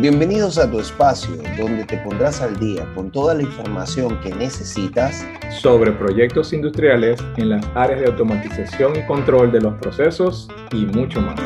Bienvenidos 0.00 0.58
a 0.58 0.70
tu 0.70 0.78
espacio 0.78 1.34
donde 1.58 1.84
te 1.84 1.96
pondrás 1.98 2.40
al 2.40 2.56
día 2.56 2.86
con 2.94 3.10
toda 3.10 3.34
la 3.34 3.42
información 3.42 4.20
que 4.20 4.32
necesitas 4.32 5.26
sobre 5.60 5.90
proyectos 5.90 6.52
industriales 6.52 7.18
en 7.36 7.48
las 7.48 7.66
áreas 7.74 8.02
de 8.02 8.06
automatización 8.06 8.94
y 8.94 9.04
control 9.06 9.50
de 9.50 9.60
los 9.60 9.74
procesos 9.74 10.48
y 10.70 10.86
mucho 10.86 11.20
más. 11.20 11.40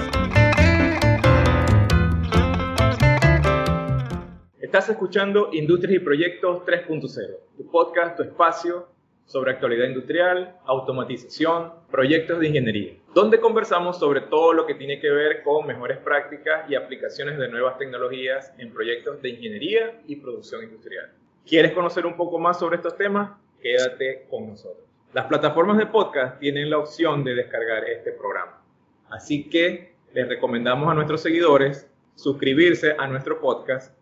Estás 4.61 4.91
escuchando 4.91 5.49
Industrias 5.55 6.03
y 6.03 6.05
Proyectos 6.05 6.61
3.0, 6.67 7.09
tu 7.57 7.71
podcast, 7.71 8.19
tu 8.19 8.23
espacio 8.23 8.87
sobre 9.25 9.53
actualidad 9.53 9.87
industrial, 9.87 10.59
automatización, 10.67 11.73
proyectos 11.91 12.39
de 12.39 12.49
ingeniería, 12.49 12.93
donde 13.15 13.41
conversamos 13.41 13.99
sobre 13.99 14.23
todo 14.23 14.53
lo 14.53 14.67
que 14.67 14.75
tiene 14.75 14.99
que 14.99 15.11
ver 15.11 15.43
con 15.43 15.67
mejores 15.67 15.99
prácticas 15.99 16.69
y 16.71 16.75
aplicaciones 16.75 17.39
de 17.39 17.49
nuevas 17.49 17.77
tecnologías 17.77 18.53
en 18.59 18.73
proyectos 18.73 19.21
de 19.21 19.31
ingeniería 19.31 20.01
y 20.07 20.17
producción 20.17 20.65
industrial. 20.65 21.11
¿Quieres 21.47 21.73
conocer 21.73 22.07
un 22.07 22.17
poco 22.17 22.39
más 22.39 22.59
sobre 22.59 22.77
estos 22.77 22.97
temas? 22.97 23.33
Quédate 23.61 24.27
con 24.31 24.49
nosotros. 24.49 24.87
Las 25.13 25.27
plataformas 25.27 25.77
de 25.77 25.87
podcast 25.87 26.39
tienen 26.39 26.71
la 26.71 26.79
opción 26.79 27.23
de 27.23 27.35
descargar 27.35 27.85
este 27.85 28.13
programa. 28.13 28.63
Así 29.11 29.49
que 29.51 29.95
les 30.15 30.29
recomendamos 30.29 30.91
a 30.91 30.95
nuestros 30.95 31.21
seguidores 31.21 31.91
suscribirse 32.15 32.95
a 32.99 33.07
nuestro 33.09 33.41
podcast 33.41 33.95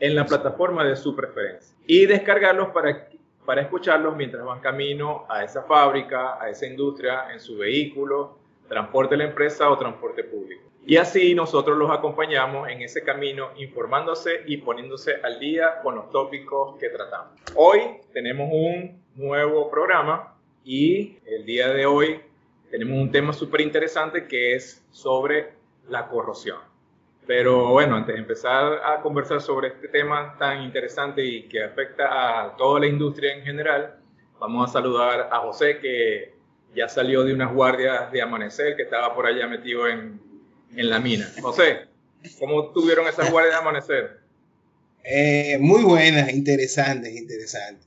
en 0.00 0.14
la 0.14 0.26
plataforma 0.26 0.84
de 0.84 0.96
su 0.96 1.14
preferencia 1.14 1.76
y 1.86 2.06
descargarlos 2.06 2.68
para 2.68 3.08
para 3.46 3.62
escucharlos 3.62 4.16
mientras 4.16 4.44
van 4.44 4.60
camino 4.60 5.24
a 5.28 5.44
esa 5.44 5.62
fábrica, 5.62 6.42
a 6.42 6.50
esa 6.50 6.66
industria, 6.66 7.32
en 7.32 7.40
su 7.40 7.56
vehículo, 7.56 8.38
transporte 8.68 9.14
de 9.14 9.18
la 9.18 9.28
empresa 9.28 9.70
o 9.70 9.78
transporte 9.78 10.24
público. 10.24 10.62
Y 10.84 10.98
así 10.98 11.34
nosotros 11.34 11.76
los 11.76 11.90
acompañamos 11.90 12.68
en 12.68 12.80
ese 12.80 13.02
camino 13.02 13.50
informándose 13.56 14.42
y 14.46 14.58
poniéndose 14.58 15.16
al 15.22 15.40
día 15.40 15.80
con 15.82 15.96
los 15.96 16.10
tópicos 16.10 16.78
que 16.78 16.88
tratamos. 16.90 17.32
Hoy 17.56 17.80
tenemos 18.12 18.48
un 18.52 19.02
nuevo 19.16 19.68
programa 19.68 20.36
y 20.64 21.18
el 21.26 21.44
día 21.44 21.70
de 21.70 21.86
hoy 21.86 22.20
tenemos 22.70 22.98
un 22.98 23.10
tema 23.10 23.32
súper 23.32 23.62
interesante 23.62 24.28
que 24.28 24.54
es 24.54 24.84
sobre 24.92 25.54
la 25.88 26.08
corrosión. 26.08 26.58
Pero 27.26 27.70
bueno, 27.70 27.96
antes 27.96 28.14
de 28.14 28.20
empezar 28.20 28.80
a 28.84 29.00
conversar 29.00 29.40
sobre 29.40 29.68
este 29.68 29.88
tema 29.88 30.36
tan 30.38 30.62
interesante 30.62 31.24
y 31.24 31.48
que 31.48 31.64
afecta 31.64 32.44
a 32.44 32.56
toda 32.56 32.78
la 32.78 32.86
industria 32.86 33.34
en 33.34 33.42
general, 33.42 33.96
vamos 34.38 34.70
a 34.70 34.72
saludar 34.72 35.28
a 35.32 35.40
José 35.40 35.80
que 35.80 36.35
ya 36.76 36.88
salió 36.88 37.24
de 37.24 37.32
unas 37.32 37.52
guardias 37.52 38.12
de 38.12 38.20
amanecer 38.20 38.76
que 38.76 38.82
estaba 38.82 39.14
por 39.14 39.26
allá 39.26 39.48
metido 39.48 39.88
en, 39.88 40.20
en 40.76 40.90
la 40.90 41.00
mina. 41.00 41.32
José, 41.40 41.86
¿cómo 42.38 42.70
tuvieron 42.72 43.08
esas 43.08 43.30
guardias 43.30 43.54
de 43.54 43.60
amanecer? 43.60 44.20
Eh, 45.02 45.56
muy 45.60 45.82
buenas, 45.82 46.32
interesantes, 46.32 47.16
interesantes. 47.16 47.86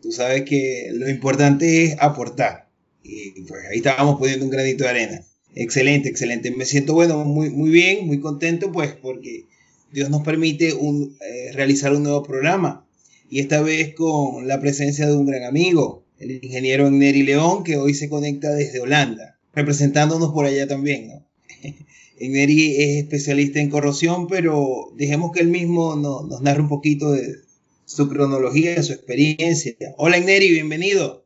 Tú 0.00 0.10
sabes 0.10 0.42
que 0.42 0.90
lo 0.92 1.08
importante 1.08 1.84
es 1.84 1.96
aportar. 2.00 2.68
Y 3.02 3.42
pues 3.42 3.66
ahí 3.70 3.78
estábamos 3.78 4.18
poniendo 4.18 4.44
un 4.44 4.50
granito 4.50 4.84
de 4.84 4.90
arena. 4.90 5.24
Excelente, 5.54 6.08
excelente. 6.08 6.50
Me 6.50 6.64
siento 6.64 6.94
bueno, 6.94 7.24
muy, 7.24 7.50
muy 7.50 7.70
bien, 7.70 8.06
muy 8.06 8.20
contento, 8.20 8.72
pues, 8.72 8.92
porque 8.94 9.44
Dios 9.90 10.08
nos 10.08 10.22
permite 10.22 10.70
eh, 10.70 11.52
realizar 11.52 11.92
un 11.92 12.04
nuevo 12.04 12.22
programa. 12.22 12.86
Y 13.28 13.40
esta 13.40 13.60
vez 13.60 13.94
con 13.94 14.46
la 14.46 14.60
presencia 14.60 15.06
de 15.06 15.14
un 15.14 15.26
gran 15.26 15.44
amigo, 15.44 16.01
el 16.22 16.44
ingeniero 16.44 16.90
Neri 16.90 17.22
León, 17.22 17.64
que 17.64 17.76
hoy 17.76 17.94
se 17.94 18.08
conecta 18.08 18.50
desde 18.50 18.80
Holanda, 18.80 19.38
representándonos 19.52 20.30
por 20.32 20.46
allá 20.46 20.66
también, 20.66 21.08
¿no? 21.08 21.26
Neri 22.20 22.76
es 22.76 23.02
especialista 23.02 23.58
en 23.58 23.70
corrosión, 23.70 24.28
pero 24.28 24.90
dejemos 24.94 25.32
que 25.32 25.40
él 25.40 25.48
mismo 25.48 25.96
nos 25.96 26.40
narre 26.40 26.60
un 26.60 26.68
poquito 26.68 27.10
de 27.10 27.36
su 27.84 28.08
cronología, 28.08 28.76
de 28.76 28.82
su 28.82 28.92
experiencia. 28.92 29.74
Hola 29.96 30.20
Neri, 30.20 30.50
bienvenido 30.50 31.24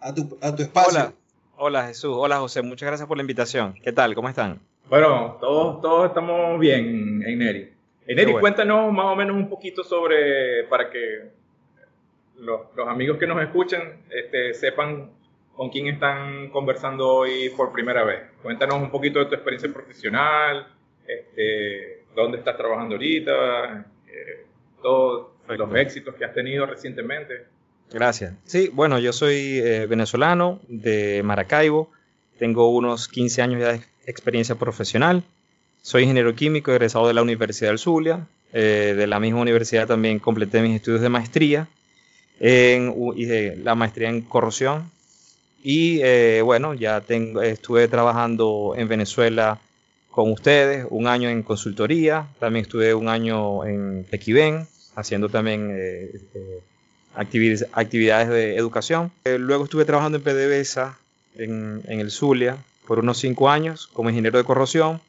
a 0.00 0.14
tu, 0.14 0.38
a 0.40 0.54
tu 0.54 0.62
espacio. 0.62 0.92
Hola. 0.92 1.14
Hola 1.58 1.86
Jesús, 1.88 2.14
hola 2.14 2.38
José, 2.38 2.62
muchas 2.62 2.86
gracias 2.86 3.08
por 3.08 3.16
la 3.16 3.22
invitación. 3.22 3.74
¿Qué 3.82 3.92
tal? 3.92 4.14
¿Cómo 4.14 4.28
están? 4.28 4.60
Bueno, 4.88 5.38
todos, 5.40 5.80
todos 5.80 6.08
estamos 6.08 6.60
bien, 6.60 7.24
Eineri. 7.26 7.70
Eineri, 8.06 8.34
cuéntanos 8.34 8.92
más 8.92 9.06
o 9.06 9.16
menos 9.16 9.36
un 9.36 9.48
poquito 9.48 9.82
sobre, 9.82 10.64
para 10.68 10.90
que 10.90 11.30
los, 12.38 12.60
amigos 12.86 13.18
que 13.18 13.26
nos 13.26 13.42
escuchen 13.42 14.04
este, 14.10 14.54
sepan 14.54 15.10
con 15.54 15.70
quién 15.70 15.86
están 15.86 16.50
conversando 16.50 17.08
hoy 17.08 17.50
por 17.56 17.72
primera 17.72 18.04
vez. 18.04 18.22
Cuéntanos 18.42 18.76
un 18.76 18.90
poquito 18.90 19.18
de 19.18 19.26
tu 19.26 19.34
experiencia 19.34 19.72
profesional, 19.72 20.68
este, 21.06 22.04
dónde 22.14 22.38
estás 22.38 22.56
trabajando 22.56 22.96
ahorita, 22.96 23.86
eh, 24.06 24.46
todos 24.82 25.28
los 25.48 25.74
éxitos 25.74 26.14
que 26.14 26.24
has 26.24 26.34
tenido 26.34 26.66
recientemente. 26.66 27.46
Gracias. 27.90 28.34
Sí, 28.44 28.68
bueno, 28.72 28.98
yo 28.98 29.12
soy 29.12 29.60
eh, 29.60 29.86
venezolano 29.86 30.60
de 30.68 31.22
Maracaibo, 31.22 31.90
tengo 32.38 32.70
unos 32.70 33.08
15 33.08 33.42
años 33.42 33.60
de 33.60 33.80
experiencia 34.06 34.56
profesional, 34.56 35.22
soy 35.82 36.02
ingeniero 36.02 36.34
químico 36.34 36.72
egresado 36.72 37.06
de 37.06 37.14
la 37.14 37.22
Universidad 37.22 37.70
del 37.70 37.78
Zulia, 37.78 38.26
eh, 38.52 38.94
de 38.96 39.06
la 39.06 39.20
misma 39.20 39.40
universidad 39.40 39.86
también 39.86 40.18
completé 40.18 40.60
mis 40.62 40.76
estudios 40.76 41.00
de 41.00 41.08
maestría, 41.08 41.68
en, 42.40 43.64
la 43.64 43.74
maestría 43.74 44.08
en 44.08 44.22
corrosión, 44.22 44.90
y 45.62 46.00
eh, 46.02 46.42
bueno, 46.42 46.74
ya 46.74 47.00
tengo, 47.00 47.42
estuve 47.42 47.88
trabajando 47.88 48.74
en 48.76 48.88
Venezuela 48.88 49.58
con 50.10 50.30
ustedes, 50.30 50.86
un 50.90 51.08
año 51.08 51.28
en 51.28 51.42
consultoría, 51.42 52.26
también 52.38 52.64
estuve 52.64 52.94
un 52.94 53.08
año 53.08 53.64
en 53.64 54.04
Tequiven, 54.04 54.66
haciendo 54.94 55.28
también 55.28 55.76
actividades 57.16 58.28
de 58.28 58.56
educación. 58.56 59.10
Eh, 59.24 59.38
luego 59.38 59.64
estuve 59.64 59.84
trabajando 59.84 60.18
en 60.18 60.24
PDVSA, 60.24 60.98
en, 61.36 61.82
en 61.86 62.00
el 62.00 62.10
Zulia, 62.10 62.56
por 62.86 62.98
unos 62.98 63.18
cinco 63.18 63.50
años 63.50 63.88
como 63.92 64.10
ingeniero 64.10 64.38
de 64.38 64.44
corrosión. 64.44 65.00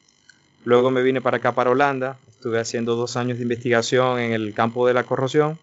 Luego 0.64 0.90
me 0.90 1.02
vine 1.02 1.20
para 1.20 1.38
acá, 1.38 1.52
para 1.52 1.70
Holanda. 1.70 2.18
Estuve 2.28 2.60
haciendo 2.60 2.96
dos 2.96 3.16
años 3.16 3.38
de 3.38 3.44
investigación 3.44 4.18
en 4.18 4.32
el 4.32 4.52
campo 4.54 4.86
de 4.86 4.94
la 4.94 5.04
corrosión. 5.04 5.58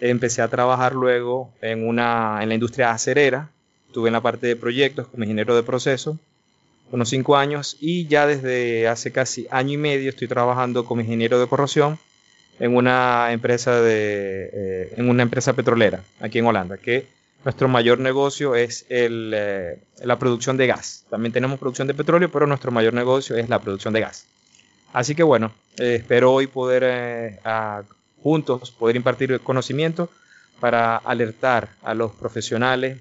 Empecé 0.00 0.42
a 0.42 0.48
trabajar 0.48 0.94
luego 0.94 1.52
en, 1.60 1.86
una, 1.86 2.38
en 2.42 2.48
la 2.48 2.54
industria 2.54 2.90
acerera. 2.90 3.50
Estuve 3.88 4.08
en 4.08 4.12
la 4.12 4.20
parte 4.20 4.46
de 4.46 4.56
proyectos 4.56 5.08
como 5.08 5.24
ingeniero 5.24 5.56
de 5.56 5.62
proceso, 5.62 6.18
unos 6.90 7.08
cinco 7.08 7.36
años. 7.36 7.76
Y 7.80 8.06
ya 8.06 8.26
desde 8.26 8.88
hace 8.88 9.12
casi 9.12 9.46
año 9.50 9.72
y 9.72 9.78
medio 9.78 10.10
estoy 10.10 10.28
trabajando 10.28 10.84
como 10.84 11.00
ingeniero 11.00 11.40
de 11.40 11.46
corrosión 11.46 11.98
en 12.58 12.76
una 12.76 13.32
empresa 13.32 13.80
de 13.80 14.50
eh, 14.52 14.94
en 14.96 15.08
una 15.08 15.22
empresa 15.22 15.52
petrolera 15.52 16.02
aquí 16.20 16.38
en 16.38 16.46
Holanda 16.46 16.78
que 16.78 17.06
nuestro 17.44 17.68
mayor 17.68 18.00
negocio 18.00 18.54
es 18.54 18.86
el, 18.88 19.32
eh, 19.34 19.78
la 20.02 20.18
producción 20.18 20.56
de 20.56 20.66
gas 20.66 21.04
también 21.10 21.32
tenemos 21.32 21.58
producción 21.58 21.86
de 21.86 21.94
petróleo 21.94 22.30
pero 22.30 22.46
nuestro 22.46 22.70
mayor 22.70 22.94
negocio 22.94 23.36
es 23.36 23.48
la 23.48 23.60
producción 23.60 23.92
de 23.92 24.00
gas 24.00 24.26
así 24.92 25.14
que 25.14 25.22
bueno 25.22 25.52
eh, 25.78 25.96
espero 25.96 26.32
hoy 26.32 26.46
poder 26.46 27.40
juntos 28.26 28.72
poder 28.72 28.96
impartir 28.96 29.40
conocimiento 29.40 30.10
para 30.58 30.96
alertar 30.96 31.68
a 31.84 31.94
los 31.94 32.10
profesionales 32.10 32.98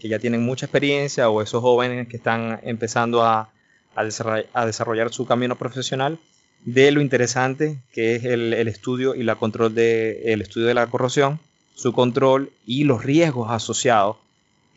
que 0.00 0.08
ya 0.08 0.20
tienen 0.20 0.44
mucha 0.44 0.66
experiencia 0.66 1.28
o 1.28 1.42
esos 1.42 1.60
jóvenes 1.60 2.06
que 2.06 2.16
están 2.16 2.60
empezando 2.62 3.24
a, 3.24 3.50
a 3.96 4.66
desarrollar 4.66 5.12
su 5.12 5.26
camino 5.26 5.56
profesional 5.56 6.20
de 6.64 6.92
lo 6.92 7.00
interesante 7.00 7.80
que 7.92 8.14
es 8.14 8.24
el, 8.24 8.52
estudio 8.68 9.16
y 9.16 9.24
la 9.24 9.34
control 9.34 9.74
de, 9.74 10.32
el 10.32 10.40
estudio 10.40 10.68
de 10.68 10.74
la 10.74 10.86
corrosión, 10.86 11.40
su 11.74 11.92
control 11.92 12.52
y 12.64 12.84
los 12.84 13.04
riesgos 13.04 13.50
asociados 13.50 14.18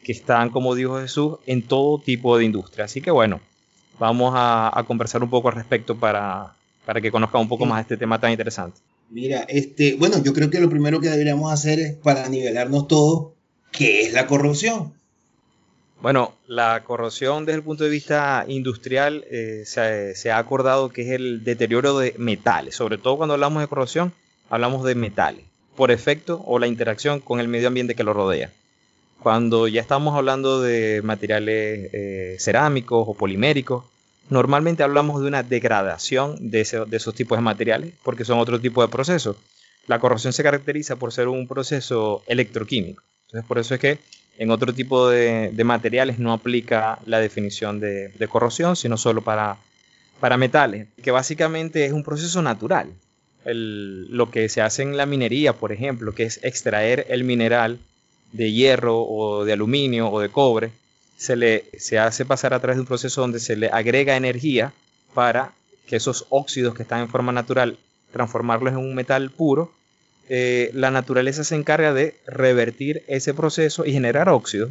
que 0.03 0.11
están, 0.11 0.49
como 0.49 0.73
dijo 0.73 0.99
Jesús, 0.99 1.37
en 1.45 1.61
todo 1.61 1.99
tipo 1.99 2.35
de 2.35 2.45
industria. 2.45 2.85
Así 2.85 2.99
que 2.99 3.11
bueno, 3.11 3.41
vamos 3.99 4.33
a, 4.35 4.83
conversar 4.87 5.21
un 5.21 5.29
poco 5.29 5.49
al 5.49 5.55
respecto 5.55 5.95
para, 5.95 6.55
para 6.83 6.99
que 6.99 7.11
conozcan 7.11 7.41
un 7.41 7.47
poco 7.47 7.67
más 7.67 7.81
este 7.81 7.95
tema 7.95 8.19
tan 8.19 8.31
interesante. 8.31 8.79
Mira, 9.09 9.45
este, 9.47 9.95
bueno, 9.95 10.21
yo 10.21 10.33
creo 10.33 10.49
que 10.49 10.59
lo 10.59 10.69
primero 10.69 10.99
que 10.99 11.09
deberíamos 11.09 11.51
hacer 11.51 11.79
es 11.79 11.95
para 11.95 12.27
nivelarnos 12.27 12.87
todos, 12.87 13.33
¿qué 13.71 14.01
es 14.01 14.13
la 14.13 14.27
corrosión? 14.27 14.93
Bueno, 16.01 16.33
la 16.45 16.83
corrosión 16.83 17.45
desde 17.45 17.57
el 17.57 17.63
punto 17.63 17.83
de 17.83 17.89
vista 17.89 18.45
industrial 18.47 19.25
eh, 19.31 19.63
se, 19.65 20.31
ha 20.31 20.37
acordado 20.37 20.89
que 20.89 21.01
es 21.01 21.09
el 21.09 21.43
deterioro 21.43 21.97
de 21.97 22.13
metales. 22.17 22.75
Sobre 22.75 22.97
todo 22.97 23.17
cuando 23.17 23.33
hablamos 23.33 23.63
de 23.63 23.67
corrosión, 23.67 24.13
hablamos 24.49 24.85
de 24.85 24.93
metales, 24.93 25.43
por 25.75 25.89
efecto 25.89 26.43
o 26.45 26.59
la 26.59 26.67
interacción 26.67 27.19
con 27.19 27.39
el 27.39 27.47
medio 27.47 27.67
ambiente 27.67 27.95
que 27.95 28.03
lo 28.03 28.13
rodea. 28.13 28.51
Cuando 29.23 29.67
ya 29.67 29.81
estamos 29.81 30.15
hablando 30.15 30.61
de 30.61 31.01
materiales 31.03 31.89
eh, 31.93 32.35
cerámicos 32.39 33.05
o 33.07 33.15
poliméricos, 33.15 33.85
normalmente 34.29 34.83
hablamos 34.83 35.21
de 35.21 35.27
una 35.27 35.43
degradación 35.43 36.35
de, 36.49 36.61
esos 36.61 37.15
tipos 37.15 37.37
de 37.37 37.41
materiales 37.41 37.93
porque 38.03 38.25
son 38.25 38.39
otro 38.39 38.59
tipo 38.59 38.81
de 38.81 38.87
procesos. 38.89 39.37
La 39.87 39.99
corrosión 39.99 40.33
se 40.33 40.43
caracteriza 40.43 40.97
por 40.97 41.13
ser 41.13 41.27
un 41.27 41.47
proceso 41.47 42.23
electroquímico. 42.27 43.03
Entonces, 43.27 43.47
por 43.47 43.57
eso 43.57 43.73
es 43.73 43.79
que 43.79 43.99
en 44.37 44.51
otro 44.51 44.73
tipo 44.73 45.09
de, 45.09 45.51
materiales 45.63 46.19
no 46.19 46.33
aplica 46.33 46.99
la 47.05 47.19
definición 47.19 47.79
de, 47.79 48.27
corrosión, 48.29 48.75
sino 48.75 48.97
solo 48.97 49.21
para, 49.21 49.57
para 50.19 50.37
metales, 50.37 50.87
que 51.01 51.11
básicamente 51.11 51.85
es 51.85 51.93
un 51.93 52.03
proceso 52.03 52.41
natural. 52.41 52.91
lo 53.45 54.29
que 54.29 54.49
se 54.49 54.61
hace 54.61 54.83
en 54.83 54.97
la 54.97 55.05
minería, 55.05 55.53
por 55.53 55.71
ejemplo, 55.71 56.13
que 56.13 56.23
es 56.23 56.39
extraer 56.43 57.05
el 57.09 57.23
mineral 57.23 57.79
de 58.33 58.51
hierro 58.51 59.01
o 59.01 59.45
de 59.45 59.53
aluminio 59.53 60.09
o 60.11 60.19
de 60.19 60.29
cobre, 60.29 60.71
se 61.17 61.35
le 61.35 61.65
se 61.77 61.99
hace 61.99 62.25
pasar 62.25 62.53
a 62.53 62.59
través 62.59 62.77
de 62.77 62.81
un 62.81 62.87
proceso 62.87 63.21
donde 63.21 63.39
se 63.39 63.55
le 63.55 63.67
agrega 63.67 64.15
energía 64.15 64.71
para 65.13 65.51
que 65.87 65.95
esos 65.95 66.25
óxidos 66.29 66.75
que 66.75 66.83
están 66.83 67.01
en 67.01 67.09
forma 67.09 67.31
natural 67.31 67.77
transformarlos 68.11 68.73
en 68.73 68.79
un 68.79 68.95
metal 68.95 69.31
puro. 69.31 69.71
Eh, 70.29 70.69
la 70.73 70.91
naturaleza 70.91 71.43
se 71.43 71.55
encarga 71.55 71.93
de 71.93 72.15
revertir 72.27 73.03
ese 73.07 73.33
proceso 73.33 73.85
y 73.85 73.93
generar 73.93 74.29
óxido. 74.29 74.69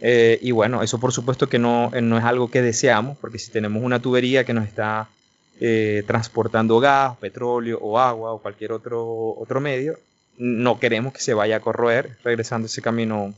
Eh, 0.00 0.38
y 0.42 0.50
bueno, 0.50 0.82
eso 0.82 0.98
por 0.98 1.12
supuesto 1.12 1.48
que 1.48 1.58
no, 1.58 1.90
no 1.90 2.18
es 2.18 2.24
algo 2.24 2.50
que 2.50 2.62
deseamos, 2.62 3.18
porque 3.18 3.38
si 3.38 3.50
tenemos 3.50 3.82
una 3.82 4.00
tubería 4.00 4.44
que 4.44 4.54
nos 4.54 4.66
está 4.66 5.08
eh, 5.60 6.04
transportando 6.06 6.78
gas, 6.80 7.16
petróleo 7.16 7.78
o 7.80 7.98
agua 7.98 8.32
o 8.32 8.38
cualquier 8.40 8.72
otro, 8.72 9.34
otro 9.38 9.60
medio, 9.60 9.98
no 10.38 10.78
queremos 10.78 11.12
que 11.12 11.20
se 11.20 11.34
vaya 11.34 11.56
a 11.56 11.60
corroer 11.60 12.18
regresando 12.22 12.66
ese 12.66 12.82
camino 12.82 13.34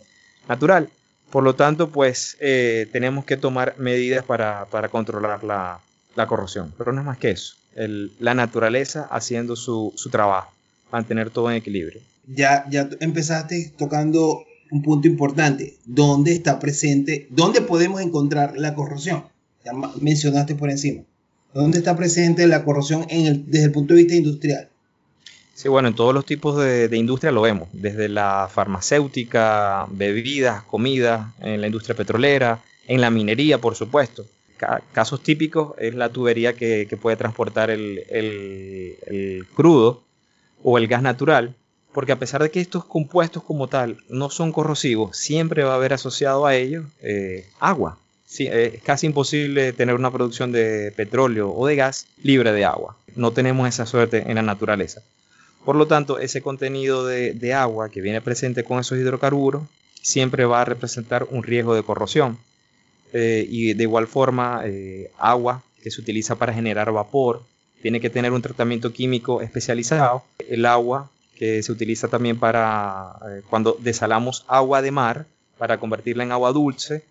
natural. 0.48 0.90
Por 1.30 1.44
lo 1.44 1.54
tanto, 1.54 1.90
pues 1.90 2.36
eh, 2.40 2.88
tenemos 2.92 3.24
que 3.24 3.36
tomar 3.36 3.74
medidas 3.78 4.24
para, 4.24 4.66
controlar 4.90 5.44
la, 5.44 5.80
corrosión. 6.26 6.72
Pero 6.78 6.92
no 6.92 7.00
es 7.00 7.06
más 7.06 7.18
que 7.18 7.30
eso. 7.30 7.54
la 7.74 8.34
naturaleza 8.34 9.06
haciendo 9.10 9.56
su, 9.56 9.92
trabajo, 10.10 10.52
mantener 10.90 11.30
todo 11.30 11.50
en 11.50 11.56
equilibrio. 11.56 12.00
Ya, 12.26 12.64
ya 12.70 12.88
empezaste 13.00 13.72
tocando 13.76 14.44
un 14.70 14.82
punto 14.82 15.08
importante. 15.08 15.76
¿Dónde 15.84 16.32
está 16.32 16.58
presente? 16.58 17.26
¿Dónde 17.30 17.60
podemos 17.60 18.00
encontrar 18.00 18.56
la 18.56 18.74
corrosión? 18.74 19.24
Ya 19.64 19.72
mencionaste 20.00 20.54
por 20.54 20.70
encima. 20.70 21.02
¿Dónde 21.54 21.78
está 21.78 21.96
presente 21.96 22.46
la 22.46 22.64
corrosión 22.64 23.06
desde 23.08 23.64
el 23.64 23.72
punto 23.72 23.94
de 23.94 24.00
vista 24.00 24.14
industrial? 24.14 24.68
Sí, 25.58 25.68
bueno, 25.68 25.88
en 25.88 25.96
todos 25.96 26.14
los 26.14 26.24
tipos 26.24 26.56
de, 26.56 26.88
industria 26.96 27.32
lo 27.32 27.42
vemos, 27.42 27.68
desde 27.72 28.08
la 28.08 28.48
farmacéutica, 28.48 29.86
bebidas, 29.90 30.62
comida, 30.62 31.34
en 31.40 31.60
la 31.60 31.66
industria 31.66 31.96
petrolera, 31.96 32.62
en 32.86 33.00
la 33.00 33.10
minería, 33.10 33.58
por 33.58 33.74
supuesto. 33.74 34.24
casos 34.92 35.20
típicos 35.20 35.74
es 35.78 35.96
la 35.96 36.10
tubería 36.10 36.52
que, 36.52 36.86
puede 37.02 37.16
transportar 37.16 37.70
el, 37.70 39.48
crudo 39.56 40.04
o 40.62 40.78
el 40.78 40.86
gas 40.86 41.02
natural, 41.02 41.56
porque 41.92 42.12
a 42.12 42.20
pesar 42.20 42.40
de 42.40 42.52
que 42.52 42.60
estos 42.60 42.84
compuestos 42.84 43.42
como 43.42 43.66
tal 43.66 43.98
no 44.08 44.30
son 44.30 44.52
corrosivos, 44.52 45.16
siempre 45.16 45.64
va 45.64 45.72
a 45.72 45.74
haber 45.74 45.92
asociado 45.92 46.46
a 46.46 46.54
ellos 46.54 46.86
eh, 47.02 47.48
agua. 47.58 47.98
Eh, 48.38 48.74
es 48.74 48.82
casi 48.84 49.06
imposible 49.06 49.72
tener 49.72 49.96
una 49.96 50.12
producción 50.12 50.52
de 50.52 50.92
petróleo 50.94 51.50
o 51.52 51.66
de 51.66 51.74
gas 51.74 52.06
libre 52.22 52.52
de 52.52 52.64
agua. 52.64 52.96
No 53.16 53.32
tenemos 53.32 53.68
esa 53.68 53.86
suerte 53.86 54.22
en 54.28 54.36
la 54.36 54.42
naturaleza. 54.42 55.02
Por 55.64 55.76
lo 55.76 55.86
tanto, 55.86 56.18
ese 56.18 56.40
contenido 56.42 57.06
de, 57.06 57.54
agua 57.54 57.90
que 57.90 58.00
viene 58.00 58.20
presente 58.20 58.64
con 58.64 58.78
esos 58.78 58.98
hidrocarburos 58.98 59.64
siempre 60.00 60.44
va 60.44 60.62
a 60.62 60.64
representar 60.64 61.26
un 61.30 61.42
riesgo 61.42 61.74
de 61.74 61.82
corrosión. 61.82 62.38
Eh, 63.12 63.46
y 63.48 63.74
de 63.74 63.82
igual 63.82 64.06
forma, 64.06 64.62
eh, 64.64 65.10
agua 65.18 65.62
que 65.82 65.90
se 65.90 66.00
utiliza 66.00 66.36
para 66.36 66.52
generar 66.52 66.92
vapor 66.92 67.42
tiene 67.82 68.00
que 68.00 68.10
tener 68.10 68.32
un 68.32 68.42
tratamiento 68.42 68.92
químico 68.92 69.40
especializado. 69.40 70.24
El 70.48 70.66
agua 70.66 71.10
que 71.36 71.62
se 71.62 71.70
utiliza 71.70 72.08
también 72.08 72.38
para 72.38 73.14
cuando 73.48 73.76
desalamos 73.78 74.44
agua 74.48 74.82
de 74.82 74.90
mar 74.90 75.26
para 75.56 75.78
convertirla 75.78 76.24
en 76.24 76.32
agua 76.32 76.52
dulce 76.52 77.04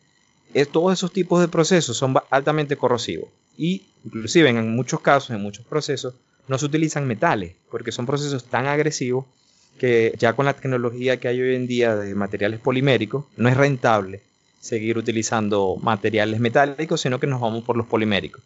todos 0.65 0.93
esos 0.93 1.11
tipos 1.11 1.39
de 1.39 1.47
procesos 1.47 1.97
son 1.97 2.15
altamente 2.29 2.77
corrosivos 2.77 3.29
y 3.57 3.83
inclusive 4.05 4.49
en 4.49 4.75
muchos 4.75 5.01
casos, 5.01 5.31
en 5.31 5.41
muchos 5.41 5.65
procesos, 5.65 6.13
no 6.47 6.57
se 6.57 6.65
utilizan 6.65 7.07
metales 7.07 7.53
porque 7.69 7.91
son 7.91 8.05
procesos 8.05 8.45
tan 8.45 8.67
agresivos 8.67 9.25
que 9.77 10.13
ya 10.17 10.33
con 10.33 10.45
la 10.45 10.53
tecnología 10.53 11.17
que 11.17 11.27
hay 11.27 11.41
hoy 11.41 11.55
en 11.55 11.67
día 11.67 11.95
de 11.95 12.15
materiales 12.15 12.59
poliméricos 12.59 13.25
no 13.37 13.49
es 13.49 13.57
rentable 13.57 14.21
seguir 14.59 14.97
utilizando 14.97 15.77
materiales 15.81 16.39
metálicos, 16.39 17.01
sino 17.01 17.19
que 17.19 17.27
nos 17.27 17.39
vamos 17.39 17.63
por 17.63 17.77
los 17.77 17.87
poliméricos. 17.87 18.41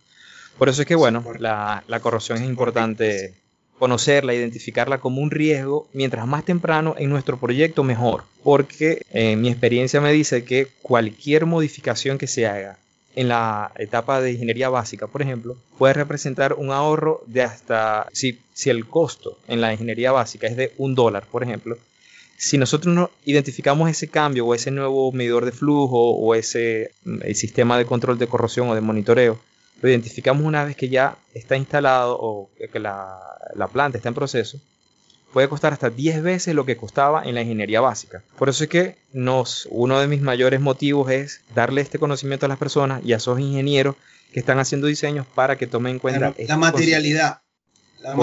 Por 0.58 0.70
eso 0.70 0.82
es 0.82 0.88
que, 0.88 0.96
bueno, 0.96 1.24
la, 1.40 1.84
la 1.88 2.00
corrosión 2.00 2.38
es 2.38 2.44
importante 2.44 3.34
conocerla, 3.80 4.36
identificarla 4.36 5.00
como 5.00 5.22
un 5.22 5.32
riesgo, 5.32 5.88
mientras 5.94 6.28
más 6.28 6.46
temprano 6.46 6.94
en 7.00 7.10
nuestro 7.10 7.40
proyecto 7.40 7.84
mejor, 7.84 8.24
porque 8.44 9.02
en 9.10 9.28
eh, 9.28 9.36
mi 9.38 9.50
experiencia 9.50 10.00
me 10.02 10.12
dice 10.12 10.44
que 10.44 10.68
cualquier 10.84 11.48
modificación 11.48 12.20
que 12.20 12.28
se 12.28 12.46
haga 12.46 12.78
en 13.16 13.28
la 13.28 13.72
etapa 13.78 14.22
de 14.22 14.32
ingeniería 14.32 14.70
básica, 14.70 15.08
por 15.08 15.22
ejemplo, 15.22 15.58
puede 15.78 15.94
representar 15.94 16.54
un 16.54 16.72
ahorro 16.72 17.24
de 17.28 17.44
hasta, 17.44 18.08
si, 18.14 18.40
si 18.54 18.70
el 18.70 18.88
costo 18.88 19.38
en 19.48 19.62
la 19.62 19.72
ingeniería 19.72 20.12
básica 20.12 20.48
es 20.48 20.56
de 20.56 20.74
un 20.78 20.96
dólar, 20.96 21.26
por 21.30 21.44
ejemplo, 21.44 21.78
si 22.42 22.58
nosotros 22.58 22.96
no 22.96 23.12
identificamos 23.24 23.88
ese 23.88 24.08
cambio 24.08 24.48
o 24.48 24.56
ese 24.56 24.72
nuevo 24.72 25.12
medidor 25.12 25.46
de 25.46 25.52
flujo 25.52 26.10
o 26.10 26.34
ese 26.34 26.90
mm, 27.06 27.20
el 27.22 27.36
sistema 27.36 27.78
de 27.78 27.86
control 27.86 28.18
de 28.18 28.26
corrosión 28.26 28.68
o 28.68 28.74
de 28.74 28.82
monitoreo, 28.82 29.40
lo 29.80 29.90
identificamos 29.90 30.44
una 30.44 30.64
vez 30.64 30.76
que 30.76 30.90
ya 30.90 31.18
está 31.36 31.56
instalado 31.56 32.18
o 32.20 32.50
que 32.72 32.80
la, 32.80 33.20
planta 33.72 34.00
está 34.00 34.10
en 34.10 34.16
proceso, 34.16 34.60
puede 35.34 35.50
costar 35.50 35.74
hasta 35.74 35.90
10 35.90 36.24
veces 36.24 36.56
lo 36.56 36.66
que 36.66 36.78
costaba 36.78 37.24
en 37.24 37.36
la 37.36 37.42
ingeniería 37.42 37.82
básica. 37.82 38.24
Por 38.38 38.50
eso 38.50 38.64
es 38.64 38.70
que 38.70 38.98
nos, 39.14 39.68
uno 39.72 40.00
de 40.00 40.08
mis 40.08 40.22
mayores 40.22 40.60
motivos 40.60 41.12
es 41.12 41.42
darle 41.56 41.82
este 41.82 42.00
conocimiento 42.00 42.46
a 42.46 42.50
las 42.50 42.58
personas 42.58 43.04
y 43.04 43.14
a 43.14 43.18
esos 43.18 43.40
ingenieros 43.40 43.96
que 44.34 44.40
están 44.40 44.60
haciendo 44.60 44.88
diseños 44.88 45.26
para 45.36 45.58
que 45.58 45.68
tomen 45.68 45.94
en 45.94 46.00
cuenta 46.00 46.20
la, 46.20 46.36
este 46.38 46.56
materialidad. 46.56 47.42
La, 48.00 48.16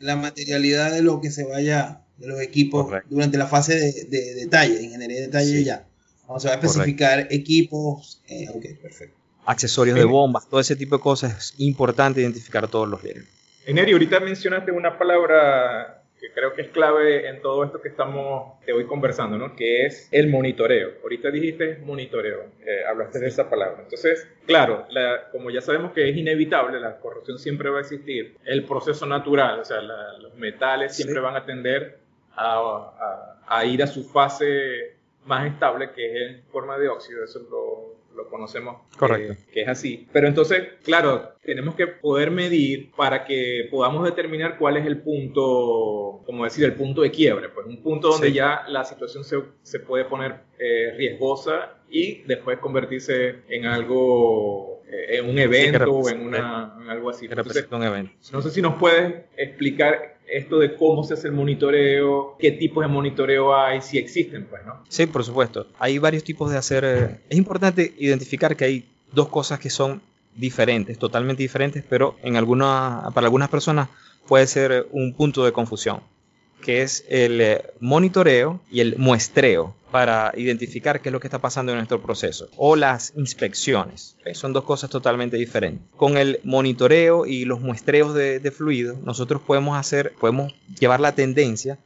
la, 0.00 0.16
materialidad 0.16 0.92
de 0.92 1.02
lo 1.02 1.20
que 1.20 1.30
se 1.30 1.44
vaya 1.44 2.00
de 2.16 2.26
los 2.26 2.40
equipos 2.40 2.90
durante 3.10 3.36
la 3.36 3.46
fase 3.46 4.06
de, 4.08 4.34
detalle, 4.34 4.82
ingeniería 4.82 5.16
de 5.16 5.26
detalle 5.26 5.64
ya. 5.64 5.86
Vamos 6.26 6.46
a 6.46 6.54
especificar 6.54 7.26
equipos. 7.30 8.22
Eh, 8.28 8.48
ok, 8.48 8.64
perfecto 8.80 9.20
accesorios 9.46 9.96
de 9.96 10.04
bombas, 10.04 10.48
todo 10.48 10.60
ese 10.60 10.76
tipo 10.76 10.96
de 10.96 11.02
cosas, 11.02 11.36
es 11.36 11.54
importante 11.58 12.20
identificar 12.20 12.68
todos 12.68 12.88
los 12.88 13.02
riesgos. 13.02 13.28
Eneri, 13.66 13.92
ahorita 13.92 14.20
mencionaste 14.20 14.72
una 14.72 14.98
palabra 14.98 15.99
que 16.20 16.30
creo 16.32 16.52
que 16.52 16.62
es 16.62 16.68
clave 16.68 17.28
en 17.28 17.40
todo 17.40 17.64
esto 17.64 17.80
que 17.80 17.88
estamos 17.88 18.52
hoy 18.72 18.86
conversando, 18.86 19.38
¿no? 19.38 19.56
Que 19.56 19.86
es 19.86 20.08
el 20.12 20.28
monitoreo. 20.28 20.92
Ahorita 21.02 21.30
dijiste 21.30 21.78
monitoreo, 21.78 22.44
eh, 22.60 22.84
hablaste 22.88 23.18
de 23.18 23.28
esa 23.28 23.48
palabra. 23.48 23.82
Entonces, 23.82 24.28
claro, 24.46 24.86
como 25.32 25.50
ya 25.50 25.62
sabemos 25.62 25.92
que 25.92 26.08
es 26.08 26.16
inevitable, 26.16 26.78
la 26.78 26.98
corrosión 26.98 27.38
siempre 27.38 27.70
va 27.70 27.78
a 27.78 27.80
existir. 27.80 28.36
El 28.44 28.64
proceso 28.64 29.06
natural, 29.06 29.60
o 29.60 29.64
sea, 29.64 29.80
los 29.80 30.34
metales 30.36 30.94
siempre 30.94 31.20
van 31.20 31.36
a 31.36 31.46
tender 31.46 31.98
a, 32.36 33.38
a, 33.46 33.64
ir 33.64 33.82
a 33.82 33.86
su 33.86 34.04
fase 34.04 34.96
más 35.24 35.46
estable, 35.46 35.90
que 35.92 36.06
es 36.06 36.30
en 36.32 36.42
forma 36.44 36.78
de 36.78 36.88
óxido. 36.88 37.24
Eso 37.24 37.40
lo 37.50 37.99
lo 38.20 38.28
conocemos 38.28 38.82
Correcto. 38.96 39.34
que 39.52 39.62
es 39.62 39.68
así. 39.68 40.06
Pero 40.12 40.28
entonces, 40.28 40.68
claro, 40.82 41.34
tenemos 41.42 41.74
que 41.74 41.86
poder 41.86 42.30
medir 42.30 42.90
para 42.92 43.24
que 43.24 43.68
podamos 43.70 44.04
determinar 44.04 44.58
cuál 44.58 44.76
es 44.76 44.86
el 44.86 44.98
punto, 44.98 46.22
como 46.26 46.44
decir, 46.44 46.64
el 46.64 46.74
punto 46.74 47.02
de 47.02 47.10
quiebre, 47.10 47.48
pues 47.48 47.66
un 47.66 47.82
punto 47.82 48.08
donde 48.08 48.32
ya 48.32 48.64
la 48.68 48.84
situación 48.84 49.24
se, 49.24 49.38
se 49.62 49.80
puede 49.80 50.04
poner 50.04 50.40
eh, 50.58 50.92
riesgosa 50.96 51.76
y 51.88 52.22
después 52.22 52.58
convertirse 52.58 53.42
en 53.48 53.66
algo, 53.66 54.82
eh, 54.86 55.18
en 55.18 55.28
un 55.28 55.38
evento 55.38 55.92
o 55.92 56.08
en, 56.08 56.20
una, 56.20 56.76
en 56.80 56.88
algo 56.88 57.10
así. 57.10 57.26
Entonces, 57.26 57.66
un 57.70 57.82
evento. 57.82 58.12
No 58.32 58.42
sé 58.42 58.50
si 58.50 58.62
nos 58.62 58.74
puedes 58.76 59.24
explicar 59.36 60.19
esto 60.30 60.58
de 60.58 60.76
cómo 60.76 61.04
se 61.04 61.14
hace 61.14 61.28
el 61.28 61.34
monitoreo, 61.34 62.36
qué 62.38 62.52
tipos 62.52 62.82
de 62.84 62.88
monitoreo 62.88 63.54
hay, 63.54 63.80
si 63.80 63.98
existen, 63.98 64.46
pues, 64.46 64.64
¿no? 64.64 64.82
Sí, 64.88 65.06
por 65.06 65.24
supuesto. 65.24 65.66
Hay 65.78 65.98
varios 65.98 66.24
tipos 66.24 66.50
de 66.50 66.58
hacer. 66.58 66.84
Eh, 66.84 67.18
es 67.28 67.36
importante 67.38 67.94
identificar 67.98 68.56
que 68.56 68.64
hay 68.64 68.84
dos 69.12 69.28
cosas 69.28 69.58
que 69.58 69.70
son 69.70 70.00
diferentes, 70.36 70.98
totalmente 70.98 71.42
diferentes, 71.42 71.84
pero 71.88 72.16
en 72.22 72.36
alguna, 72.36 73.08
para 73.14 73.26
algunas 73.26 73.48
personas 73.48 73.88
puede 74.28 74.46
ser 74.46 74.86
un 74.92 75.14
punto 75.14 75.44
de 75.44 75.52
confusión 75.52 76.00
que 76.60 76.82
es 76.82 77.04
el 77.08 77.40
eh, 77.40 77.62
monitoreo 77.80 78.60
y 78.70 78.80
el 78.80 78.96
muestreo 78.98 79.74
para 79.90 80.32
identificar 80.36 81.00
qué 81.00 81.08
es 81.08 81.12
lo 81.12 81.20
que 81.20 81.26
está 81.26 81.40
pasando 81.40 81.72
en 81.72 81.78
nuestro 81.78 82.00
proceso 82.00 82.48
o 82.56 82.76
las 82.76 83.12
inspecciones. 83.16 84.16
Son 84.34 84.52
dos 84.52 84.64
cosas 84.64 84.90
totalmente 84.90 85.36
diferentes. 85.36 85.82
Con 85.96 86.16
el 86.16 86.40
monitoreo 86.44 87.26
y 87.26 87.44
los 87.44 87.60
muestreos 87.60 88.14
de, 88.14 88.38
de 88.38 88.50
fluido, 88.50 88.96
nosotros 89.04 89.42
podemos 89.44 89.76
hacer, 89.76 90.12
podemos 90.20 90.54
llevar 90.78 91.00
la 91.00 91.12
tendencia 91.12 91.78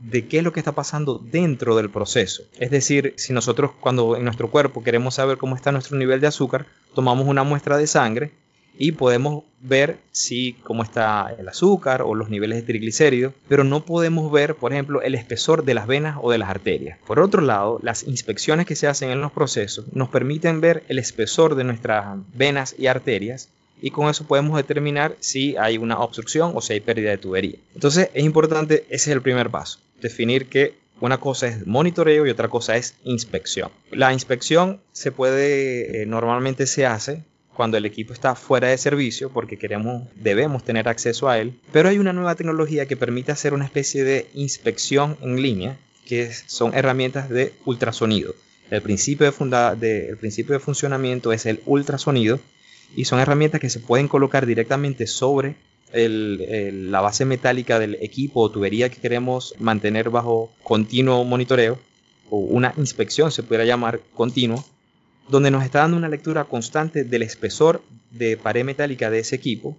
de 0.00 0.26
qué 0.26 0.38
es 0.38 0.44
lo 0.44 0.52
que 0.52 0.60
está 0.60 0.72
pasando 0.72 1.18
dentro 1.22 1.76
del 1.76 1.90
proceso. 1.90 2.42
Es 2.58 2.70
decir, 2.70 3.14
si 3.16 3.32
nosotros 3.32 3.70
cuando 3.80 4.16
en 4.16 4.24
nuestro 4.24 4.50
cuerpo 4.50 4.82
queremos 4.82 5.14
saber 5.14 5.38
cómo 5.38 5.54
está 5.54 5.70
nuestro 5.70 5.96
nivel 5.96 6.20
de 6.20 6.26
azúcar, 6.26 6.66
tomamos 6.94 7.26
una 7.26 7.44
muestra 7.44 7.76
de 7.76 7.86
sangre 7.86 8.32
y 8.78 8.92
podemos 8.92 9.44
ver 9.60 9.98
si 10.10 10.54
cómo 10.64 10.82
está 10.82 11.34
el 11.38 11.48
azúcar 11.48 12.02
o 12.02 12.14
los 12.14 12.30
niveles 12.30 12.58
de 12.58 12.66
triglicéridos, 12.66 13.32
pero 13.48 13.64
no 13.64 13.84
podemos 13.84 14.30
ver, 14.32 14.56
por 14.56 14.72
ejemplo, 14.72 15.02
el 15.02 15.14
espesor 15.14 15.64
de 15.64 15.74
las 15.74 15.86
venas 15.86 16.18
o 16.20 16.30
de 16.30 16.38
las 16.38 16.50
arterias. 16.50 16.98
Por 17.06 17.20
otro 17.20 17.42
lado, 17.42 17.78
las 17.82 18.02
inspecciones 18.02 18.66
que 18.66 18.76
se 18.76 18.88
hacen 18.88 19.10
en 19.10 19.20
los 19.20 19.32
procesos 19.32 19.86
nos 19.92 20.08
permiten 20.08 20.60
ver 20.60 20.82
el 20.88 20.98
espesor 20.98 21.54
de 21.54 21.64
nuestras 21.64 22.18
venas 22.34 22.74
y 22.78 22.86
arterias 22.86 23.48
y 23.80 23.90
con 23.90 24.08
eso 24.08 24.24
podemos 24.26 24.56
determinar 24.56 25.16
si 25.20 25.56
hay 25.56 25.76
una 25.76 25.98
obstrucción 25.98 26.52
o 26.54 26.60
si 26.60 26.74
hay 26.74 26.80
pérdida 26.80 27.10
de 27.10 27.18
tubería. 27.18 27.58
Entonces 27.74 28.10
es 28.14 28.24
importante, 28.24 28.84
ese 28.88 29.10
es 29.10 29.16
el 29.16 29.22
primer 29.22 29.50
paso, 29.50 29.80
definir 30.00 30.46
que 30.46 30.74
una 31.00 31.18
cosa 31.18 31.48
es 31.48 31.66
monitoreo 31.66 32.26
y 32.26 32.30
otra 32.30 32.48
cosa 32.48 32.76
es 32.76 32.94
inspección. 33.02 33.70
La 33.90 34.12
inspección 34.12 34.80
se 34.92 35.10
puede, 35.10 36.02
eh, 36.02 36.06
normalmente 36.06 36.66
se 36.66 36.86
hace 36.86 37.24
cuando 37.54 37.76
el 37.76 37.84
equipo 37.84 38.12
está 38.12 38.34
fuera 38.34 38.68
de 38.68 38.78
servicio 38.78 39.30
porque 39.30 39.58
queremos, 39.58 40.08
debemos 40.14 40.64
tener 40.64 40.88
acceso 40.88 41.28
a 41.28 41.38
él, 41.38 41.54
pero 41.72 41.88
hay 41.88 41.98
una 41.98 42.12
nueva 42.12 42.34
tecnología 42.34 42.86
que 42.86 42.96
permite 42.96 43.32
hacer 43.32 43.54
una 43.54 43.64
especie 43.64 44.04
de 44.04 44.26
inspección 44.34 45.16
en 45.20 45.42
línea, 45.42 45.78
que 46.06 46.32
son 46.46 46.74
herramientas 46.74 47.28
de 47.28 47.52
ultrasonido. 47.64 48.34
El 48.70 48.80
principio 48.82 49.30
de, 49.30 50.08
el 50.08 50.16
principio 50.16 50.54
de 50.54 50.60
funcionamiento 50.60 51.32
es 51.32 51.44
el 51.46 51.60
ultrasonido 51.66 52.40
y 52.96 53.04
son 53.04 53.20
herramientas 53.20 53.60
que 53.60 53.70
se 53.70 53.80
pueden 53.80 54.08
colocar 54.08 54.46
directamente 54.46 55.06
sobre 55.06 55.56
la 55.94 57.02
base 57.02 57.26
metálica 57.26 57.78
del 57.78 57.96
equipo 58.00 58.40
o 58.40 58.50
tubería 58.50 58.88
que 58.88 59.00
queremos 59.00 59.54
mantener 59.58 60.08
bajo 60.08 60.50
continuo 60.62 61.22
monitoreo 61.24 61.78
o 62.30 62.38
una 62.38 62.72
inspección 62.78 63.30
se 63.30 63.42
pudiera 63.42 63.66
llamar 63.66 64.00
continuo 64.14 64.64
donde 65.28 65.50
nos 65.50 65.64
está 65.64 65.80
dando 65.80 65.96
una 65.96 66.08
lectura 66.08 66.44
constante 66.44 67.04
del 67.04 67.22
espesor 67.22 67.82
de 68.10 68.36
pared 68.36 68.64
metálica 68.64 69.10
de 69.10 69.20
ese 69.20 69.36
equipo. 69.36 69.76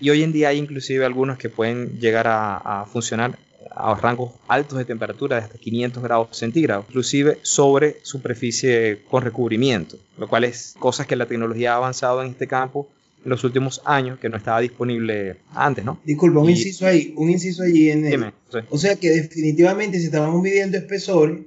Y 0.00 0.10
hoy 0.10 0.22
en 0.22 0.32
día 0.32 0.48
hay 0.48 0.58
inclusive 0.58 1.04
algunos 1.04 1.38
que 1.38 1.48
pueden 1.48 1.98
llegar 1.98 2.26
a, 2.26 2.56
a 2.56 2.86
funcionar 2.86 3.38
a 3.70 3.94
rangos 3.94 4.32
altos 4.48 4.78
de 4.78 4.84
temperatura 4.84 5.36
de 5.36 5.42
hasta 5.42 5.58
500 5.58 6.02
grados 6.02 6.28
centígrados, 6.36 6.86
inclusive 6.88 7.38
sobre 7.42 7.96
superficie 8.02 9.02
con 9.10 9.22
recubrimiento, 9.22 9.98
lo 10.18 10.28
cual 10.28 10.44
es 10.44 10.74
cosas 10.78 11.06
que 11.06 11.16
la 11.16 11.26
tecnología 11.26 11.74
ha 11.74 11.76
avanzado 11.76 12.22
en 12.22 12.30
este 12.30 12.46
campo 12.46 12.88
en 13.24 13.30
los 13.30 13.44
últimos 13.44 13.82
años 13.84 14.18
que 14.18 14.28
no 14.28 14.36
estaba 14.36 14.60
disponible 14.60 15.36
antes, 15.52 15.84
¿no? 15.84 16.00
Disculpa, 16.04 16.40
un 16.40 16.50
inciso 16.50 16.86
ahí, 16.86 17.12
un 17.16 17.28
inciso 17.28 17.64
allí 17.64 17.90
en 17.90 18.06
el, 18.06 18.32
O 18.70 18.78
sea 18.78 18.96
que 18.96 19.10
definitivamente 19.10 19.98
si 19.98 20.06
estábamos 20.06 20.40
midiendo 20.42 20.78
espesor, 20.78 21.40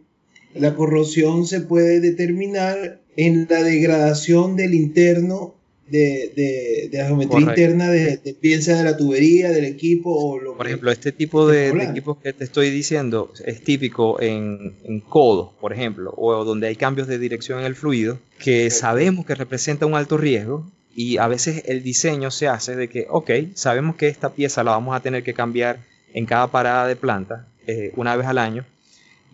la 0.60 0.76
corrosión 0.76 1.46
se 1.46 1.62
puede 1.62 2.00
determinar 2.00 3.02
en 3.16 3.48
la 3.50 3.64
degradación 3.64 4.56
del 4.56 4.74
interno 4.74 5.56
de, 5.90 6.90
la 6.92 7.06
geometría 7.06 7.40
interna 7.40 7.90
de, 7.90 8.18
de, 8.18 8.36
de 8.42 8.84
la 8.84 8.96
tubería, 8.96 9.50
del 9.50 9.66
equipo 9.66 10.12
o 10.12 10.40
lo 10.40 10.56
Por 10.56 10.68
ejemplo, 10.68 10.92
este 10.92 11.12
tipo 11.12 11.48
de, 11.48 11.70
equipos 11.70 12.18
que 12.18 12.34
te 12.34 12.44
estoy 12.44 12.70
diciendo 12.70 13.32
es 13.46 13.64
típico 13.64 14.22
en, 14.22 14.76
en 14.84 15.00
codos, 15.02 15.50
por 15.60 15.74
ejemplo, 15.74 16.14
o 16.16 16.44
donde 16.46 16.68
hay 16.68 16.76
cambios 16.76 17.08
de 17.08 17.18
dirección 17.18 17.60
en 17.60 17.66
el 17.66 17.76
fluido, 17.76 18.20
que 18.38 18.70
sabemos 18.70 19.26
que 19.26 19.36
representa 19.36 19.86
un 19.86 19.96
alto 19.96 20.18
riesgo 20.18 20.70
y 20.96 21.18
a 21.18 21.28
veces 21.28 21.64
el 21.66 21.84
diseño 21.84 22.32
se 22.32 22.48
hace 22.48 22.76
de 22.76 22.88
que, 22.88 23.08
ok, 23.10 23.32
sabemos 23.54 23.96
que 23.96 24.08
esta 24.08 24.30
pieza 24.30 24.64
la 24.64 24.72
vamos 24.72 24.96
a 24.96 25.00
tener 25.00 25.24
que 25.24 25.34
cambiar 25.34 25.80
en 26.14 26.26
cada 26.26 26.48
parada 26.48 26.88
de 26.88 26.96
planta 26.96 27.48
eh, 27.68 27.92
una 27.96 28.16
vez 28.16 28.26
al 28.26 28.38
año, 28.38 28.66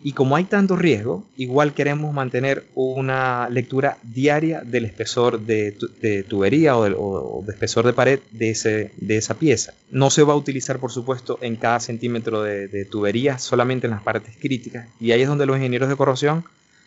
y 0.02 0.12
como 0.12 0.36
hay 0.36 0.44
tanto 0.44 0.76
riesgo, 0.76 1.24
igual 1.36 1.74
queremos 1.74 2.14
mantener 2.14 2.64
una 2.74 3.48
lectura 3.50 3.98
diaria 4.02 4.60
del 4.60 4.84
espesor 4.84 5.40
de, 5.40 5.76
tubería 6.28 6.76
o, 6.76 7.42
de, 7.44 7.52
espesor 7.52 7.86
de 7.86 7.92
pared 7.92 8.20
de 8.30 8.96
esa 9.08 9.34
pieza. 9.34 9.74
No 9.90 10.10
se 10.10 10.22
va 10.22 10.34
a 10.34 10.36
utilizar, 10.36 10.78
por 10.78 10.92
supuesto, 10.92 11.38
en 11.40 11.56
cada 11.56 11.80
centímetro 11.80 12.42
de 12.42 12.84
tubería, 12.84 13.38
solamente 13.38 13.86
en 13.86 13.92
las 13.92 14.02
partes 14.02 14.36
críticas. 14.38 14.86
Y 15.00 15.12
ahí 15.12 15.22
es 15.22 15.28
donde 15.28 15.46
los 15.46 15.56
ingenieros 15.56 15.88
de 15.88 15.96
corrosión 15.96 16.44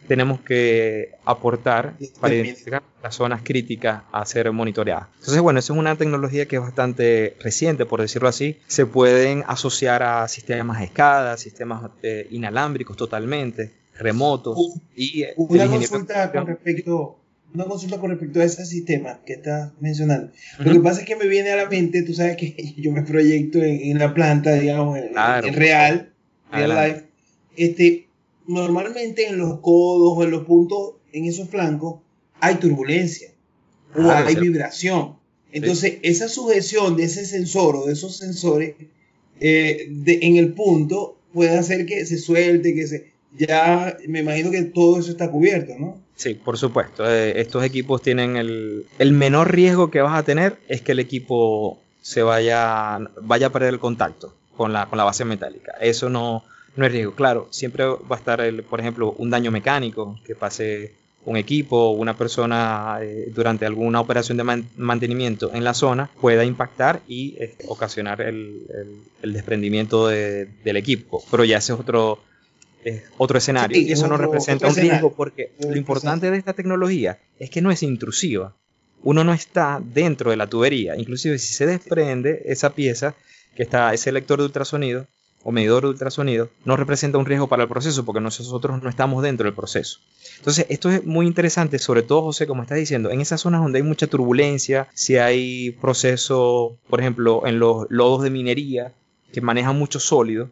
tenemos 0.08 0.42
que 0.42 1.12
aportar 1.26 1.94
para 2.20 2.34
identificar 2.34 2.84
las 3.04 3.16
zonas 3.16 3.42
críticas 3.44 4.04
a 4.12 4.26
ser 4.26 4.52
monitoreadas. 4.52 5.08
Entonces, 5.20 5.42
bueno, 5.42 5.60
eso 5.60 5.74
es 5.74 5.80
una 5.80 5.96
tecnología 5.96 6.48
que 6.48 6.56
es 6.56 6.62
bastante 6.62 7.36
reciente, 7.40 7.86
por 7.86 8.02
decirlo 8.02 8.28
así. 8.28 8.58
Se 8.68 8.86
pueden 8.86 9.44
asociar 9.48 10.04
a 10.04 10.28
sistemas 10.28 10.82
escada, 10.82 11.38
sistemas 11.38 11.92
eh, 12.02 12.28
inalámbricos 12.32 12.98
totalmente, 12.98 13.72
remotos. 13.98 14.58
y 14.96 15.24
eh, 15.24 15.34
una 15.38 15.68
consulta 15.68 16.32
con 16.32 16.48
respecto 16.48 17.20
una 17.54 17.66
consulta 17.66 17.98
con 18.00 18.12
respecto 18.12 18.40
a 18.42 18.44
ese 18.44 18.66
sistema 18.66 19.20
que 19.26 19.34
estás 19.34 19.72
mencionando. 19.80 20.32
Lo 20.60 20.72
que 20.72 20.80
pasa 20.82 21.02
es 21.02 21.08
que 21.08 21.16
me 21.16 21.28
viene 21.28 21.52
a 21.52 21.56
la 21.56 21.68
mente, 21.68 22.04
tú 22.04 22.14
sabes 22.14 22.38
que 22.38 22.74
yo 22.78 22.92
me 22.92 23.02
proyecto 23.02 23.60
en, 23.60 23.98
la 23.98 24.14
planta, 24.14 24.54
digamos, 24.54 24.98
en, 24.98 25.14
real, 25.54 26.14
real 26.52 26.70
life. 26.70 27.04
Este, 27.56 28.09
normalmente 28.50 29.28
en 29.28 29.38
los 29.38 29.60
codos 29.60 30.18
o 30.18 30.24
en 30.24 30.32
los 30.32 30.44
puntos, 30.44 30.96
en 31.14 31.26
esos 31.26 31.50
flancos, 31.50 32.02
hay 32.42 32.56
turbulencia 32.56 33.30
o 33.96 34.10
hay 34.10 34.36
vibración. 34.36 35.16
Entonces, 35.52 36.00
esa 36.02 36.28
sujeción 36.28 36.98
de 36.98 37.04
ese 37.04 37.26
sensor 37.26 37.76
o 37.76 37.86
de 37.86 37.94
esos 37.94 38.18
sensores 38.18 38.76
eh, 39.40 39.92
en 40.06 40.38
el 40.38 40.54
punto 40.54 41.18
puede 41.32 41.58
hacer 41.58 41.86
que 41.86 42.06
se 42.06 42.18
suelte, 42.18 42.74
que 42.74 42.88
se... 42.88 43.12
Ya 43.38 43.96
me 44.08 44.22
imagino 44.22 44.50
que 44.50 44.64
todo 44.64 45.00
eso 45.00 45.12
está 45.12 45.30
cubierto, 45.30 45.74
¿no? 45.78 45.98
Sí, 46.16 46.34
por 46.34 46.58
supuesto. 46.58 47.08
Eh, 47.08 47.40
estos 47.40 47.64
equipos 47.64 48.02
tienen 48.02 48.36
el, 48.36 48.86
el 48.98 49.12
menor 49.12 49.54
riesgo 49.54 49.92
que 49.92 50.02
vas 50.02 50.18
a 50.18 50.24
tener 50.24 50.58
es 50.68 50.82
que 50.82 50.94
el 50.94 51.00
equipo 51.00 51.80
se 52.02 52.24
vaya, 52.24 53.00
vaya 53.22 53.48
a 53.48 53.50
perder 53.52 53.76
el 53.76 53.80
contacto 53.80 54.34
con 54.58 54.74
la, 54.74 54.88
con 54.88 54.98
la 54.98 55.04
base 55.04 55.26
metálica. 55.26 55.74
Eso 55.80 56.10
no, 56.10 56.44
no 56.76 56.86
es 56.86 56.92
riesgo. 56.92 57.14
Claro, 57.14 57.48
siempre 57.52 57.86
va 57.86 58.16
a 58.16 58.20
estar, 58.20 58.42
el, 58.42 58.64
por 58.64 58.80
ejemplo, 58.80 59.14
un 59.18 59.30
daño 59.30 59.52
mecánico 59.52 60.20
que 60.26 60.36
pase 60.36 60.94
un 61.26 61.38
equipo 61.38 61.78
o 61.78 61.92
una 61.92 62.18
persona 62.18 63.00
eh, 63.02 63.30
durante 63.34 63.66
alguna 63.66 64.00
operación 64.00 64.38
de 64.38 64.64
mantenimiento 64.78 65.52
en 65.54 65.64
la 65.64 65.74
zona 65.74 66.10
pueda 66.20 66.46
impactar 66.46 67.02
y 67.08 67.36
este, 67.38 67.66
ocasionar 67.68 68.22
el, 68.22 68.66
desprendimiento 69.22 70.08
del 70.08 70.78
equipo. 70.78 71.24
Pero 71.30 71.44
ya 71.44 71.58
ese 71.58 71.74
es 71.74 71.80
otro, 71.80 72.20
otro 73.18 73.38
escenario. 73.38 73.80
y 73.80 73.92
eso 73.92 74.08
no 74.08 74.18
representa 74.18 74.68
un 74.68 74.76
riesgo 74.76 75.14
porque 75.14 75.52
lo 75.60 75.76
importante 75.76 76.32
de 76.32 76.38
esta 76.38 76.54
tecnología 76.54 77.20
es 77.38 77.50
que 77.50 77.62
no 77.62 77.70
es 77.70 77.84
intrusiva. 77.84 78.56
Uno 79.02 79.24
no 79.24 79.34
está 79.34 79.82
dentro 79.84 80.32
de 80.32 80.38
la 80.38 80.48
tubería. 80.48 80.96
Inclusive 80.96 81.38
si 81.38 81.54
se 81.54 81.66
desprende 81.66 82.44
esa 82.46 82.72
pieza, 82.72 83.16
que 83.56 83.64
está 83.64 83.94
ese 83.94 84.12
lector 84.12 84.40
de 84.40 84.46
ultrasonido, 84.46 85.06
o 85.44 85.52
medidor 85.52 85.84
de 85.84 85.90
ultrasonido 85.90 86.50
no 86.66 86.76
representa 86.76 87.18
un 87.18 87.26
riesgo 87.26 87.48
para 87.48 87.64
el 87.64 87.70
proceso 87.70 88.06
porque 88.06 88.22
nosotros 88.22 88.82
no 88.82 88.90
estamos 88.90 89.24
dentro 89.24 89.46
del 89.46 89.54
proceso. 89.54 90.00
Entonces, 90.38 90.66
esto 90.70 90.90
es 90.90 91.06
muy 91.06 91.26
interesante, 91.26 91.80
sobre 91.80 92.02
todo, 92.02 92.24
José, 92.24 92.48
como 92.48 92.62
estás 92.62 92.78
diciendo, 92.78 93.10
en 93.10 93.22
esas 93.22 93.42
zonas 93.42 93.62
donde 93.62 93.80
hay 93.80 93.84
mucha 93.84 94.08
turbulencia, 94.08 94.88
si 94.94 95.18
hay 95.18 95.72
proceso, 95.72 96.78
por 96.90 97.00
ejemplo, 97.00 97.46
en 97.46 97.60
los 97.60 97.88
lodos 97.90 98.24
de 98.24 98.30
minería 98.30 98.94
que 99.32 99.42
manejan 99.42 99.78
mucho 99.78 100.00
sólido. 100.00 100.50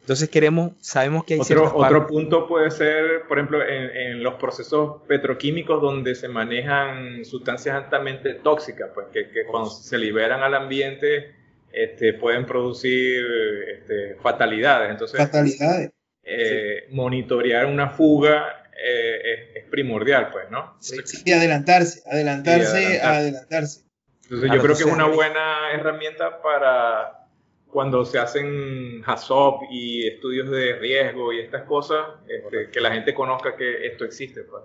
Entonces 0.00 0.28
queremos, 0.28 0.72
sabemos 0.82 1.24
que 1.24 1.34
hay 1.34 1.40
otro, 1.40 1.72
otro 1.74 2.06
punto 2.06 2.46
puede 2.46 2.70
ser, 2.70 3.22
por 3.26 3.38
ejemplo, 3.38 3.66
en, 3.66 4.22
los 4.22 4.34
procesos 4.34 5.00
petroquímicos 5.08 5.80
donde 5.80 6.14
se 6.14 6.28
manejan 6.28 7.24
sustancias 7.24 7.74
altamente 7.74 8.34
tóxicas, 8.34 8.90
pues 8.94 9.06
que, 9.12 9.30
que 9.30 9.46
cuando 9.46 9.70
se 9.70 9.96
liberan 9.96 10.42
al 10.42 10.54
ambiente 10.54 11.34
este, 11.74 12.14
pueden 12.14 12.46
producir 12.46 13.24
este, 13.68 14.14
fatalidades. 14.22 14.90
Entonces, 14.90 15.18
fatalidades. 15.18 15.90
Eh, 16.22 16.86
monitorear 16.90 17.66
una 17.66 17.90
fuga 17.90 18.64
eh, 18.82 19.52
es, 19.56 19.64
primordial, 19.70 20.30
pues, 20.30 20.50
¿no? 20.50 20.76
Sí, 20.80 20.96
y 21.24 21.32
adelantarse, 21.32 22.02
adelantarse, 22.06 23.00
adelantarse. 23.00 23.84
Entonces, 24.22 24.50
yo 24.52 24.62
creo 24.62 24.76
que 24.76 24.82
es 24.84 24.92
una 24.92 25.06
buena 25.06 25.72
herramienta 25.72 26.40
para 26.40 27.26
cuando 27.66 28.04
se 28.04 28.18
hacen 28.18 29.02
HASOP 29.04 29.64
y 29.70 30.06
estudios 30.06 30.48
de 30.50 30.74
riesgo 30.76 31.32
y 31.32 31.40
estas 31.40 31.64
cosas, 31.64 32.06
este, 32.28 32.70
que 32.70 32.80
la 32.80 32.92
gente 32.92 33.12
conozca 33.12 33.56
que 33.56 33.86
esto 33.86 34.04
existe. 34.04 34.44
Pues. 34.44 34.62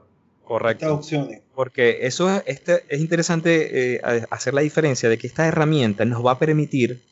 Correcto. 0.50 0.96
opciones. 0.96 1.42
Porque 1.54 2.08
eso 2.08 2.36
es, 2.36 2.42
este, 2.48 2.84
es 2.90 3.00
interesante 3.00 3.94
eh, 3.98 4.02
hacer 4.32 4.56
la 4.56 4.62
diferencia 4.62 5.08
de 5.08 5.20
que 5.20 5.28
esta 5.28 5.46
herramienta 5.46 6.06
nos 6.06 6.26
va 6.26 6.32
a 6.32 6.40
permitir 6.40 7.04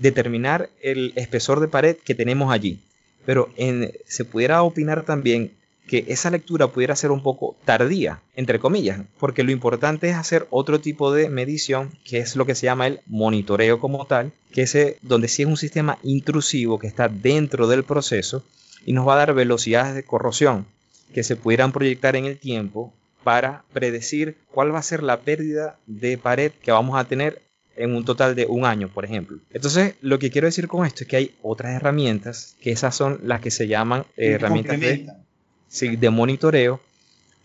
determinar 0.00 0.70
el 0.82 1.12
espesor 1.14 1.60
de 1.60 1.68
pared 1.68 1.96
que 2.04 2.16
tenemos 2.16 2.52
allí. 2.52 2.80
Pero 3.24 3.48
en, 3.56 3.92
se 4.08 4.24
pudiera 4.24 4.64
opinar 4.64 5.04
también 5.04 5.52
que 5.86 6.04
esa 6.08 6.30
lectura 6.30 6.66
pudiera 6.66 6.96
ser 6.96 7.12
un 7.12 7.22
poco 7.22 7.54
tardía, 7.64 8.22
entre 8.34 8.58
comillas, 8.58 9.02
porque 9.20 9.44
lo 9.44 9.52
importante 9.52 10.08
es 10.08 10.16
hacer 10.16 10.48
otro 10.50 10.80
tipo 10.80 11.12
de 11.12 11.28
medición, 11.28 11.90
que 12.04 12.18
es 12.18 12.34
lo 12.34 12.44
que 12.44 12.56
se 12.56 12.66
llama 12.66 12.88
el 12.88 13.00
monitoreo 13.06 13.78
como 13.78 14.04
tal, 14.06 14.32
que 14.52 14.62
es 14.62 14.76
donde 15.02 15.28
sí 15.28 15.42
es 15.42 15.48
un 15.48 15.56
sistema 15.56 15.98
intrusivo 16.02 16.80
que 16.80 16.88
está 16.88 17.06
dentro 17.06 17.68
del 17.68 17.84
proceso 17.84 18.42
y 18.84 18.92
nos 18.94 19.06
va 19.06 19.14
a 19.14 19.18
dar 19.18 19.34
velocidades 19.34 19.94
de 19.94 20.02
corrosión 20.02 20.66
que 21.12 21.22
se 21.22 21.36
pudieran 21.36 21.72
proyectar 21.72 22.16
en 22.16 22.26
el 22.26 22.38
tiempo 22.38 22.92
para 23.24 23.64
predecir 23.72 24.36
cuál 24.50 24.74
va 24.74 24.78
a 24.78 24.82
ser 24.82 25.02
la 25.02 25.20
pérdida 25.20 25.78
de 25.86 26.18
pared 26.18 26.52
que 26.62 26.72
vamos 26.72 26.98
a 26.98 27.04
tener 27.04 27.42
en 27.76 27.94
un 27.94 28.04
total 28.04 28.34
de 28.34 28.46
un 28.46 28.64
año, 28.64 28.88
por 28.88 29.04
ejemplo. 29.04 29.38
Entonces, 29.52 29.94
lo 30.00 30.18
que 30.18 30.30
quiero 30.30 30.46
decir 30.46 30.68
con 30.68 30.86
esto 30.86 31.04
es 31.04 31.08
que 31.08 31.16
hay 31.16 31.34
otras 31.42 31.74
herramientas, 31.74 32.56
que 32.60 32.72
esas 32.72 32.94
son 32.94 33.20
las 33.22 33.40
que 33.40 33.50
se 33.50 33.68
llaman 33.68 34.04
herramientas 34.16 34.78
de, 34.80 35.96
de 35.96 36.10
monitoreo, 36.10 36.80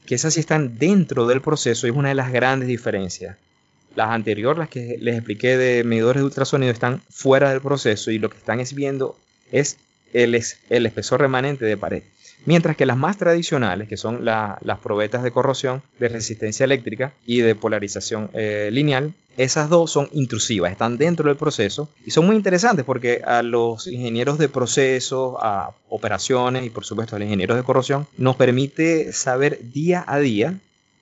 que 0.06 0.16
esas 0.16 0.34
sí 0.34 0.40
están 0.40 0.78
dentro 0.78 1.26
del 1.26 1.42
proceso 1.42 1.88
y 1.88 1.92
es 1.92 1.96
una 1.96 2.10
de 2.10 2.16
las 2.16 2.32
grandes 2.32 2.68
diferencias. 2.68 3.38
Las 3.96 4.10
anteriores, 4.10 4.60
las 4.60 4.70
que 4.70 4.98
les 5.00 5.16
expliqué 5.16 5.58
de 5.58 5.84
medidores 5.84 6.22
de 6.22 6.26
ultrasonido, 6.26 6.72
están 6.72 7.02
fuera 7.10 7.52
del 7.52 7.62
proceso 7.62 8.12
y 8.12 8.20
lo 8.20 8.30
que 8.30 8.38
están 8.38 8.60
es 8.60 8.74
viendo 8.74 9.18
es 9.52 9.78
el, 10.12 10.40
el 10.70 10.86
espesor 10.86 11.22
remanente 11.22 11.66
de 11.66 11.78
pared. 11.78 12.04
Mientras 12.46 12.78
que 12.78 12.86
las 12.86 12.98
más 12.98 13.18
tradicionales, 13.18 13.88
que 13.88 13.98
son 13.98 14.24
las 14.24 14.80
probetas 14.84 15.24
de 15.24 15.32
corrosión, 15.32 15.82
de 16.00 16.10
resistencia 16.10 16.64
eléctrica 16.64 17.14
y 17.26 17.40
de 17.40 17.56
polarización 17.56 18.30
eh, 18.34 18.70
lineal, 18.72 19.14
esas 19.38 19.70
dos 19.70 19.92
son 19.92 20.08
intrusivas, 20.14 20.72
están 20.72 20.98
dentro 20.98 21.28
del 21.28 21.38
proceso 21.38 21.90
y 22.06 22.12
son 22.12 22.26
muy 22.26 22.36
interesantes 22.38 22.86
porque 22.86 23.22
a 23.26 23.44
los 23.44 23.88
ingenieros 23.88 24.38
de 24.38 24.48
procesos, 24.48 25.36
a 25.42 25.72
operaciones 25.90 26.66
y 26.66 26.70
por 26.70 26.86
supuesto 26.86 27.16
a 27.16 27.20
los 27.20 27.26
ingenieros 27.26 27.58
de 27.58 27.64
corrosión, 27.64 28.08
nos 28.18 28.38
permite 28.38 29.12
saber 29.12 29.60
día 29.74 30.06
a 30.08 30.20
día 30.20 30.58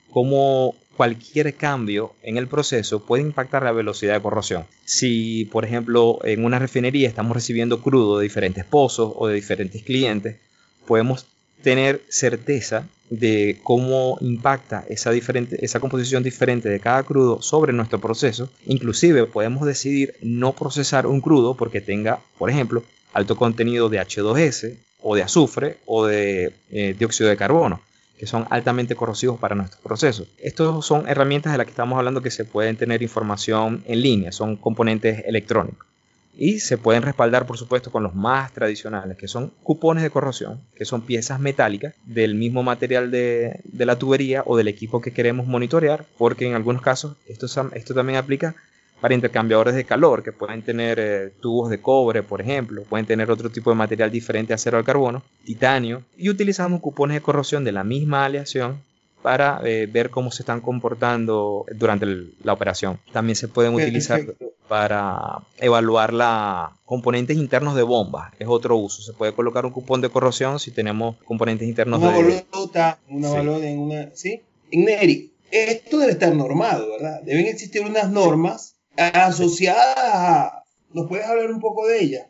cómo 0.10 0.76
cualquier 0.96 1.56
cambio 1.56 2.14
en 2.24 2.38
el 2.38 2.48
proceso 2.48 3.04
puede 3.04 3.24
impactar 3.24 3.64
la 3.64 3.72
velocidad 3.72 4.14
de 4.14 4.22
corrosión. 4.22 4.66
Si, 4.86 5.46
por 5.52 5.66
ejemplo, 5.66 6.20
en 6.24 6.46
una 6.46 6.60
refinería 6.60 7.08
estamos 7.08 7.36
recibiendo 7.36 7.82
crudo 7.82 8.20
de 8.20 8.24
diferentes 8.24 8.64
pozos 8.64 9.12
o 9.16 9.28
de 9.28 9.36
diferentes 9.36 9.84
clientes, 9.84 10.38
podemos 10.86 11.26
tener 11.64 12.02
certeza 12.10 12.88
de 13.10 13.60
cómo 13.64 14.18
impacta 14.22 14.86
esa, 14.90 15.12
diferente, 15.12 15.64
esa 15.66 15.80
composición 15.80 16.24
diferente 16.24 16.70
de 16.70 16.80
cada 16.80 17.04
crudo 17.04 17.42
sobre 17.42 17.74
nuestro 17.74 18.00
proceso. 18.00 18.50
Inclusive 18.66 19.26
podemos 19.26 19.66
decidir 19.66 20.16
no 20.22 20.54
procesar 20.54 21.08
un 21.08 21.22
crudo 21.22 21.56
porque 21.56 21.82
tenga, 21.82 22.20
por 22.38 22.50
ejemplo, 22.50 22.84
alto 23.14 23.36
contenido 23.36 23.90
de 23.90 24.00
H2S 24.00 24.78
o 25.02 25.16
de 25.16 25.24
azufre 25.24 25.78
o 25.86 26.06
de 26.06 26.54
eh, 26.70 26.96
dióxido 26.98 27.30
de 27.30 27.38
carbono 27.38 27.82
que 28.18 28.28
son 28.28 28.46
altamente 28.52 28.96
corrosivos 28.96 29.40
para 29.40 29.56
nuestros 29.56 29.82
procesos. 29.82 30.28
Estas 30.38 30.86
son 30.86 31.10
herramientas 31.10 31.52
de 31.52 31.58
las 31.58 31.66
que 31.66 31.72
estamos 31.72 31.98
hablando 31.98 32.22
que 32.22 32.32
se 32.32 32.46
pueden 32.46 32.78
tener 32.78 33.02
información 33.02 33.84
en 33.86 34.02
línea, 34.02 34.32
son 34.32 34.56
componentes 34.56 35.24
electrónicos 35.26 35.93
y 36.36 36.60
se 36.60 36.78
pueden 36.78 37.04
respaldar 37.04 37.46
por 37.46 37.58
supuesto 37.58 37.92
con 37.92 38.04
los 38.04 38.16
más 38.16 38.52
tradicionales 38.54 39.18
que 39.18 39.28
son 39.28 39.52
cupones 39.62 40.04
de 40.04 40.10
corrosión 40.10 40.62
que 40.76 40.86
son 40.86 41.02
piezas 41.02 41.40
metálicas 41.40 41.94
del 42.06 42.36
mismo 42.36 42.64
material 42.64 43.12
de, 43.12 43.62
la 43.74 43.98
tubería 43.98 44.44
o 44.46 44.58
del 44.58 44.68
equipo 44.68 45.02
que 45.02 45.12
queremos 45.12 45.48
monitorear 45.48 46.06
porque 46.18 46.48
en 46.48 46.56
algunos 46.56 46.82
casos 46.82 47.16
esto, 47.28 47.48
esto 47.74 47.94
también 47.94 48.18
aplica 48.18 48.56
para 49.00 49.14
intercambiadores 49.14 49.76
de 49.76 49.84
calor 49.84 50.24
que 50.24 50.32
pueden 50.32 50.62
tener 50.62 50.98
eh, 51.00 51.34
tubos 51.40 51.70
de 51.70 51.82
cobre 51.82 52.24
por 52.24 52.42
ejemplo 52.42 52.84
pueden 52.84 53.06
tener 53.06 53.30
otro 53.30 53.50
tipo 53.50 53.70
de 53.70 53.76
material 53.76 54.10
diferente 54.10 54.54
a 54.54 54.56
acero 54.56 54.78
al 54.78 54.86
carbono 54.86 55.24
titanio 55.46 56.04
y 56.18 56.30
utilizamos 56.30 56.82
cupones 56.82 57.16
de 57.16 57.22
corrosión 57.22 57.64
de 57.64 57.74
la 57.74 57.84
misma 57.84 58.26
aleación 58.26 58.82
para 59.24 59.62
eh, 59.64 59.88
ver 59.90 60.10
cómo 60.12 60.32
se 60.32 60.44
están 60.44 60.60
comportando 60.60 61.66
durante 61.74 62.06
la 62.44 62.54
operación. 62.54 63.00
También 63.14 63.38
se 63.38 63.48
pueden 63.48 63.74
utilizar 63.74 64.22
para 64.68 65.40
evaluar 65.58 66.14
los 66.14 66.80
componentes 66.86 67.38
internos 67.38 67.76
de 67.76 67.84
bombas. 67.84 68.34
Es 68.38 68.48
otro 68.48 68.76
uso. 68.76 69.02
Se 69.02 69.14
puede 69.14 69.34
colocar 69.34 69.66
un 69.66 69.72
cupón 69.72 70.02
de 70.02 70.10
corrosión 70.10 70.60
si 70.60 70.72
tenemos 70.72 71.16
componentes 71.24 71.68
internos 71.68 72.02
una 72.02 72.12
de... 72.12 72.46
Bolota, 72.52 73.00
una 73.10 73.30
sí. 73.32 73.38
en 73.38 73.80
una... 73.80 74.10
¿Sí? 74.14 74.42
Igneri, 74.70 75.32
esto 75.50 76.00
debe 76.00 76.12
estar 76.12 76.36
normado, 76.36 76.90
¿verdad? 76.92 77.22
Deben 77.24 77.46
existir 77.46 77.82
unas 77.82 78.12
normas 78.12 78.76
asociadas 78.98 79.98
a... 79.98 80.64
¿Nos 80.92 81.08
puedes 81.08 81.26
hablar 81.26 81.50
un 81.50 81.62
poco 81.62 81.88
de 81.88 82.04
ellas? 82.04 82.28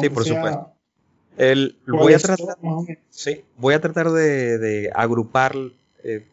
Sí, 0.00 0.10
por 0.10 0.24
supuesto. 0.24 0.72
El, 1.38 1.78
voy, 1.86 2.14
a 2.14 2.18
tratar, 2.18 2.56
sí, 3.10 3.44
voy 3.58 3.74
a 3.74 3.80
tratar 3.80 4.10
de, 4.10 4.58
de 4.58 4.90
agrupar 4.94 5.54
eh, 6.06 6.24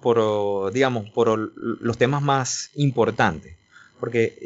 por, 0.00 0.72
digamos, 0.72 1.10
por 1.10 1.36
los 1.56 1.98
temas 1.98 2.22
más 2.22 2.70
importantes. 2.76 3.56
Porque 3.98 4.38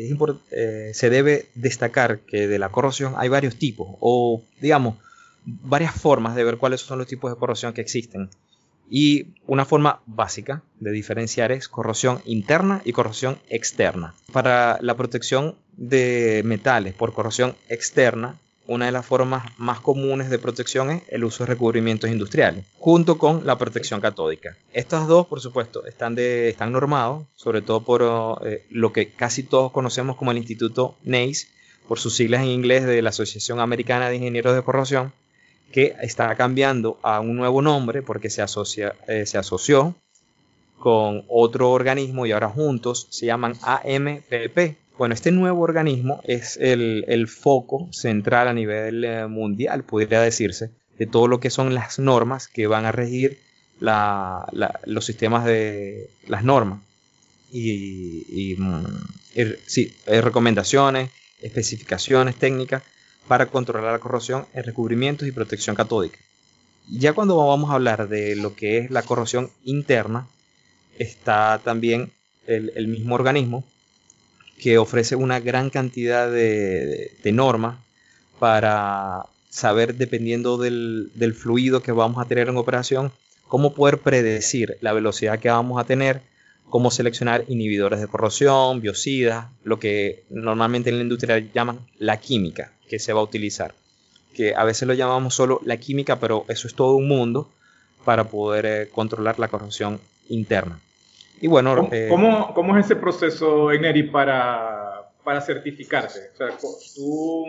eh, 0.51 0.91
se 0.95 1.11
debe 1.11 1.51
destacar 1.55 2.21
que 2.21 2.49
de 2.49 2.59
la 2.59 2.71
corrosión 2.71 3.15
hay 3.19 3.29
varios 3.29 3.57
tipos, 3.57 3.89
o 4.01 4.43
digamos, 4.63 4.97
varias 5.45 5.95
formas 5.95 6.35
de 6.35 6.45
ver 6.45 6.57
cuáles 6.57 6.81
son 6.81 6.99
los 6.99 7.07
tipos 7.07 7.31
de 7.31 7.39
corrosión 7.39 7.75
que 7.75 7.83
existen. 7.83 8.31
Y 8.89 9.35
una 9.47 9.65
forma 9.65 10.01
básica 10.07 10.63
de 10.81 10.91
diferenciar 10.91 11.53
es 11.53 11.69
corrosión 11.69 12.23
interna 12.25 12.81
y 12.85 12.93
corrosión 12.93 13.39
externa. 13.49 14.15
Para 14.33 14.79
la 14.81 14.97
protección 14.97 15.57
de 15.77 16.43
metales 16.45 16.95
por 16.95 17.13
corrosión 17.13 17.55
externa, 17.69 18.39
una 18.73 18.87
de 18.87 18.93
las 18.93 19.05
formas 19.05 19.45
más 19.59 19.81
comunes 19.81 20.31
de 20.31 20.39
protección 20.39 20.91
es 20.91 21.03
el 21.09 21.25
uso 21.25 21.45
de 21.45 21.49
recubrimientos 21.49 22.11
industriales, 22.11 22.65
junto 22.79 23.19
con 23.19 23.47
la 23.47 23.59
protección 23.59 24.01
catódica. 24.01 24.57
Estas 24.73 25.07
dos, 25.07 25.27
por 25.27 25.41
supuesto, 25.41 25.85
están, 25.85 26.15
de, 26.15 26.49
están 26.49 26.73
normados, 26.73 27.25
sobre 27.35 27.61
todo 27.61 27.83
por 27.83 28.41
eh, 28.47 28.65
lo 28.71 28.93
que 28.93 29.13
casi 29.13 29.43
todos 29.43 29.73
conocemos 29.73 30.17
como 30.17 30.31
el 30.31 30.39
Instituto 30.39 30.97
NACE, 31.05 31.49
por 31.87 31.99
sus 31.99 32.17
siglas 32.17 32.43
en 32.43 32.49
inglés 32.49 32.87
de 32.87 33.03
la 33.03 33.11
Asociación 33.11 33.61
Americana 33.61 34.09
de 34.09 34.17
Ingenieros 34.17 34.55
de 34.55 34.63
Corrosión, 34.63 35.13
que 35.71 35.95
está 36.01 36.35
cambiando 36.35 36.99
a 37.03 37.21
un 37.21 37.37
nuevo 37.37 37.61
nombre 37.61 38.03
porque 38.03 38.31
se, 38.31 38.41
asocia, 38.41 38.95
eh, 39.07 39.27
se 39.27 39.37
asoció 39.37 39.95
con 40.79 41.25
otro 41.29 41.71
organismo 41.71 42.25
y 42.27 42.33
ahora 42.33 42.49
juntos 42.49 43.07
se 43.11 43.27
llaman 43.27 43.55
AMPP, 43.63 44.77
bueno, 45.03 45.17
este 45.17 45.33
nuevo 45.33 45.63
organismo 45.63 46.21
es 46.23 46.57
el, 46.61 47.27
foco 47.27 47.89
central 47.91 48.47
a 48.47 48.55
nivel 48.55 49.03
eh, 49.03 49.27
mundial, 49.27 49.83
podría 49.83 50.21
decirse, 50.21 50.71
de 50.97 51.09
todo 51.09 51.27
lo 51.27 51.41
que 51.41 51.51
son 51.51 51.75
las 51.75 51.99
normas 51.99 52.47
que 52.47 52.69
van 52.69 52.85
a 52.85 52.93
regir 52.93 53.41
los 53.81 55.05
sistemas 55.05 55.45
de 55.45 56.09
las 56.29 56.45
normas. 56.45 56.83
Y, 57.51 58.55
mm, 58.57 58.85
sí, 59.67 59.93
recomendaciones, 60.07 61.11
especificaciones 61.41 62.37
técnicas 62.37 62.85
para 63.27 63.47
controlar 63.47 63.95
la 63.95 63.99
corrosión 63.99 64.47
en 64.55 64.63
recubrimientos 64.63 65.27
y 65.27 65.33
protección 65.33 65.75
catódica. 65.75 66.21
Ya 66.89 67.13
cuando 67.13 67.45
vamos 67.45 67.73
a 67.73 67.75
hablar 67.75 68.09
de 68.09 68.37
lo 68.37 68.55
que 68.55 68.79
es 68.79 68.91
la 68.93 69.03
corrosión 69.03 69.51
interna, 69.65 70.29
está 70.97 71.61
también 71.65 72.13
el 72.47 72.87
mismo 72.87 73.17
organismo 73.17 73.65
que 74.63 74.79
ofrece 74.79 75.17
una 75.17 75.41
gran 75.41 75.71
cantidad 75.71 76.31
de, 76.31 77.11
normas 77.33 77.79
para 78.39 79.27
saber, 79.51 79.97
dependiendo 79.97 80.57
del, 80.57 81.35
fluido 81.37 81.83
que 81.83 81.91
vamos 81.91 82.25
a 82.25 82.29
tener 82.29 82.49
en 82.49 82.57
operación, 82.57 83.11
cómo 83.49 83.75
poder 83.75 83.99
predecir 83.99 84.79
la 84.81 84.93
velocidad 84.93 85.41
que 85.41 85.51
vamos 85.51 85.81
a 85.81 85.85
tener, 85.85 86.23
cómo 86.71 86.93
seleccionar 86.93 87.45
inhibidores 87.49 88.01
de 88.01 88.07
corrosión, 88.07 88.81
biocidas, 88.81 89.47
lo 89.65 89.81
que 89.81 90.23
normalmente 90.31 90.91
en 90.91 90.99
la 90.99 91.03
industria 91.03 91.39
llaman 91.39 91.81
la 91.99 92.21
química 92.21 92.71
que 92.89 93.01
se 93.01 93.13
va 93.13 93.19
a 93.19 93.25
utilizar. 93.25 93.75
Que 94.33 94.55
a 94.55 94.63
veces 94.63 94.87
lo 94.87 94.95
llamamos 94.95 95.35
solo 95.35 95.61
la 95.65 95.79
química, 95.79 96.21
pero 96.21 96.45
eso 96.49 96.69
es 96.69 96.75
todo 96.75 96.95
un 96.95 97.09
mundo 97.09 97.51
para 98.05 98.29
poder 98.29 98.67
eh, 98.67 98.89
controlar 98.93 99.41
la 99.41 99.49
corrosión 99.49 100.01
interna. 100.29 100.79
Y 101.43 101.49
bueno, 101.49 101.75
¿Cómo, 101.75 101.89
eh, 101.91 102.53
¿cómo, 102.55 102.79
es 102.79 102.85
ese 102.85 102.95
proceso, 102.95 103.73
Eneri, 103.73 104.05
para, 104.05 105.11
para 105.25 105.41
certificarte? 105.41 106.31
O 106.33 106.37
sea, 106.37 106.57
¿tú 106.95 107.47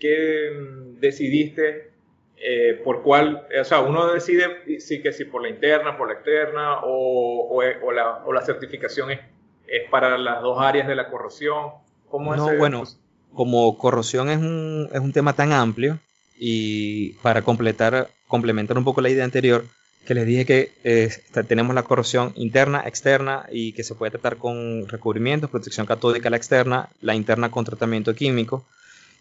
qué 0.00 0.52
decidiste 0.98 1.90
eh, 2.38 2.80
por 2.82 3.02
cuál? 3.02 3.46
O 3.60 3.64
sea, 3.64 3.80
uno 3.80 4.10
decide 4.10 4.80
si 4.80 5.02
que 5.02 5.12
si 5.12 5.26
por 5.26 5.42
la 5.42 5.50
interna, 5.50 5.98
por 5.98 6.08
la 6.08 6.14
externa, 6.14 6.78
o, 6.82 7.46
o, 7.50 7.92
la, 7.92 8.24
o 8.24 8.32
la, 8.32 8.40
certificación 8.40 9.10
es, 9.10 9.20
es, 9.66 9.90
para 9.90 10.16
las 10.16 10.40
dos 10.40 10.58
áreas 10.58 10.88
de 10.88 10.94
la 10.94 11.10
corrosión. 11.10 11.72
¿Cómo 12.08 12.34
no, 12.34 12.56
bueno, 12.56 12.84
como 13.34 13.76
corrosión 13.76 14.30
es 14.30 14.38
un, 14.38 14.88
es 14.94 15.00
un 15.00 15.12
tema 15.12 15.34
tan 15.34 15.52
amplio 15.52 15.98
y 16.38 17.10
para 17.22 17.42
completar, 17.42 18.08
complementar 18.28 18.78
un 18.78 18.84
poco 18.84 19.02
la 19.02 19.10
idea 19.10 19.26
anterior, 19.26 19.62
que 20.06 20.14
les 20.14 20.26
dije 20.26 20.46
que 20.46 20.72
eh, 20.84 21.10
tenemos 21.46 21.74
la 21.74 21.82
corrosión 21.82 22.32
interna, 22.36 22.84
externa 22.86 23.46
y 23.50 23.72
que 23.72 23.84
se 23.84 23.94
puede 23.94 24.12
tratar 24.12 24.38
con 24.38 24.88
recubrimientos, 24.88 25.50
protección 25.50 25.86
catódica 25.86 26.30
la 26.30 26.38
externa, 26.38 26.88
la 27.02 27.14
interna 27.14 27.50
con 27.50 27.64
tratamiento 27.64 28.14
químico. 28.14 28.64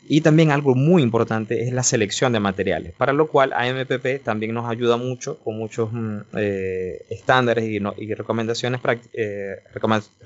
Y 0.07 0.21
también 0.21 0.51
algo 0.51 0.75
muy 0.75 1.01
importante 1.01 1.63
es 1.63 1.73
la 1.73 1.81
selección 1.81 2.31
de 2.31 2.39
materiales, 2.39 2.93
para 2.93 3.11
lo 3.11 3.27
cual 3.27 3.53
AMPP 3.53 4.23
también 4.23 4.53
nos 4.53 4.69
ayuda 4.69 4.97
mucho 4.97 5.39
con 5.39 5.57
muchos 5.57 5.91
mm, 5.91 6.17
eh, 6.37 7.05
estándares 7.09 7.65
y, 7.65 7.79
recomendaciones, 8.13 8.81
eh, 9.13 9.55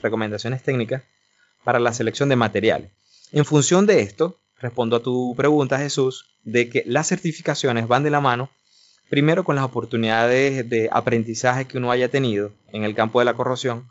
recomendaciones 0.02 0.62
técnicas 0.64 1.04
para 1.64 1.80
la 1.80 1.94
selección 1.94 2.28
de 2.28 2.36
materiales. 2.36 2.92
En 3.32 3.46
función 3.46 3.86
de 3.86 4.02
esto, 4.02 4.38
respondo 4.60 4.98
a 4.98 5.04
tu 5.04 5.34
pregunta, 5.38 5.80
Jesús, 5.80 6.26
de 6.44 6.68
que 6.68 6.84
las 6.86 7.08
certificaciones 7.08 7.88
van 7.88 8.04
de 8.04 8.10
la 8.10 8.20
mano 8.20 8.50
Primero 9.10 9.44
con 9.44 9.56
las 9.56 9.66
oportunidades 9.66 10.70
de 10.70 10.88
aprendizaje 10.92 11.66
que 11.66 11.80
uno 11.80 11.92
haya 11.92 12.10
tenido 12.10 12.52
en 12.72 12.84
el 12.84 12.94
campo 12.94 13.18
de 13.20 13.26
la 13.26 13.34
corrosión 13.34 13.88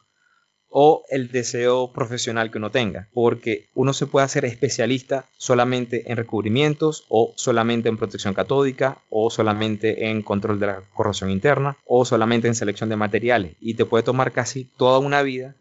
o 0.71 1.03
el 1.09 1.33
deseo 1.33 1.93
profesional 1.93 2.51
que 2.51 2.59
uno 2.59 2.71
tenga, 2.71 3.09
porque 3.13 3.69
uno 3.75 3.93
se 3.95 4.07
puede 4.07 4.27
hacer 4.27 4.45
especialista 4.45 5.25
solamente 5.37 6.11
en 6.11 6.17
recubrimientos 6.17 7.05
o 7.09 7.33
solamente 7.37 7.89
en 7.89 7.97
protección 7.97 8.35
catódica 8.35 8.99
o 9.11 9.31
solamente 9.31 10.11
en 10.11 10.23
control 10.23 10.61
de 10.61 10.67
la 10.67 10.83
corrosión 10.95 11.31
interna 11.31 11.77
o 11.85 12.05
solamente 12.05 12.47
en 12.47 12.55
selección 12.55 12.89
de 12.89 12.97
materiales 12.97 13.57
y 13.61 13.75
te 13.75 13.87
puede 13.87 14.05
tomar 14.05 14.31
casi 14.31 14.65
toda 14.77 14.99
una 14.99 15.23
vida 15.23 15.57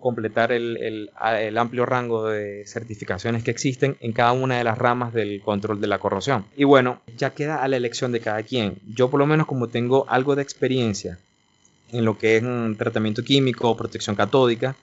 completar 0.00 0.52
el, 0.52 1.10
amplio 1.56 1.86
rango 1.86 2.26
de 2.26 2.64
certificaciones 2.66 3.42
que 3.42 3.50
existen 3.50 3.96
en 4.00 4.12
cada 4.12 4.32
una 4.32 4.58
de 4.58 4.64
las 4.64 4.78
ramas 4.78 5.12
del 5.12 5.40
control 5.40 5.80
de 5.80 5.86
la 5.86 5.98
corrosión. 5.98 6.44
Y 6.56 6.64
bueno, 6.64 7.00
ya 7.16 7.30
queda 7.30 7.62
a 7.62 7.68
la 7.68 7.76
elección 7.76 8.12
de 8.12 8.20
cada 8.20 8.42
quien. 8.42 8.76
Yo 8.94 9.10
por 9.10 9.20
lo 9.20 9.26
menos 9.26 9.46
como 9.46 9.68
tengo 9.68 10.06
algo 10.08 10.36
de 10.36 10.42
experiencia 10.42 11.18
en 11.92 12.04
lo 12.04 12.18
que 12.18 12.36
es 12.36 12.42
un 12.42 12.76
tratamiento 12.78 13.22
químico 13.22 13.70
o 13.70 13.76
protección 13.76 14.16
catódica, 14.16 14.76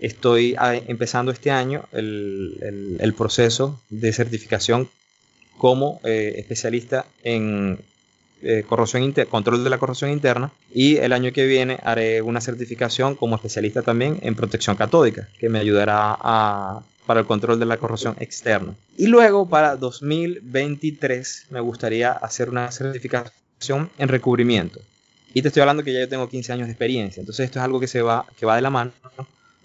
estoy 0.00 0.54
ah, 0.58 0.74
empezando 0.74 1.30
este 1.30 1.50
año 1.50 1.84
el, 1.92 3.14
proceso 3.16 3.80
de 3.90 4.12
certificación 4.12 4.88
como 5.56 6.00
eh, 6.04 6.34
especialista 6.36 7.06
en 7.22 7.78
eh, 8.44 8.64
corrosión 8.66 9.14
control 9.30 9.64
de 9.64 9.70
la 9.70 9.78
corrosión 9.78 10.10
interna 10.10 10.52
y 10.72 10.96
el 10.98 11.12
año 11.12 11.32
que 11.32 11.46
viene 11.46 11.78
haré 11.82 12.20
una 12.20 12.40
certificación 12.40 13.14
como 13.14 13.36
especialista 13.36 13.82
también 13.82 14.18
en 14.22 14.34
protección 14.34 14.76
catódica 14.76 15.28
que 15.38 15.48
me 15.48 15.58
ayudará 15.58 16.82
para 17.06 17.20
el 17.20 17.26
control 17.26 17.58
de 17.58 17.66
la 17.66 17.78
corrosión 17.78 18.16
externa. 18.20 18.74
Y 18.96 19.06
luego 19.06 19.48
para 19.48 19.76
2023 19.76 21.46
me 21.50 21.60
gustaría 21.60 22.12
hacer 22.12 22.50
una 22.50 22.70
certificación 22.70 23.90
en 23.98 24.08
recubrimiento. 24.08 24.80
Y 25.32 25.42
te 25.42 25.48
estoy 25.48 25.62
hablando 25.62 25.82
que 25.82 25.92
ya 25.92 26.00
yo 26.00 26.08
tengo 26.08 26.28
15 26.28 26.52
años 26.52 26.66
de 26.66 26.72
experiencia, 26.72 27.20
entonces 27.20 27.46
esto 27.46 27.58
es 27.58 27.64
algo 27.64 27.80
que 27.80 27.88
se 27.88 28.02
va 28.02 28.26
que 28.38 28.46
va 28.46 28.56
de 28.56 28.62
la 28.62 28.70
mano. 28.70 28.92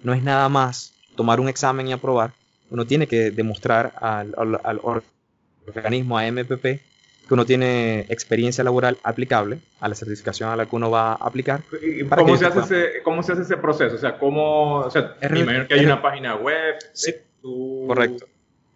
No 0.03 0.13
es 0.13 0.23
nada 0.23 0.47
más 0.49 0.93
tomar 1.15 1.39
un 1.39 1.49
examen 1.49 1.87
y 1.87 1.91
aprobar. 1.91 2.31
Uno 2.69 2.85
tiene 2.85 3.07
que 3.07 3.31
demostrar 3.31 3.93
al, 3.99 4.33
al, 4.37 4.59
al 4.63 4.79
organismo 5.65 6.17
AMPP 6.17 6.88
que 7.29 7.35
uno 7.35 7.45
tiene 7.45 8.07
experiencia 8.09 8.63
laboral 8.63 8.97
aplicable 9.03 9.59
a 9.79 9.87
la 9.87 9.93
certificación 9.93 10.49
a 10.49 10.55
la 10.55 10.65
que 10.65 10.75
uno 10.75 10.89
va 10.89 11.11
a 11.11 11.13
aplicar. 11.13 11.61
¿Cómo, 12.17 12.35
se 12.35 12.47
hace 12.47 12.59
ese, 12.61 13.03
¿Cómo 13.03 13.21
se 13.21 13.33
hace 13.33 13.43
ese 13.43 13.55
proceso? 13.57 13.95
O 13.95 13.99
sea, 13.99 14.17
¿cómo, 14.17 14.77
o 14.79 14.89
sea, 14.89 15.15
imagino 15.21 15.67
que 15.67 15.75
hay 15.75 15.85
una 15.85 16.01
página 16.01 16.35
web, 16.35 16.77
sí, 16.91 17.13
tú 17.39 17.85
correcto. 17.87 18.25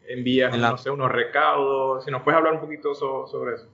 envías, 0.08 0.56
no 0.56 0.78
sé, 0.78 0.92
unos 0.92 1.12
recaudos, 1.12 2.06
si 2.06 2.12
nos 2.12 2.22
puedes 2.22 2.38
hablar 2.38 2.54
un 2.54 2.62
poquito 2.62 2.94
sobre 2.94 3.56
eso. 3.56 3.68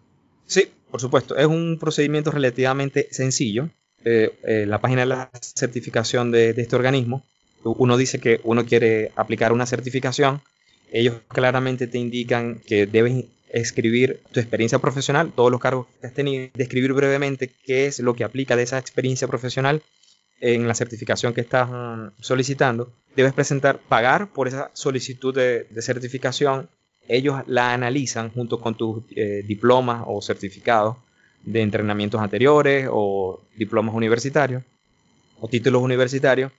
Sí, 0.45 0.71
por 0.89 1.01
supuesto, 1.01 1.35
es 1.35 1.45
un 1.45 1.77
procedimiento 1.77 2.31
relativamente 2.31 3.09
sencillo. 3.11 3.67
Eh, 4.05 4.33
eh, 4.43 4.65
la 4.65 4.79
página 4.79 5.01
de 5.01 5.07
la 5.07 5.29
certificación 5.41 6.31
de, 6.31 6.53
de 6.53 6.61
este 6.61 6.77
organismo, 6.77 7.25
uno 7.65 7.97
dice 7.97 8.21
que 8.21 8.39
uno 8.45 8.65
quiere 8.65 9.11
aplicar 9.17 9.51
una 9.51 9.65
certificación, 9.65 10.41
ellos 10.89 11.15
claramente 11.27 11.85
te 11.85 11.97
indican 11.97 12.61
que 12.65 12.85
debes 12.85 13.25
escribir 13.49 14.21
tu 14.31 14.39
experiencia 14.39 14.79
profesional, 14.79 15.31
todos 15.35 15.51
los 15.51 15.59
cargos 15.59 15.87
que 15.99 16.07
has 16.07 16.13
tenido, 16.13 16.49
describir 16.53 16.93
brevemente 16.93 17.49
qué 17.65 17.87
es 17.87 17.99
lo 17.99 18.13
que 18.13 18.23
aplica 18.23 18.55
de 18.55 18.63
esa 18.63 18.77
experiencia 18.77 19.27
profesional 19.27 19.81
en 20.41 20.67
la 20.67 20.75
certificación 20.75 21.33
que 21.33 21.41
estás 21.41 21.69
mm, 21.69 22.21
solicitando. 22.21 22.91
Debes 23.15 23.33
presentar, 23.33 23.79
pagar 23.79 24.31
por 24.31 24.47
esa 24.47 24.71
solicitud 24.73 25.33
de, 25.33 25.67
certificación. 25.81 26.69
Ellos 27.07 27.41
la 27.47 27.73
analizan 27.73 28.29
junto 28.29 28.59
con 28.59 28.75
tus 28.75 29.03
eh, 29.15 29.43
diplomas 29.45 30.03
o 30.05 30.21
certificados 30.21 30.97
de 31.43 31.61
entrenamientos 31.61 32.21
anteriores 32.21 32.87
o 32.91 33.41
diplomas 33.57 33.95
universitarios 33.95 34.63
o 35.39 35.47
títulos 35.47 35.81
universitarios. 35.81 36.51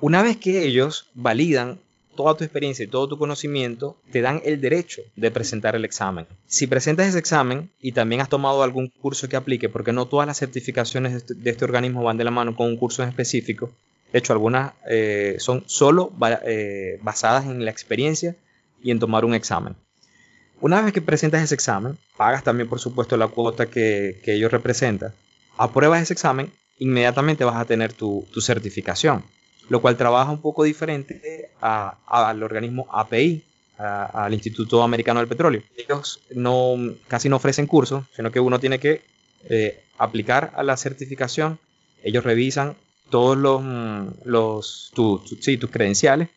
Una 0.00 0.22
vez 0.22 0.36
que 0.36 0.64
ellos 0.64 1.10
validan 1.14 1.80
toda 2.14 2.36
tu 2.36 2.44
experiencia 2.44 2.84
y 2.84 2.88
todo 2.88 3.08
tu 3.08 3.18
conocimiento, 3.18 3.96
te 4.10 4.20
dan 4.20 4.42
el 4.44 4.60
derecho 4.60 5.02
de 5.16 5.30
presentar 5.30 5.74
el 5.76 5.84
examen. 5.84 6.26
Si 6.46 6.66
presentas 6.66 7.08
ese 7.08 7.18
examen 7.18 7.70
y 7.80 7.92
también 7.92 8.20
has 8.20 8.28
tomado 8.28 8.62
algún 8.62 8.88
curso 8.88 9.28
que 9.28 9.36
aplique, 9.36 9.68
porque 9.68 9.92
no 9.92 10.06
todas 10.06 10.26
las 10.26 10.38
certificaciones 10.38 11.12
de 11.12 11.18
este, 11.18 11.50
este 11.50 11.64
organismo 11.64 12.02
van 12.02 12.18
de 12.18 12.24
la 12.24 12.30
mano 12.30 12.54
con 12.54 12.66
un 12.66 12.76
curso 12.76 13.02
en 13.02 13.08
específico, 13.08 13.70
de 14.12 14.18
hecho 14.18 14.32
algunas 14.32 14.74
eh, 14.88 15.36
son 15.38 15.64
solo 15.66 16.12
eh, 16.44 16.98
basadas 17.02 17.46
en 17.46 17.64
la 17.64 17.70
experiencia 17.70 18.36
y 18.82 18.90
en 18.90 18.98
tomar 18.98 19.24
un 19.24 19.34
examen. 19.34 19.74
Una 20.60 20.80
vez 20.80 20.92
que 20.92 21.02
presentas 21.02 21.42
ese 21.42 21.54
examen, 21.54 21.98
pagas 22.16 22.44
también 22.44 22.68
por 22.68 22.78
supuesto 22.78 23.16
la 23.16 23.28
cuota 23.28 23.66
que, 23.66 24.20
que 24.22 24.34
ellos 24.34 24.52
representan, 24.52 25.12
apruebas 25.56 26.02
ese 26.02 26.12
examen, 26.12 26.52
inmediatamente 26.78 27.44
vas 27.44 27.56
a 27.56 27.64
tener 27.64 27.92
tu, 27.92 28.26
tu 28.32 28.40
certificación 28.40 29.24
lo 29.68 29.80
cual 29.80 29.96
trabaja 29.96 30.30
un 30.30 30.40
poco 30.40 30.64
diferente 30.64 31.50
al 31.60 32.42
organismo 32.42 32.86
API, 32.90 33.42
al 33.78 34.32
Instituto 34.32 34.82
Americano 34.82 35.20
del 35.20 35.28
Petróleo. 35.28 35.62
Ellos 35.76 36.20
no, 36.34 36.76
casi 37.08 37.28
no 37.28 37.36
ofrecen 37.36 37.66
cursos, 37.66 38.04
sino 38.14 38.30
que 38.30 38.40
uno 38.40 38.60
tiene 38.60 38.78
que 38.78 39.02
eh, 39.48 39.82
aplicar 39.98 40.52
a 40.54 40.62
la 40.62 40.76
certificación. 40.76 41.58
Ellos 42.02 42.24
revisan 42.24 42.76
todos 43.10 43.36
los, 43.36 43.62
mm, 43.62 44.06
los 44.24 44.90
tus 44.94 45.70
credenciales 45.70 46.28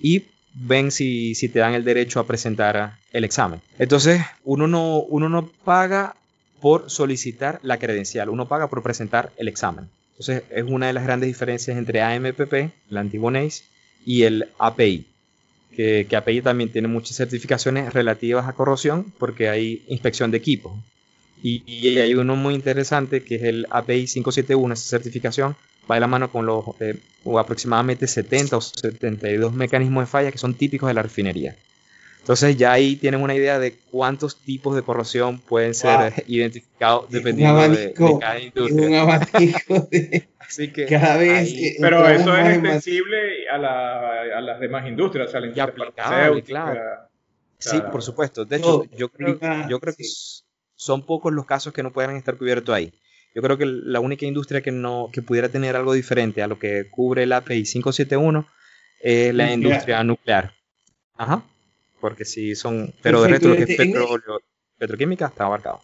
y 0.00 0.24
ven 0.54 0.90
si, 0.90 1.34
si, 1.34 1.48
te 1.48 1.60
dan 1.60 1.74
el 1.74 1.84
derecho 1.84 2.20
a 2.20 2.26
presentar 2.26 2.98
el 3.12 3.24
examen. 3.24 3.60
Entonces, 3.78 4.20
uno 4.44 4.66
no, 4.66 4.98
uno 4.98 5.28
no 5.28 5.48
paga 5.64 6.16
por 6.60 6.90
solicitar 6.90 7.60
la 7.62 7.78
credencial, 7.78 8.28
uno 8.28 8.46
paga 8.46 8.68
por 8.68 8.82
presentar 8.82 9.32
el 9.36 9.48
examen. 9.48 9.88
Entonces 10.20 10.42
es 10.50 10.64
una 10.68 10.88
de 10.88 10.92
las 10.92 11.04
grandes 11.04 11.28
diferencias 11.28 11.78
entre 11.78 12.02
AMPP, 12.02 12.70
la 12.90 13.00
antiguo 13.00 13.30
NACE, 13.30 13.64
y 14.04 14.24
el 14.24 14.48
API. 14.58 15.06
Que, 15.74 16.06
API 16.14 16.42
también 16.42 16.70
tiene 16.70 16.88
muchas 16.88 17.16
certificaciones 17.16 17.94
relativas 17.94 18.46
a 18.46 18.52
corrosión 18.52 19.14
porque 19.18 19.48
hay 19.48 19.82
inspección 19.88 20.30
de 20.30 20.36
equipos. 20.36 20.74
Y, 21.42 21.96
hay 21.96 22.14
uno 22.14 22.36
muy 22.36 22.54
interesante 22.54 23.24
que 23.24 23.36
es 23.36 23.44
el 23.44 23.66
API 23.70 24.04
571, 24.04 24.74
esa 24.74 24.90
certificación 24.90 25.56
va 25.90 25.94
de 25.94 26.02
la 26.02 26.06
mano 26.06 26.30
con 26.30 26.44
los 26.44 26.66
eh, 26.80 26.98
aproximadamente 27.38 28.06
70 28.06 28.58
o 28.58 28.60
72 28.60 29.54
mecanismos 29.54 30.02
de 30.02 30.06
falla 30.06 30.32
que 30.32 30.36
son 30.36 30.52
típicos 30.52 30.88
de 30.88 30.94
la 30.94 31.02
refinería. 31.02 31.56
Entonces 32.20 32.56
ya 32.56 32.72
ahí 32.72 32.96
tienen 32.96 33.22
una 33.22 33.34
idea 33.34 33.58
de 33.58 33.76
cuántos 33.90 34.36
tipos 34.36 34.76
de 34.76 34.82
corrosión 34.82 35.40
pueden 35.40 35.74
ser 35.74 36.24
identificados 36.26 37.10
dependiendo 37.10 37.68
de, 37.68 37.94
cada 38.20 38.38
industria. 38.38 38.88
Un 38.88 38.94
abanico 38.94 39.88
de... 39.90 40.28
Así 40.38 40.72
que 40.72 40.86
cada 40.86 41.16
vez... 41.16 41.52
pero 41.80 42.06
eso 42.08 42.36
es 42.36 42.54
extensible 42.54 43.48
a, 43.48 43.56
a, 43.56 44.40
las 44.40 44.60
demás 44.60 44.86
industrias, 44.86 45.28
o 45.28 45.30
sea, 45.30 45.40
la 45.40 45.46
industria 45.46 45.92
claro. 46.44 46.80
Sí, 47.58 47.80
por 47.90 48.02
supuesto. 48.02 48.44
De 48.44 48.56
hecho, 48.56 48.84
yo, 48.96 49.10
creo, 49.10 49.38
yo 49.68 49.80
creo 49.80 49.94
que 49.94 50.04
son 50.74 51.04
pocos 51.04 51.32
los 51.32 51.46
casos 51.46 51.72
que 51.72 51.82
no 51.82 51.92
puedan 51.92 52.16
estar 52.16 52.36
cubiertos 52.36 52.74
ahí. 52.74 52.92
Yo 53.34 53.42
creo 53.42 53.56
que 53.56 53.66
la 53.66 54.00
única 54.00 54.26
industria 54.26 54.60
que 54.60 54.72
no 54.72 55.08
que 55.12 55.22
pudiera 55.22 55.48
tener 55.48 55.76
algo 55.76 55.92
diferente 55.92 56.42
a 56.42 56.48
lo 56.48 56.58
que 56.58 56.88
cubre 56.90 57.22
el 57.22 57.32
API 57.32 57.62
571 57.62 58.46
es 59.00 59.34
la 59.34 59.52
industria 59.52 60.02
nuclear. 60.02 60.52
Ajá 61.16 61.44
porque 62.00 62.24
si 62.24 62.54
son, 62.54 62.92
pero 63.02 63.22
de 63.22 63.28
resto 63.28 63.48
lo 63.48 63.56
que 63.56 63.64
es 63.64 63.76
petróleo, 63.76 64.40
petroquímica 64.78 65.26
está 65.26 65.44
abarcado. 65.44 65.80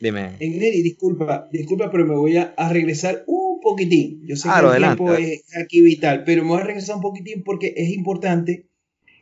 Dime. 0.00 0.32
Engneri, 0.40 0.82
disculpa, 0.82 1.48
disculpa, 1.52 1.90
pero 1.90 2.04
me 2.04 2.16
voy 2.16 2.36
a, 2.36 2.54
regresar 2.70 3.22
un 3.28 3.60
poquitín. 3.60 4.26
Yo 4.26 4.34
sé 4.34 4.48
que 4.48 4.66
el 4.66 4.76
tiempo 4.78 5.14
es 5.14 5.44
aquí 5.56 5.80
vital, 5.80 6.24
pero 6.24 6.42
me 6.42 6.50
voy 6.50 6.60
a 6.60 6.64
regresar 6.64 6.96
un 6.96 7.02
poquitín 7.02 7.44
porque 7.44 7.72
es 7.76 7.90
importante 7.90 8.66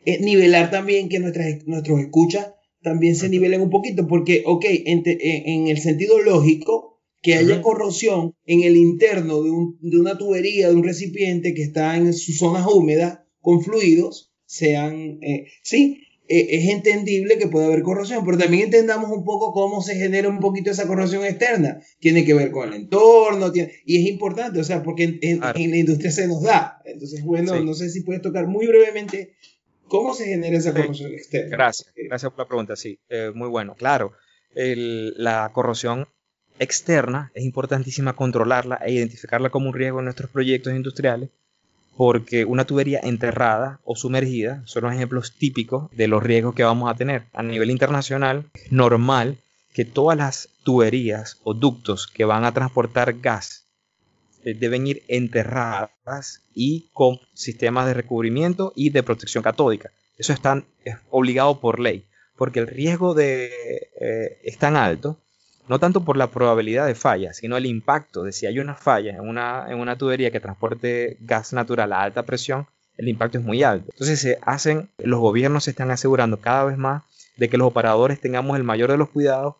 eh, 0.07 0.21
nivelar 0.21 0.71
también 0.71 1.11
que 1.11 1.19
nuestras, 1.19 1.67
nuestros 1.67 2.01
escuchas 2.01 2.53
también 2.83 3.15
se 3.15 3.29
nivelen 3.29 3.61
un 3.61 3.71
poquito, 3.71 4.09
porque, 4.09 4.43
ok, 4.47 4.65
en, 4.87 5.03
en, 5.05 5.69
el 5.69 5.79
sentido 5.79 6.19
lógico, 6.21 6.99
que 7.23 7.35
haya 7.35 7.61
corrosión 7.61 8.35
en 8.47 8.63
el 8.63 8.77
interno 8.77 9.43
de, 9.43 9.51
un, 9.51 9.79
de, 9.81 9.99
una 9.99 10.17
tubería, 10.17 10.69
de 10.69 10.75
un 10.75 10.85
recipiente 10.85 11.53
que 11.53 11.63
está 11.63 11.97
en 11.97 12.15
sus 12.15 12.39
zonas 12.39 12.67
húmedas, 12.67 13.21
con 13.41 13.63
fluidos, 13.63 14.33
sean, 14.47 15.19
eh, 15.23 15.47
sí, 15.63 16.03
es 16.33 16.69
entendible 16.69 17.39
que 17.39 17.49
puede 17.49 17.67
haber 17.67 17.83
corrosión, 17.83 18.25
pero 18.25 18.39
también 18.39 18.65
entendamos 18.67 19.11
un 19.11 19.25
poco 19.25 19.53
cómo 19.53 19.83
se 19.83 19.97
genera 19.97 20.29
un 20.29 20.39
poquito 20.39 20.71
esa 20.71 20.87
corrosión 20.87 21.25
externa. 21.25 21.81
Tiene 21.99 22.25
que 22.25 22.35
ver 22.35 22.53
con 22.53 22.69
el 22.69 22.75
entorno, 22.75 23.53
y 23.53 23.97
es 24.01 24.09
importante, 24.09 24.61
o 24.61 24.65
sea, 24.65 24.85
porque 24.85 25.19
en, 25.21 25.41
la 25.41 25.57
industria 25.57 26.13
se 26.13 26.29
nos 26.29 26.43
da. 26.43 26.81
Entonces, 26.85 27.25
bueno, 27.25 27.59
no 27.65 27.75
sé 27.75 27.91
si 27.91 28.03
puedes 28.03 28.23
tocar 28.23 28.47
muy 28.47 28.69
brevemente 28.69 29.35
cómo 29.89 30.15
se 30.15 30.27
genera 30.27 30.57
esa 30.57 30.73
corrosión 30.73 31.13
externa. 31.13 31.51
Gracias, 31.51 31.93
gracias 31.97 32.31
por 32.31 32.39
la 32.39 32.49
pregunta, 32.49 32.77
sí, 32.77 33.01
eh, 33.09 33.33
muy 33.35 33.49
bueno. 33.49 33.75
Claro, 33.75 34.13
la 34.55 35.51
corrosión 35.53 36.07
externa 36.61 37.33
es 37.35 37.45
importantísima 37.45 38.15
controlarla 38.15 38.77
e 38.77 38.93
identificarla 38.93 39.51
como 39.51 39.69
un 39.69 39.75
riesgo 39.75 39.99
en 39.99 40.05
nuestros 40.05 40.31
proyectos 40.31 40.75
industriales 40.75 41.31
porque 42.01 42.47
una 42.47 42.65
tubería 42.65 42.99
enterrada 43.03 43.79
o 43.85 43.95
sumergida 43.95 44.63
son 44.65 44.85
los 44.85 44.95
ejemplos 44.95 45.35
típicos 45.37 45.91
de 45.91 46.09
los 46.09 46.23
riesgos 46.23 46.55
que 46.55 46.65
vamos 46.65 46.91
a 46.91 46.95
tener. 46.95 47.27
A 47.35 47.43
nivel 47.43 47.71
internacional, 47.71 48.47
es 48.55 48.73
normal 48.73 49.37
que 49.75 49.85
todas 49.85 50.17
las 50.17 50.49
tuberías 50.65 51.37
o 51.45 51.53
ductos 51.53 52.07
que 52.07 52.25
van 52.25 52.47
a 52.47 52.53
transportar 52.53 53.21
gas 53.21 53.67
eh, 54.45 54.55
deben 54.55 54.87
ir 54.87 55.03
enterradas 55.09 56.41
y 56.55 56.89
con 56.95 57.21
sistemas 57.35 57.85
de 57.85 57.93
recubrimiento 57.93 58.73
y 58.75 58.89
de 58.89 59.03
protección 59.03 59.45
catódica. 59.45 59.91
Eso 60.17 60.33
es 60.33 60.41
obligado 61.11 61.61
por 61.61 61.81
ley, 61.81 62.07
porque 62.35 62.61
el 62.61 62.67
riesgo 62.67 63.13
de, 63.13 63.51
eh, 64.01 64.41
es 64.43 64.57
tan 64.57 64.77
alto 64.77 65.21
no 65.71 65.79
tanto 65.79 66.05
por 66.05 66.17
la 66.17 66.33
probabilidad 66.33 66.85
de 66.85 66.97
falla, 66.97 67.33
sino 67.33 67.57
el 67.57 67.65
impacto 67.65 68.25
de 68.25 68.33
si 68.33 68.45
hay 68.45 68.59
una 68.59 68.75
falla 68.75 69.13
en 69.13 69.21
una, 69.21 69.67
en 69.69 69.79
una 69.79 69.97
tubería 69.97 70.33
que 70.33 70.41
transporte 70.41 71.17
gas 71.21 71.53
natural 71.53 71.93
a 71.93 72.03
alta 72.03 72.25
presión, 72.25 72.67
el 72.97 73.07
impacto 73.07 73.39
es 73.39 73.45
muy 73.45 73.63
alto. 73.63 73.87
Entonces 73.93 74.19
se 74.19 74.39
hacen, 74.43 74.91
los 74.99 75.21
gobiernos 75.21 75.63
se 75.63 75.71
están 75.71 75.93
asegurando 75.93 76.41
cada 76.41 76.65
vez 76.65 76.77
más 76.77 77.05
de 77.37 77.49
que 77.49 77.57
los 77.57 77.69
operadores 77.69 78.21
tengamos 78.21 78.57
el 78.57 78.65
mayor 78.65 78.91
de 78.91 78.97
los 78.97 79.11
cuidados 79.11 79.55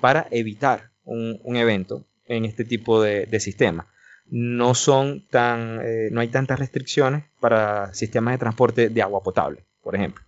para 0.00 0.28
evitar 0.30 0.90
un, 1.04 1.56
evento 1.56 2.04
en 2.26 2.44
este 2.44 2.64
tipo 2.64 3.02
de, 3.02 3.40
sistemas. 3.40 3.86
No 4.26 4.72
son 4.76 5.26
tan, 5.30 5.80
eh, 5.82 6.10
no 6.12 6.20
hay 6.20 6.28
tantas 6.28 6.60
restricciones 6.60 7.24
para 7.40 7.92
sistemas 7.92 8.34
de 8.34 8.38
transporte 8.38 8.88
de 8.88 9.02
agua 9.02 9.20
potable, 9.20 9.64
por 9.82 9.96
ejemplo. 9.96 10.25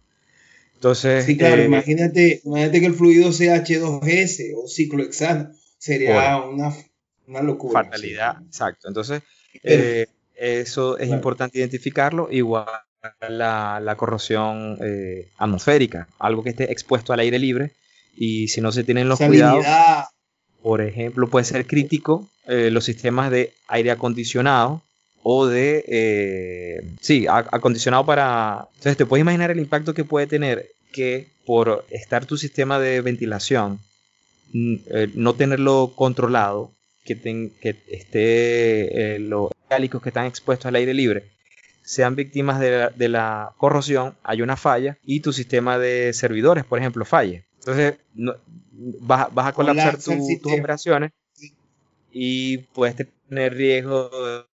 Entonces, 0.79 1.25
sí, 1.25 1.37
claro, 1.37 1.61
eh, 1.61 1.65
imagínate, 1.65 2.41
imagínate 2.45 2.81
que 2.81 2.87
el 2.87 2.95
fluido 2.95 3.33
sea 3.33 3.65
H2S 3.65 4.55
o 4.57 4.69
ciclo 4.69 5.03
hexano. 5.03 5.51
Sería 5.77 6.37
una, 6.37 6.73
una, 7.27 7.43
locura. 7.43 7.83
Fatalidad, 7.83 8.37
exacto. 8.47 8.87
Entonces, 8.87 9.23
eh, 9.65 10.07
eso 10.37 10.97
es 10.97 11.09
importante 11.09 11.59
identificarlo. 11.59 12.29
Igual 12.31 12.67
la, 13.29 13.81
la 13.81 13.97
corrosión 13.97 14.79
eh, 14.81 15.31
atmosférica, 15.37 16.07
algo 16.21 16.45
que 16.45 16.51
esté 16.51 16.71
expuesto 16.71 17.13
al 17.13 17.21
aire 17.21 17.41
libre. 17.41 17.73
Y 18.17 18.47
si 18.47 18.61
no 18.61 18.71
se 18.71 18.85
tienen 18.85 19.09
los 19.09 19.19
cuidados, 19.19 19.67
por 20.63 20.81
ejemplo, 20.81 21.29
puede 21.29 21.45
ser 21.45 21.67
crítico 21.67 22.29
los 22.47 22.85
sistemas 22.85 23.33
de 23.33 23.53
aire 23.67 23.91
acondicionado 23.91 24.83
o 25.31 25.47
de, 25.47 25.85
eh, 25.87 26.91
sí, 27.03 27.27
acondicionado 27.29 28.07
para... 28.07 28.67
Entonces 28.77 28.97
te 28.97 29.05
puedes 29.05 29.21
imaginar 29.21 29.51
el 29.51 29.59
impacto 29.59 29.93
que 29.93 30.03
puede 30.03 30.27
tener 30.27 30.71
que 30.91 31.29
por 31.45 31.85
estar 31.91 32.25
tu 32.25 32.39
sistema 32.39 32.79
de 32.79 33.03
ventilación, 33.03 33.79
eh, 34.55 35.11
no 35.15 35.35
tenerlo 35.35 35.93
controlado, 35.95 36.73
que, 37.05 37.15
que 37.61 37.77
esté 37.89 39.17
eh, 39.17 39.19
los 39.19 39.51
cálicos 39.69 40.01
que 40.01 40.09
están 40.09 40.25
expuestos 40.25 40.65
al 40.65 40.77
aire 40.77 40.95
libre, 40.95 41.25
sean 41.83 42.17
víctimas 42.17 42.59
de 42.59 43.09
la, 43.11 43.53
corrosión, 43.59 44.17
hay 44.23 44.41
una 44.41 44.57
falla 44.57 44.97
y 45.05 45.21
tu 45.21 45.35
sistema 45.35 45.79
de 45.79 46.15
servidores, 46.15 46.65
por 46.65 46.79
ejemplo, 46.79 47.05
falle. 47.05 47.45
Entonces 47.59 47.99
vas, 48.73 49.29
a 49.37 49.53
colapsar 49.53 49.99
tus 49.99 50.17
operaciones 50.59 51.13
y 52.11 52.59
puedes 52.73 52.97
tener 53.29 53.53
riesgo 53.53 54.09
de 54.09 54.49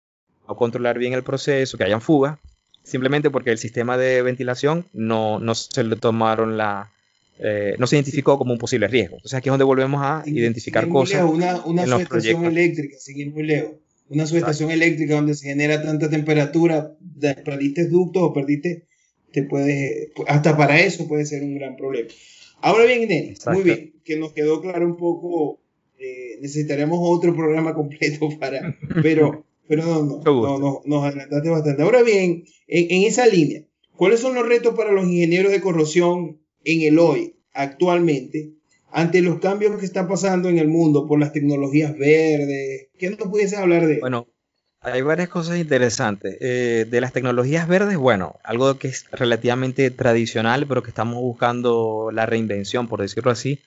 no 0.49 0.57
controlar 0.57 0.99
bien 0.99 1.13
el 1.13 1.23
proceso, 1.23 1.79
que 1.79 1.85
hayan 1.85 2.01
fugas, 2.01 2.39
simplemente 2.83 3.31
porque 3.31 3.51
el 3.51 3.59
sistema 3.59 3.97
de 3.97 4.23
ventilación 4.23 4.87
no, 4.93 5.39
no 5.39 5.55
se 5.55 5.85
le 5.85 5.97
tomaron 5.97 6.57
la, 6.57 6.93
eh, 7.39 7.75
no 7.79 7.87
se 7.87 7.97
identificó 7.97 8.39
como 8.39 8.53
un 8.53 8.59
posible 8.59 8.87
riesgo. 8.87 9.17
Entonces 9.17 9.37
aquí 9.37 9.49
es 9.49 9.53
donde 9.53 9.65
volvemos 9.65 10.01
a 10.03 10.23
identificar 10.27 10.89
cosas. 10.89 11.25
una, 11.25 11.65
una 11.65 11.87
subestación 11.87 12.45
eléctrica, 12.45 12.97
seguir 12.99 13.33
muy 13.33 13.45
lejos. 13.45 13.73
Una 14.09 14.27
subestación 14.27 14.71
eléctrica 14.71 15.15
donde 15.15 15.35
se 15.35 15.49
genera 15.49 15.83
tanta 15.83 16.11
temperatura, 16.11 16.95
perdiste 17.45 17.89
ductos 17.89 18.23
o 18.23 18.33
perdiste, 18.35 18.85
te 19.33 19.43
puede, 19.43 20.13
hasta 20.29 20.57
para 20.57 20.79
eso 20.79 21.09
puede 21.09 21.25
ser 21.25 21.43
un 21.43 21.55
gran 21.55 21.75
problema. 21.77 22.09
Ahora 22.61 22.85
bien, 22.85 23.09
Denis, 23.09 23.47
muy 23.47 23.63
bien, 23.63 23.95
que 24.05 24.17
nos 24.17 24.33
quedó 24.33 24.61
claro 24.61 24.87
un 24.87 24.97
poco, 24.97 25.61
eh, 25.99 26.39
necesitaremos 26.41 26.99
otro 27.03 27.35
programa 27.35 27.75
completo 27.75 28.29
para, 28.39 28.77
pero 29.03 29.45
pero 29.69 29.85
no, 29.85 30.03
no, 30.03 30.21
no, 30.25 30.59
no, 30.59 30.83
nos 30.85 31.05
adelantaste 31.05 31.49
bastante. 31.49 31.83
Ahora 31.83 32.03
bien, 32.03 32.45
en, 32.67 33.03
esa 33.05 33.27
línea, 33.27 33.63
¿cuáles 33.97 34.21
son 34.21 34.35
los 34.35 34.47
retos 34.47 34.75
para 34.75 34.93
los 34.93 35.05
ingenieros 35.05 35.53
de 35.53 35.61
corrosión 35.61 36.41
en 36.65 36.83
el 36.83 36.99
hoy, 36.99 37.37
actualmente, 37.53 38.53
ante 38.91 39.23
los 39.23 39.41
cambios 39.41 39.79
que 39.79 39.87
están 39.87 40.09
pasando 40.09 40.49
en 40.49 40.59
el 40.59 40.69
mundo 40.69 41.07
por 41.07 41.19
las 41.19 41.33
tecnologías 41.33 41.97
verdes? 41.97 42.89
¿Qué 42.99 43.11
nos 43.11 43.19
pudiese 43.29 43.57
hablar 43.57 43.87
de 43.87 44.01
Bueno, 44.01 44.29
hay 44.81 45.01
varias 45.01 45.31
cosas 45.31 45.59
interesantes. 45.59 46.37
Eh, 46.41 46.87
de 46.89 47.01
las 47.01 47.13
tecnologías 47.13 47.67
verdes, 47.67 47.97
bueno, 47.97 48.37
algo 48.45 48.79
que 48.79 48.89
es 48.89 49.07
relativamente 49.13 49.91
tradicional, 49.91 50.67
pero 50.67 50.83
que 50.83 50.91
estamos 50.91 51.21
buscando 51.23 52.11
la 52.13 52.27
reinvención, 52.27 52.87
por 52.87 53.01
decirlo 53.01 53.31
así, 53.31 53.61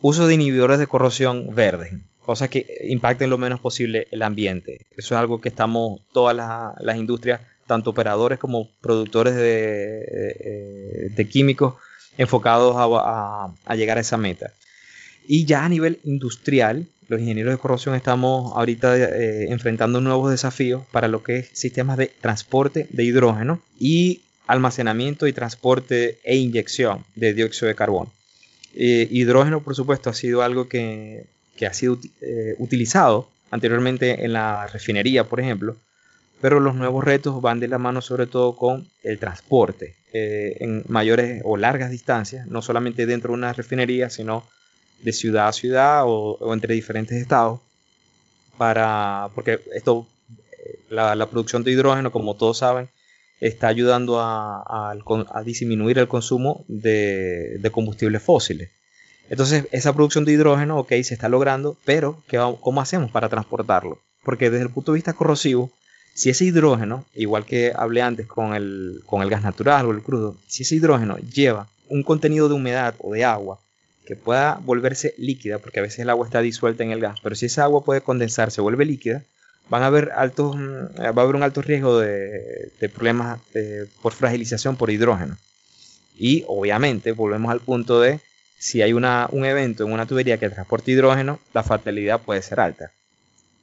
uso 0.00 0.26
de 0.26 0.34
inhibidores 0.34 0.78
de 0.78 0.86
corrosión 0.86 1.54
verdes 1.54 1.94
cosas 2.26 2.50
que 2.50 2.66
impacten 2.88 3.30
lo 3.30 3.38
menos 3.38 3.60
posible 3.60 4.08
el 4.10 4.22
ambiente. 4.22 4.84
Eso 4.90 5.14
es 5.14 5.18
algo 5.18 5.40
que 5.40 5.48
estamos 5.48 6.00
todas 6.12 6.36
las, 6.36 6.96
industrias, 6.96 7.40
tanto 7.66 7.90
operadores 7.90 8.38
como 8.38 8.68
productores 8.80 9.36
de, 9.36 11.12
de, 11.14 11.28
químicos, 11.28 11.74
enfocados 12.18 12.74
a, 12.76 13.74
llegar 13.76 13.96
a 13.96 14.00
esa 14.00 14.16
meta. 14.16 14.52
Y 15.26 15.44
ya 15.44 15.64
a 15.64 15.68
nivel 15.68 16.00
industrial, 16.02 16.86
los 17.08 17.20
ingenieros 17.20 17.54
de 17.54 17.58
corrosión 17.58 17.94
estamos 17.94 18.52
ahorita 18.56 18.96
eh, 18.98 19.46
enfrentando 19.50 20.00
nuevos 20.00 20.30
desafíos 20.30 20.82
para 20.90 21.06
lo 21.06 21.22
que 21.22 21.38
es 21.38 21.50
sistemas 21.52 21.96
de 21.96 22.08
transporte 22.08 22.88
de 22.90 23.04
hidrógeno 23.04 23.60
y 23.78 24.22
almacenamiento 24.48 25.28
y 25.28 25.32
transporte 25.32 26.18
e 26.24 26.36
inyección 26.36 27.04
de 27.14 27.34
dióxido 27.34 27.68
de 27.68 27.76
carbono. 27.76 28.12
Eh, 28.74 29.08
hidrógeno, 29.10 29.62
por 29.62 29.74
supuesto, 29.74 30.10
ha 30.10 30.14
sido 30.14 30.42
algo 30.42 30.68
que 30.68 31.26
que 31.56 31.66
ha 31.66 31.74
sido 31.74 31.98
eh, 32.20 32.54
utilizado 32.58 33.28
anteriormente 33.50 34.24
en 34.24 34.32
la 34.32 34.66
refinería, 34.66 35.24
por 35.24 35.40
ejemplo, 35.40 35.76
pero 36.40 36.60
los 36.60 36.74
nuevos 36.74 37.02
retos 37.02 37.40
van 37.40 37.58
de 37.60 37.68
la 37.68 37.78
mano 37.78 38.02
sobre 38.02 38.26
todo 38.26 38.54
con 38.56 38.86
el 39.02 39.18
transporte 39.18 39.96
eh, 40.12 40.58
en 40.60 40.84
mayores 40.88 41.40
o 41.44 41.56
largas 41.56 41.90
distancias, 41.90 42.46
no 42.46 42.62
solamente 42.62 43.06
dentro 43.06 43.30
de 43.30 43.38
una 43.38 43.52
refinería, 43.52 44.10
sino 44.10 44.44
de 45.00 45.12
ciudad 45.12 45.48
a 45.48 45.52
ciudad 45.52 46.02
o, 46.04 46.52
entre 46.52 46.74
diferentes 46.74 47.20
estados, 47.20 47.60
para, 48.58 49.28
porque 49.34 49.60
esto, 49.74 50.06
eh, 50.52 50.78
la, 50.90 51.26
producción 51.26 51.64
de 51.64 51.72
hidrógeno, 51.72 52.12
como 52.12 52.34
todos 52.34 52.58
saben, 52.58 52.88
está 53.40 53.68
ayudando 53.68 54.20
a, 54.20 54.94
disminuir 55.44 55.98
el 55.98 56.08
consumo 56.08 56.64
de 56.68 57.68
combustibles 57.72 58.22
fósiles. 58.22 58.70
Entonces, 59.28 59.66
esa 59.72 59.92
producción 59.92 60.24
de 60.24 60.32
hidrógeno, 60.32 60.78
ok, 60.78 60.88
se 61.02 61.14
está 61.14 61.28
logrando, 61.28 61.76
pero 61.84 62.22
¿cómo 62.60 62.80
hacemos 62.80 63.10
para 63.10 63.28
transportarlo? 63.28 63.98
Porque 64.22 64.50
desde 64.50 64.64
el 64.64 64.70
punto 64.70 64.92
de 64.92 64.96
vista 64.96 65.14
corrosivo, 65.14 65.70
si 66.14 66.30
ese 66.30 66.44
hidrógeno, 66.44 67.04
igual 67.14 67.44
que 67.44 67.72
hablé 67.74 68.02
antes 68.02 68.26
con 68.26 68.54
el, 68.54 69.02
con 69.04 69.22
el 69.22 69.30
gas 69.30 69.42
natural 69.42 69.86
o 69.86 69.90
el 69.90 70.02
crudo, 70.02 70.36
si 70.46 70.62
ese 70.62 70.76
hidrógeno 70.76 71.18
lleva 71.18 71.68
un 71.88 72.02
contenido 72.02 72.48
de 72.48 72.54
humedad 72.54 72.94
o 72.98 73.12
de 73.12 73.24
agua 73.24 73.58
que 74.06 74.16
pueda 74.16 74.60
volverse 74.64 75.14
líquida, 75.18 75.58
porque 75.58 75.80
a 75.80 75.82
veces 75.82 76.00
el 76.00 76.10
agua 76.10 76.26
está 76.26 76.40
disuelta 76.40 76.84
en 76.84 76.92
el 76.92 77.00
gas, 77.00 77.18
pero 77.22 77.34
si 77.34 77.46
esa 77.46 77.64
agua 77.64 77.84
puede 77.84 78.00
condensar, 78.00 78.52
se 78.52 78.60
vuelve 78.60 78.84
líquida, 78.84 79.24
van 79.68 79.82
a 79.82 79.86
haber 79.86 80.12
altos, 80.14 80.56
mm, 80.56 81.00
va 81.00 81.20
a 81.20 81.24
haber 81.24 81.36
un 81.36 81.42
alto 81.42 81.62
riesgo 81.62 81.98
de, 81.98 82.72
problemas 82.94 83.40
eh, 83.54 83.86
por 84.02 84.12
fragilización 84.12 84.76
por 84.76 84.90
hidrógeno. 84.90 85.36
Y 86.16 86.44
obviamente 86.46 87.12
volvemos 87.12 87.50
al 87.50 87.60
punto 87.60 88.00
de 88.00 88.20
si 88.58 88.82
hay 88.82 88.92
una, 88.92 89.28
un 89.32 89.44
evento 89.44 89.84
en 89.84 89.92
una 89.92 90.06
tubería 90.06 90.38
que 90.38 90.48
transporta 90.48 90.90
hidrógeno, 90.90 91.40
la 91.52 91.62
fatalidad 91.62 92.20
puede 92.20 92.42
ser 92.42 92.60
alta. 92.60 92.92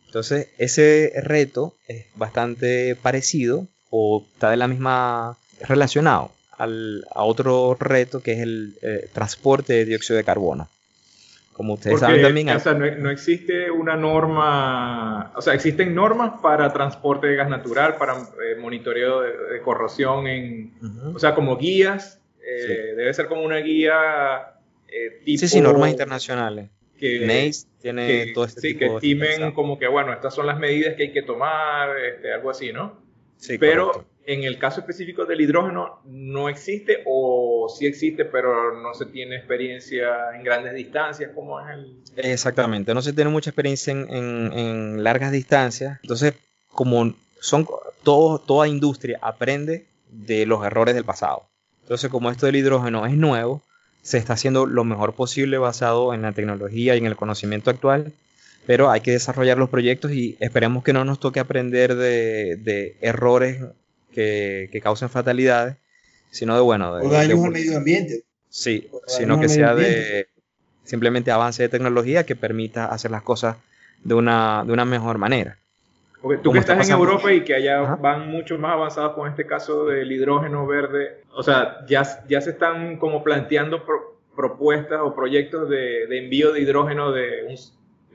Entonces, 0.05 0.49
ese 0.59 1.11
reto 1.23 1.75
es 1.87 2.05
bastante 2.15 2.95
parecido 2.95 3.67
o 3.89 4.23
está 4.33 4.51
de 4.51 4.57
la 4.57 4.67
misma 4.67 5.37
relacionado 5.61 6.31
al, 6.57 7.05
a 7.11 7.23
otro 7.23 7.75
reto 7.79 8.21
que 8.21 8.33
es 8.33 8.39
el 8.39 8.77
eh, 8.81 9.09
transporte 9.11 9.73
de 9.73 9.85
dióxido 9.85 10.17
de 10.17 10.23
carbono. 10.23 10.69
Como 11.53 11.75
ustedes 11.75 11.99
saben 11.99 12.21
también... 12.21 12.49
O 12.49 12.59
sea, 12.59 12.73
no, 12.73 13.09
existe 13.09 13.69
una 13.71 13.95
norma, 13.95 15.31
o 15.35 15.41
sea, 15.41 15.53
existen 15.53 15.93
normas 15.93 16.41
para 16.41 16.73
transporte 16.73 17.27
de 17.27 17.35
gas 17.35 17.49
natural, 17.49 17.97
para 17.97 18.13
eh, 18.13 18.59
monitoreo 18.59 19.21
de, 19.21 19.61
corrosión, 19.61 20.27
en, 20.27 20.73
o 21.13 21.19
sea, 21.19 21.35
como 21.35 21.57
guías, 21.57 22.19
eh, 22.45 22.93
debe 22.97 23.13
ser 23.13 23.27
como 23.27 23.43
una 23.43 23.57
guía 23.57 24.53
eh, 24.87 25.21
sí, 25.25 25.47
sí, 25.47 25.61
normas 25.61 25.91
internacionales. 25.91 26.69
Que, 26.97 27.25
NACE 27.25 27.67
tiene 27.81 28.31
todo 28.33 28.45
este 28.45 28.61
sí, 28.61 28.77
que 28.77 28.85
estimen 28.85 29.51
como 29.51 29.77
que, 29.77 29.87
bueno, 29.87 30.13
estas 30.13 30.33
son 30.33 30.45
las 30.45 30.57
medidas 30.59 30.95
que 30.95 31.03
hay 31.03 31.11
que 31.11 31.23
tomar, 31.23 31.89
este, 31.99 32.31
algo 32.31 32.49
así, 32.49 32.71
¿no? 32.71 33.01
Sí, 33.37 33.57
pero 33.57 34.05
en 34.25 34.43
el 34.43 34.57
caso 34.57 34.79
específico 34.79 35.25
del 35.25 35.41
hidrógeno 35.41 35.99
no 36.05 36.49
existe 36.49 37.03
o 37.05 37.67
sí 37.69 37.85
existe, 37.85 38.25
pero 38.25 38.81
no 38.81 38.93
se 38.93 39.05
tiene 39.05 39.35
experiencia 39.35 40.35
en 40.35 40.43
grandes 40.43 40.73
distancias, 40.73 41.31
como 41.35 41.59
es 41.59 41.67
el... 41.69 42.03
Exactamente, 42.15 42.93
no 42.93 43.01
se 43.01 43.13
tiene 43.13 43.29
mucha 43.29 43.49
experiencia 43.49 43.91
en, 43.91 44.07
en, 44.09 45.03
largas 45.03 45.31
distancias. 45.31 45.99
Entonces, 46.03 46.33
como 46.69 47.13
son 47.39 47.67
toda 48.03 48.67
industria 48.67 49.19
aprende 49.21 49.85
de 50.09 50.45
los 50.45 50.65
errores 50.65 50.95
del 50.95 51.03
pasado. 51.03 51.47
Entonces, 51.81 52.09
como 52.09 52.31
esto 52.31 52.45
del 52.45 52.55
hidrógeno 52.55 53.05
es 53.05 53.15
nuevo, 53.15 53.61
se 54.03 54.17
está 54.17 54.33
haciendo 54.33 54.65
lo 54.65 54.83
mejor 54.83 55.13
posible 55.13 55.57
basado 55.57 56.13
en 56.13 56.21
la 56.21 56.33
tecnología 56.33 56.95
y 56.95 56.99
en 56.99 57.05
el 57.05 57.15
conocimiento 57.15 57.69
actual, 57.69 58.13
pero 58.65 58.89
hay 58.89 59.01
que 59.01 59.11
desarrollar 59.11 59.57
los 59.57 59.69
proyectos 59.69 60.11
y 60.11 60.37
esperemos 60.39 60.83
que 60.83 60.93
no 60.93 61.03
nos 61.05 61.19
toque 61.19 61.39
aprender 61.39 61.95
de, 61.95 62.97
errores 63.01 63.61
que, 64.13 64.79
causen 64.81 65.09
fatalidades, 65.09 65.75
sino 66.31 66.55
de, 66.55 66.61
bueno... 66.61 66.95
De, 66.95 67.05
o 67.05 67.09
daños 67.09 67.43
al 67.43 67.51
medio 67.51 67.77
ambiente. 67.77 68.23
Sí, 68.49 68.89
sino 69.07 69.39
que 69.39 69.49
sea 69.49 69.73
de 69.75 70.27
simplemente 70.83 71.31
avance 71.31 71.63
de 71.63 71.69
tecnología 71.69 72.25
que 72.25 72.35
permita 72.35 72.85
hacer 72.85 73.11
las 73.11 73.23
cosas 73.23 73.57
de 74.03 74.13
una, 74.13 74.63
de 74.65 74.73
una 74.73 74.85
mejor 74.85 75.17
manera. 75.17 75.57
Porque 76.21 76.41
tú 76.41 76.53
que 76.53 76.59
estás 76.59 76.87
en 76.87 76.95
Europa 76.95 77.33
y 77.33 77.43
que 77.43 77.53
allá 77.53 77.81
van 77.95 78.29
mucho 78.29 78.57
más 78.57 78.73
avanzados 78.73 79.13
con 79.13 79.29
este 79.29 79.45
caso 79.45 79.85
del 79.85 80.09
hidrógeno 80.11 80.65
verde, 80.65 81.21
o 81.33 81.43
sea, 81.43 81.85
ya, 81.85 82.03
ya 82.29 82.39
se 82.39 82.51
están 82.51 82.97
como 82.97 83.23
planteando 83.23 83.83
propuestas 84.33 84.99
o 85.01 85.13
proyectos 85.13 85.67
de, 85.69 86.07
de, 86.07 86.23
envío 86.23 86.53
de 86.53 86.61
hidrógeno 86.61 87.11
de, 87.11 87.57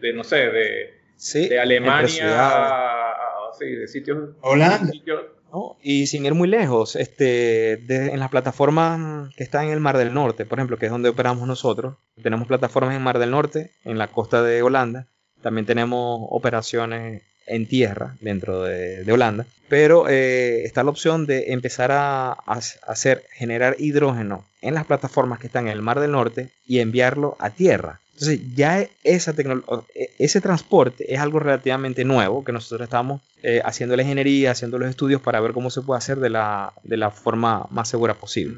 de 0.01 0.13
no 0.15 0.25
sé, 0.25 0.37
de, 0.37 0.95
de 1.49 1.61
Alemania 1.61 2.33
a, 2.39 3.53
sí, 3.59 3.67
de 3.67 3.89
sitios... 3.89 4.31
Holanda. 4.41 4.91
Y 5.83 6.07
sin 6.07 6.27
ir 6.27 6.35
muy 6.35 6.49
lejos, 6.49 6.97
este, 6.97 7.75
en 8.13 8.19
las 8.19 8.31
plataformas 8.31 9.35
que 9.35 9.45
están 9.45 9.67
en 9.67 9.73
el 9.73 9.81
Mar 9.81 9.97
del 9.97 10.15
Norte, 10.15 10.45
por 10.45 10.59
ejemplo, 10.59 10.77
que 10.77 10.87
es 10.87 10.93
donde 10.93 11.09
operamos 11.09 11.47
nosotros, 11.47 11.97
tenemos 12.23 12.47
plataformas 12.47 12.95
en 12.95 13.03
Mar 13.03 13.19
del 13.19 13.31
Norte, 13.31 13.73
en 13.85 13.99
la 13.99 14.09
costa 14.09 14.43
de 14.43 14.63
Holanda, 14.63 15.07
también 15.43 15.67
tenemos 15.67 16.21
operaciones 16.31 17.23
en 17.47 17.67
tierra 17.67 18.15
dentro 18.21 18.63
de, 18.63 19.11
Holanda, 19.11 19.47
pero 19.69 20.09
eh, 20.09 20.65
está 20.65 20.85
la 20.85 20.91
opción 20.91 21.27
de 21.27 21.53
empezar 21.53 21.91
a, 21.93 22.33
hacer 22.87 23.25
generar 23.33 23.77
hidrógeno 23.79 24.45
en 24.61 24.75
las 24.75 24.85
plataformas 24.85 25.39
que 25.39 25.47
están 25.47 25.67
en 25.67 25.73
el 25.73 25.83
Mar 25.83 26.01
del 26.01 26.13
Norte 26.13 26.51
y 26.67 26.81
enviarlo 26.81 27.37
a 27.39 27.51
tierra. 27.51 28.01
Entonces 28.19 28.41
ya 28.57 28.85
esa 29.05 29.33
e, 29.95 30.11
ese 30.19 30.41
transporte 30.41 31.15
es 31.15 31.21
algo 31.21 31.39
relativamente 31.39 32.05
nuevo 32.05 32.45
que 32.45 32.51
nosotros 32.51 32.87
estamos 32.87 33.23
eh, 33.45 33.61
haciendo 33.65 33.95
la 33.95 34.03
ingeniería, 34.03 34.51
haciendo 34.51 34.77
los 34.77 34.91
estudios 34.91 35.23
para 35.23 35.41
ver 35.41 35.53
cómo 35.53 35.71
se 35.71 35.83
puede 35.83 35.99
hacer 35.99 36.19
de 36.19 36.29
la, 36.29 36.73
de 36.83 36.97
la 36.97 37.13
forma 37.13 37.69
más 37.71 37.89
segura 37.89 38.15
posible. 38.15 38.57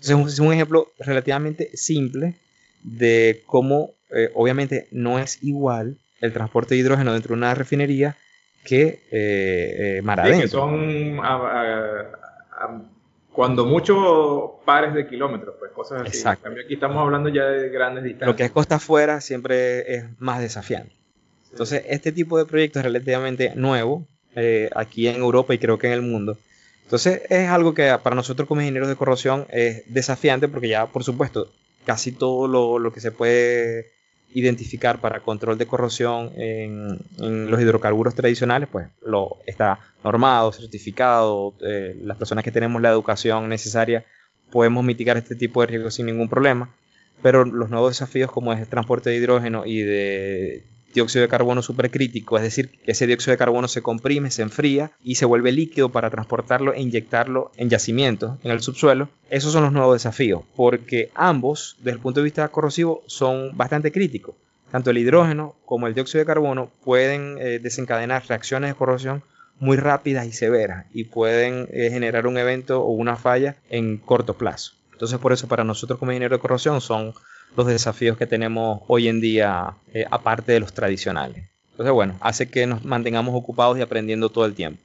Entonces 0.00 0.34
es 0.34 0.40
un 0.40 0.50
ejemplo 0.54 0.88
relativamente 0.98 1.70
simple 1.74 2.36
de 2.82 3.42
cómo 3.44 3.90
eh, 4.10 4.30
obviamente 4.34 4.88
no 4.92 5.18
es 5.18 5.42
igual 5.42 5.98
el 6.22 6.32
transporte 6.32 6.74
de 6.74 6.80
hidrógeno 6.80 7.12
dentro 7.12 7.34
de 7.34 7.38
una 7.38 7.54
refinería 7.54 8.16
que 8.64 9.00
eh, 9.10 10.00
eh 10.00 10.40
que 10.40 10.48
son 10.48 11.20
cuando 13.36 13.66
mucho 13.66 14.60
pares 14.64 14.94
de 14.94 15.06
kilómetros, 15.06 15.56
pues 15.58 15.70
cosas 15.72 16.00
así. 16.00 16.16
Exacto. 16.16 16.48
aquí 16.48 16.72
estamos 16.72 16.96
hablando 16.96 17.28
ya 17.28 17.44
de 17.44 17.68
grandes 17.68 18.02
distancias. 18.02 18.28
Lo 18.28 18.34
que 18.34 18.44
es 18.44 18.50
costa 18.50 18.76
afuera 18.76 19.20
siempre 19.20 19.94
es 19.94 20.04
más 20.18 20.40
desafiante. 20.40 20.96
Entonces, 21.50 21.84
este 21.86 22.12
tipo 22.12 22.38
de 22.38 22.46
proyecto 22.46 22.78
es 22.78 22.86
relativamente 22.86 23.52
nuevo 23.54 24.06
eh, 24.34 24.70
aquí 24.74 25.06
en 25.06 25.16
Europa 25.16 25.52
y 25.52 25.58
creo 25.58 25.78
que 25.78 25.86
en 25.86 25.92
el 25.92 26.00
mundo. 26.00 26.38
Entonces, 26.84 27.22
es 27.28 27.48
algo 27.50 27.74
que 27.74 27.94
para 28.02 28.16
nosotros 28.16 28.48
como 28.48 28.62
ingenieros 28.62 28.88
de 28.88 28.96
corrosión 28.96 29.46
es 29.50 29.82
desafiante 29.92 30.48
porque 30.48 30.68
ya, 30.68 30.86
por 30.86 31.04
supuesto, 31.04 31.52
casi 31.84 32.12
todo 32.12 32.48
lo, 32.48 32.78
lo 32.78 32.90
que 32.90 33.00
se 33.00 33.12
puede 33.12 33.95
identificar 34.34 35.00
para 35.00 35.20
control 35.20 35.56
de 35.58 35.66
corrosión 35.66 36.30
en, 36.36 36.98
los 37.50 37.60
hidrocarburos 37.60 38.14
tradicionales, 38.14 38.68
pues 38.70 38.88
lo 39.04 39.38
está 39.46 39.80
normado, 40.04 40.52
certificado, 40.52 41.54
eh, 41.60 41.96
las 42.02 42.18
personas 42.18 42.44
que 42.44 42.52
tenemos 42.52 42.82
la 42.82 42.90
educación 42.90 43.48
necesaria 43.48 44.04
podemos 44.50 44.84
mitigar 44.84 45.16
este 45.16 45.34
tipo 45.34 45.60
de 45.60 45.68
riesgos 45.68 45.94
sin 45.94 46.06
ningún 46.06 46.28
problema, 46.28 46.74
pero 47.22 47.44
los 47.44 47.70
nuevos 47.70 47.92
desafíos 47.92 48.30
como 48.30 48.52
es 48.52 48.60
el 48.60 48.68
transporte 48.68 49.10
de 49.10 49.16
hidrógeno 49.16 49.64
y 49.66 49.80
de 49.80 50.64
dióxido 50.94 51.22
de 51.22 51.28
carbono 51.28 51.62
supercrítico, 51.62 52.36
es 52.36 52.42
decir, 52.42 52.78
ese 52.86 53.06
dióxido 53.06 53.32
de 53.32 53.38
carbono 53.38 53.68
se 53.68 53.82
comprime, 53.82 54.30
se 54.30 54.42
enfría 54.42 54.92
y 55.04 55.16
se 55.16 55.26
vuelve 55.26 55.52
líquido 55.52 55.90
para 55.90 56.10
transportarlo 56.10 56.72
e 56.72 56.80
inyectarlo 56.80 57.52
en 57.56 57.68
yacimientos, 57.68 58.38
en 58.42 58.50
el 58.50 58.62
subsuelo. 58.62 59.08
Esos 59.30 59.52
son 59.52 59.64
los 59.64 59.72
nuevos 59.72 59.94
desafíos, 59.94 60.42
porque 60.54 61.10
ambos, 61.14 61.76
desde 61.78 61.92
el 61.92 62.00
punto 62.00 62.20
de 62.20 62.24
vista 62.24 62.48
corrosivo, 62.48 63.02
son 63.06 63.56
bastante 63.56 63.92
críticos. 63.92 64.34
Tanto 64.70 64.90
el 64.90 64.98
hidrógeno 64.98 65.54
como 65.64 65.86
el 65.86 65.94
dióxido 65.94 66.20
de 66.20 66.26
carbono 66.26 66.70
pueden 66.84 67.36
eh, 67.38 67.58
desencadenar 67.60 68.26
reacciones 68.26 68.70
de 68.70 68.74
corrosión 68.74 69.22
muy 69.58 69.76
rápidas 69.76 70.26
y 70.26 70.32
severas 70.32 70.86
y 70.92 71.04
pueden 71.04 71.68
eh, 71.70 71.88
generar 71.90 72.26
un 72.26 72.36
evento 72.36 72.82
o 72.82 72.90
una 72.90 73.16
falla 73.16 73.56
en 73.70 73.96
corto 73.96 74.34
plazo. 74.34 74.72
Entonces 74.92 75.18
por 75.18 75.32
eso 75.32 75.46
para 75.46 75.64
nosotros 75.64 75.98
como 75.98 76.12
ingenieros 76.12 76.38
de 76.38 76.42
corrosión 76.42 76.80
son 76.80 77.14
los 77.56 77.66
desafíos 77.66 78.16
que 78.16 78.26
tenemos 78.26 78.82
hoy 78.86 79.08
en 79.08 79.20
día, 79.20 79.74
eh, 79.92 80.04
aparte 80.10 80.52
de 80.52 80.60
los 80.60 80.72
tradicionales. 80.72 81.48
Entonces, 81.72 81.92
bueno, 81.92 82.16
hace 82.20 82.50
que 82.50 82.66
nos 82.66 82.84
mantengamos 82.84 83.34
ocupados 83.34 83.78
y 83.78 83.82
aprendiendo 83.82 84.28
todo 84.28 84.46
el 84.46 84.54
tiempo. 84.54 84.80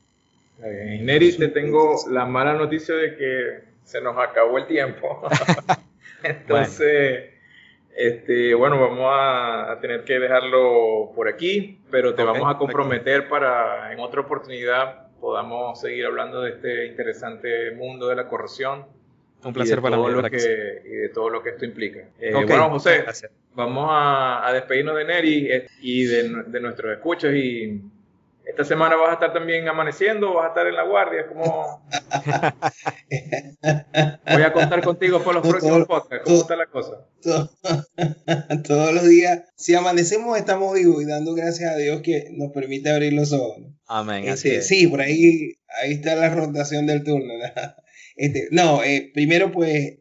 Neri, 0.59 1.35
te 1.37 1.47
tengo 1.47 1.95
la 2.11 2.25
mala 2.25 2.53
noticia 2.53 2.95
de 2.95 3.15
que 3.15 3.59
se 3.83 4.01
nos 4.01 4.17
acabó 4.17 4.57
el 4.57 4.67
tiempo. 4.67 5.21
Entonces, 6.23 7.19
bueno. 7.19 7.31
Este, 7.95 8.53
bueno, 8.53 8.79
vamos 8.79 9.11
a, 9.11 9.77
tener 9.81 10.03
que 10.03 10.19
dejarlo 10.19 11.11
por 11.15 11.27
aquí, 11.27 11.79
pero 11.89 12.15
te 12.15 12.23
vamos 12.23 12.49
a 12.49 12.57
comprometer 12.57 13.27
para 13.27 13.91
en 13.91 13.99
otra 13.99 14.21
oportunidad 14.21 15.11
podamos 15.21 15.79
seguir 15.79 16.05
hablando 16.07 16.41
de 16.41 16.49
este 16.49 16.87
interesante 16.87 17.71
mundo 17.71 18.07
de 18.07 18.15
la 18.15 18.27
corrosión 18.27 18.85
un 19.43 19.53
placer 19.53 19.81
para 19.81 19.97
mí. 19.97 20.09
Lo 20.09 20.29
que, 20.29 20.81
y 20.85 20.89
de 20.89 21.09
todo 21.09 21.29
lo 21.29 21.41
que 21.41 21.49
esto 21.49 21.65
implica. 21.65 21.99
Eh, 22.19 22.33
bueno, 22.33 22.69
José, 22.69 23.03
vamos 23.53 23.87
a, 23.91 24.49
despedirnos 24.53 24.95
de 24.97 25.05
Neri 25.05 25.51
eh, 25.51 25.67
y 25.81 26.05
de, 26.05 26.43
de, 26.47 26.59
nuestros 26.59 26.93
escuchos. 26.93 27.33
Y 27.33 27.81
esta 28.45 28.63
semana 28.63 28.95
vas 28.95 29.09
a 29.09 29.13
estar 29.13 29.33
también 29.33 29.67
amaneciendo, 29.67 30.33
vas 30.33 30.45
a 30.45 30.47
estar 30.49 30.67
en 30.67 30.75
la 30.75 30.83
guardia. 30.83 31.27
como 31.27 31.87
Voy 34.31 34.41
a 34.41 34.53
contar 34.53 34.83
contigo 34.83 35.23
por 35.23 35.35
los 35.35 35.47
próximos 35.47 35.87
podcasts. 35.87 36.25
¿Cómo 36.25 36.41
está 36.41 36.55
la 36.55 36.65
cosa? 36.65 37.07
todos 38.67 38.93
los 38.93 39.07
días, 39.07 39.43
si 39.55 39.75
amanecemos, 39.75 40.37
estamos 40.37 40.73
vivos 40.73 41.01
y 41.01 41.05
dando 41.05 41.33
gracias 41.33 41.71
a 41.71 41.77
Dios 41.77 42.01
que 42.01 42.29
nos 42.31 42.51
permite 42.51 42.91
abrir 42.91 43.13
los 43.13 43.31
ojos. 43.31 43.63
Amén. 43.87 44.27
Este, 44.27 44.61
sí, 44.61 44.87
por 44.87 45.01
ahí, 45.01 45.55
ahí 45.81 45.93
está 45.93 46.15
la 46.15 46.33
rotación 46.33 46.87
del 46.87 47.03
turno. 47.03 47.33
Este, 48.21 48.49
no, 48.51 48.83
eh, 48.83 49.09
primero 49.15 49.51
pues, 49.51 49.97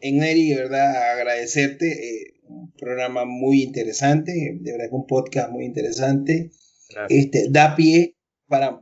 en 0.00 0.18
Neri, 0.18 0.54
¿verdad? 0.54 1.14
Agradecerte, 1.14 1.90
eh, 1.90 2.34
un 2.46 2.70
programa 2.70 3.24
muy 3.24 3.64
interesante, 3.64 4.32
de 4.60 4.70
verdad 4.70 4.90
que 4.90 4.94
un 4.94 5.08
podcast 5.08 5.50
muy 5.50 5.64
interesante. 5.64 6.52
Este, 7.08 7.48
da 7.50 7.74
pie 7.74 8.14
para, 8.46 8.80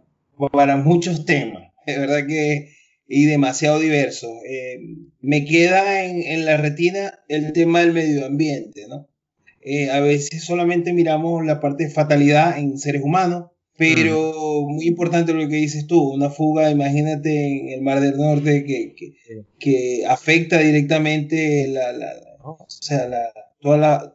para 0.52 0.76
muchos 0.76 1.24
temas, 1.24 1.72
de 1.86 1.98
verdad 1.98 2.26
que 2.26 2.68
y 3.08 3.24
demasiado 3.24 3.78
diverso. 3.78 4.28
Eh, 4.46 4.80
me 5.20 5.46
queda 5.46 6.04
en, 6.04 6.22
en, 6.24 6.44
la 6.44 6.58
retina 6.58 7.18
el 7.28 7.54
tema 7.54 7.80
del 7.80 7.94
medio 7.94 8.26
ambiente, 8.26 8.84
¿no? 8.88 9.08
a 9.90 10.00
veces 10.00 10.44
solamente 10.44 10.92
miramos 10.92 11.46
la 11.46 11.60
parte 11.60 11.84
de 11.84 11.90
fatalidad 11.90 12.58
en 12.58 12.76
seres 12.76 13.00
humanos, 13.02 13.51
pero 13.94 14.62
muy 14.68 14.86
importante 14.86 15.32
lo 15.32 15.48
que 15.48 15.56
dices 15.56 15.86
tú, 15.86 16.12
una 16.12 16.30
fuga, 16.30 16.70
imagínate 16.70 17.30
en 17.46 17.68
el 17.70 17.82
Mar 17.82 18.00
del 18.00 18.16
Norte 18.16 18.64
que, 18.64 18.94
que, 18.94 19.14
que 19.58 20.06
afecta 20.06 20.58
directamente 20.58 21.66
la, 21.68 21.92
la, 21.92 22.12
oh. 22.42 22.58
o 22.60 22.66
sea, 22.68 23.08
la, 23.08 23.32
toda 23.60 23.78
la, 23.78 24.14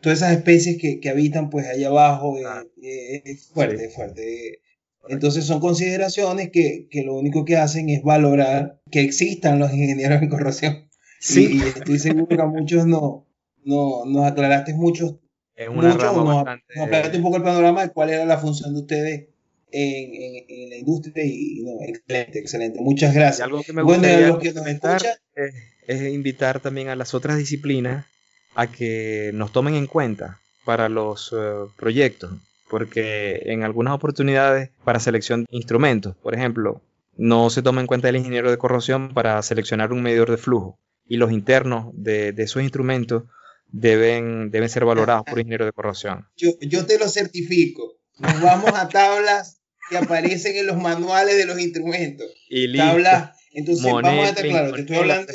todas 0.00 0.18
esas 0.18 0.32
especies 0.32 0.78
que, 0.78 1.00
que 1.00 1.08
habitan 1.08 1.50
pues 1.50 1.66
allá 1.66 1.88
abajo, 1.88 2.38
eh, 2.38 2.44
ah. 2.46 2.64
eh, 2.82 3.22
es 3.24 3.48
fuerte, 3.48 3.86
es 3.86 3.94
fuerte. 3.94 4.60
Entonces 5.08 5.44
son 5.44 5.60
consideraciones 5.60 6.50
que, 6.50 6.86
que, 6.90 7.02
lo 7.02 7.16
único 7.16 7.44
que 7.44 7.56
hacen 7.56 7.88
es 7.88 8.02
valorar 8.02 8.80
que 8.90 9.00
existan 9.00 9.58
los 9.58 9.72
ingenieros 9.74 10.22
en 10.22 10.28
corrosión. 10.28 10.88
Sí. 11.20 11.58
Y, 11.58 11.60
estoy 11.60 11.98
seguro 11.98 12.28
que 12.28 12.42
a 12.42 12.46
muchos 12.46 12.86
no, 12.86 13.26
no, 13.64 14.04
nos 14.06 14.26
aclaraste 14.26 14.74
muchos 14.74 15.16
es 15.60 15.68
una 15.68 15.92
mucho, 15.92 16.24
nos, 16.24 16.46
aclaraste 16.46 17.18
un 17.18 17.22
poco 17.22 17.36
el 17.36 17.42
panorama 17.42 17.82
de 17.82 17.90
cuál 17.90 18.08
era 18.08 18.24
la 18.24 18.38
función 18.38 18.72
de 18.72 18.80
ustedes 18.80 19.28
en, 19.70 20.44
en, 20.48 20.70
la 20.70 20.76
industria 20.76 21.22
y 21.24 21.62
no, 21.62 21.72
excelente, 21.86 22.38
excelente. 22.38 22.80
Muchas 22.80 23.14
gracias. 23.14 23.42
algo 23.42 23.62
que 23.62 23.74
me 23.74 23.82
gustaría 23.82 24.38
es, 25.86 26.02
invitar 26.12 26.60
también 26.60 26.88
a 26.88 26.96
las 26.96 27.12
otras 27.12 27.36
disciplinas 27.36 28.06
a 28.54 28.68
que 28.68 29.32
nos 29.34 29.52
tomen 29.52 29.74
en 29.74 29.86
cuenta 29.86 30.40
para 30.64 30.88
los 30.88 31.34
eh, 31.36 31.52
proyectos, 31.76 32.32
porque 32.70 33.42
en 33.44 33.62
algunas 33.62 33.92
oportunidades 33.92 34.70
para 34.82 34.98
selección 34.98 35.42
de 35.42 35.56
instrumentos, 35.56 36.16
por 36.16 36.34
ejemplo, 36.34 36.80
no 37.18 37.50
se 37.50 37.60
toma 37.60 37.82
en 37.82 37.86
cuenta 37.86 38.08
el 38.08 38.16
ingeniero 38.16 38.50
de 38.50 38.56
corrosión 38.56 39.12
para 39.12 39.42
seleccionar 39.42 39.92
un 39.92 40.02
medidor 40.02 40.30
de 40.30 40.38
flujo 40.38 40.78
y 41.06 41.18
los 41.18 41.32
internos 41.32 41.90
de, 41.92 42.32
de 42.32 42.44
esos 42.44 42.62
instrumentos 42.62 43.24
deben, 43.72 44.50
deben 44.50 44.68
ser 44.68 44.84
valorados 44.84 45.24
por 45.24 45.38
ingeniero 45.38 45.64
de 45.64 45.72
corrosión. 45.72 46.26
Yo, 46.36 46.50
yo 46.60 46.86
te 46.86 46.98
lo 46.98 47.08
certifico. 47.08 47.96
Nos 48.18 48.40
vamos 48.40 48.70
a 48.74 48.88
tablas 48.88 49.60
que 49.88 49.96
aparecen 49.96 50.56
en 50.56 50.66
los 50.66 50.76
manuales 50.76 51.36
de 51.36 51.46
los 51.46 51.60
instrumentos. 51.60 52.30
Y 52.48 52.76
Tablas. 52.76 53.36
Entonces, 53.52 53.84
vamos 53.84 54.26
a 54.26 54.28
estar 54.28 54.46
claros, 54.46 54.74
te 54.74 54.80
estoy 54.82 54.96
hablando, 54.96 55.32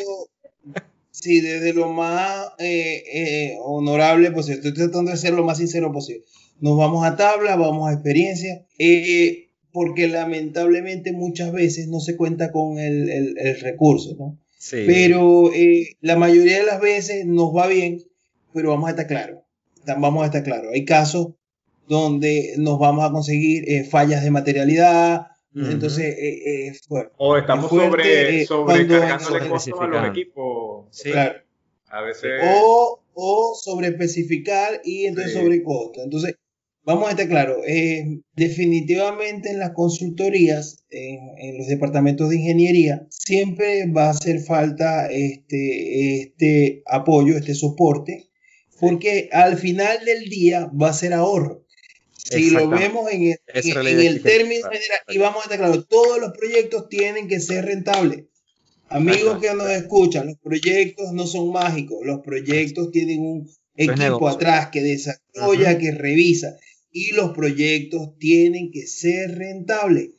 sí, 1.11 1.41
desde 1.41 1.73
lo 1.73 1.89
más 1.89 2.53
eh, 2.59 3.03
eh, 3.13 3.57
honorable 3.61 4.31
posible. 4.31 4.59
Estoy 4.59 4.73
tratando 4.73 5.11
de 5.11 5.17
ser 5.17 5.33
lo 5.33 5.43
más 5.43 5.57
sincero 5.57 5.91
posible. 5.91 6.23
Nos 6.59 6.77
vamos 6.77 7.05
a 7.05 7.17
tabla, 7.17 7.57
vamos 7.57 7.89
a 7.89 7.93
experiencia, 7.93 8.65
eh, 8.79 9.49
porque 9.71 10.07
lamentablemente 10.07 11.11
muchas 11.11 11.51
veces 11.51 11.89
no 11.89 11.99
se 11.99 12.15
cuenta 12.15 12.53
con 12.53 12.79
el, 12.79 13.09
el, 13.09 13.59
recurso, 13.59 14.15
¿no? 14.17 14.39
Sí. 14.57 14.83
Pero 14.85 15.51
la 15.99 16.15
mayoría 16.15 16.59
de 16.59 16.65
las 16.65 16.79
veces 16.79 17.25
nos 17.25 17.53
va 17.53 17.67
bien, 17.67 18.01
pero 18.55 18.69
vamos 18.69 18.87
a 18.87 18.91
estar 18.91 19.05
claros. 19.05 19.41
Vamos 19.85 20.23
a 20.23 20.27
estar 20.27 20.41
claros. 20.41 20.71
Hay 20.73 20.85
casos 20.85 21.33
donde 21.89 22.55
nos 22.57 22.79
vamos 22.79 23.03
a 23.03 23.11
conseguir 23.11 23.69
eh, 23.69 23.83
fallas 23.83 24.23
de 24.23 24.31
materialidad. 24.31 25.27
Entonces, 25.53 26.15
eh, 26.17 26.67
eh, 26.67 26.73
o 27.17 27.37
estamos 27.37 27.69
sobre, 27.69 28.45
sobrecargándole 28.45 29.47
costos 29.47 29.79
a 29.79 29.87
los 29.87 30.09
equipos. 30.09 30.87
Sí. 30.91 31.11
Claro. 31.11 31.39
A 31.87 32.01
veces... 32.01 32.31
O, 32.61 33.01
o 33.13 33.55
sobre 33.55 33.87
especificar 33.87 34.81
y 34.83 35.05
entonces 35.05 35.33
sobre 35.33 35.63
costo. 35.63 36.01
Entonces, 36.03 36.35
vamos 36.83 37.07
a 37.07 37.11
estar 37.11 37.27
claros, 37.29 37.57
definitivamente 38.35 39.49
en 39.49 39.59
las 39.59 39.71
consultorías, 39.71 40.83
en, 40.89 41.57
los 41.57 41.67
departamentos 41.67 42.29
de 42.29 42.35
ingeniería, 42.35 43.07
siempre 43.09 43.89
va 43.89 44.07
a 44.07 44.09
hacer 44.09 44.41
falta 44.41 45.07
este, 45.09 46.19
este 46.19 46.83
apoyo, 46.85 47.37
este 47.37 47.55
soporte, 47.55 48.29
porque 48.79 49.29
al 49.31 49.57
final 49.57 50.03
del 50.05 50.29
día 50.29 50.65
va 50.65 50.89
a 50.89 50.93
ser 50.93 51.13
ahorro. 51.13 51.65
Si 52.17 52.49
lo 52.49 52.67
vemos 52.69 53.11
en 53.11 53.23
el, 53.23 53.39
en, 53.53 53.99
el 53.99 54.21
término 54.23 54.63
general, 54.63 54.99
y 55.09 55.17
vamos 55.19 55.41
a 55.41 55.43
estar 55.43 55.59
claros, 55.59 55.87
todos 55.87 56.19
los 56.19 56.31
proyectos 56.31 56.89
tienen 56.89 57.27
que 57.27 57.39
ser 57.39 57.65
rentables. 57.65 58.25
Amigos 58.89 59.39
que 59.39 59.53
nos 59.53 59.69
escuchan, 59.69 60.27
los 60.27 60.37
proyectos 60.39 61.11
no 61.13 61.27
son 61.27 61.51
mágicos, 61.51 61.99
los 62.03 62.21
proyectos 62.21 62.91
tienen 62.91 63.21
un 63.21 63.49
equipo 63.75 64.27
atrás 64.27 64.69
que 64.71 64.81
desarrolla, 64.81 65.77
que 65.77 65.91
revisa, 65.91 66.57
y 66.91 67.11
los 67.11 67.31
proyectos 67.31 68.17
tienen 68.17 68.71
que 68.71 68.87
ser 68.87 69.37
rentables. 69.37 70.09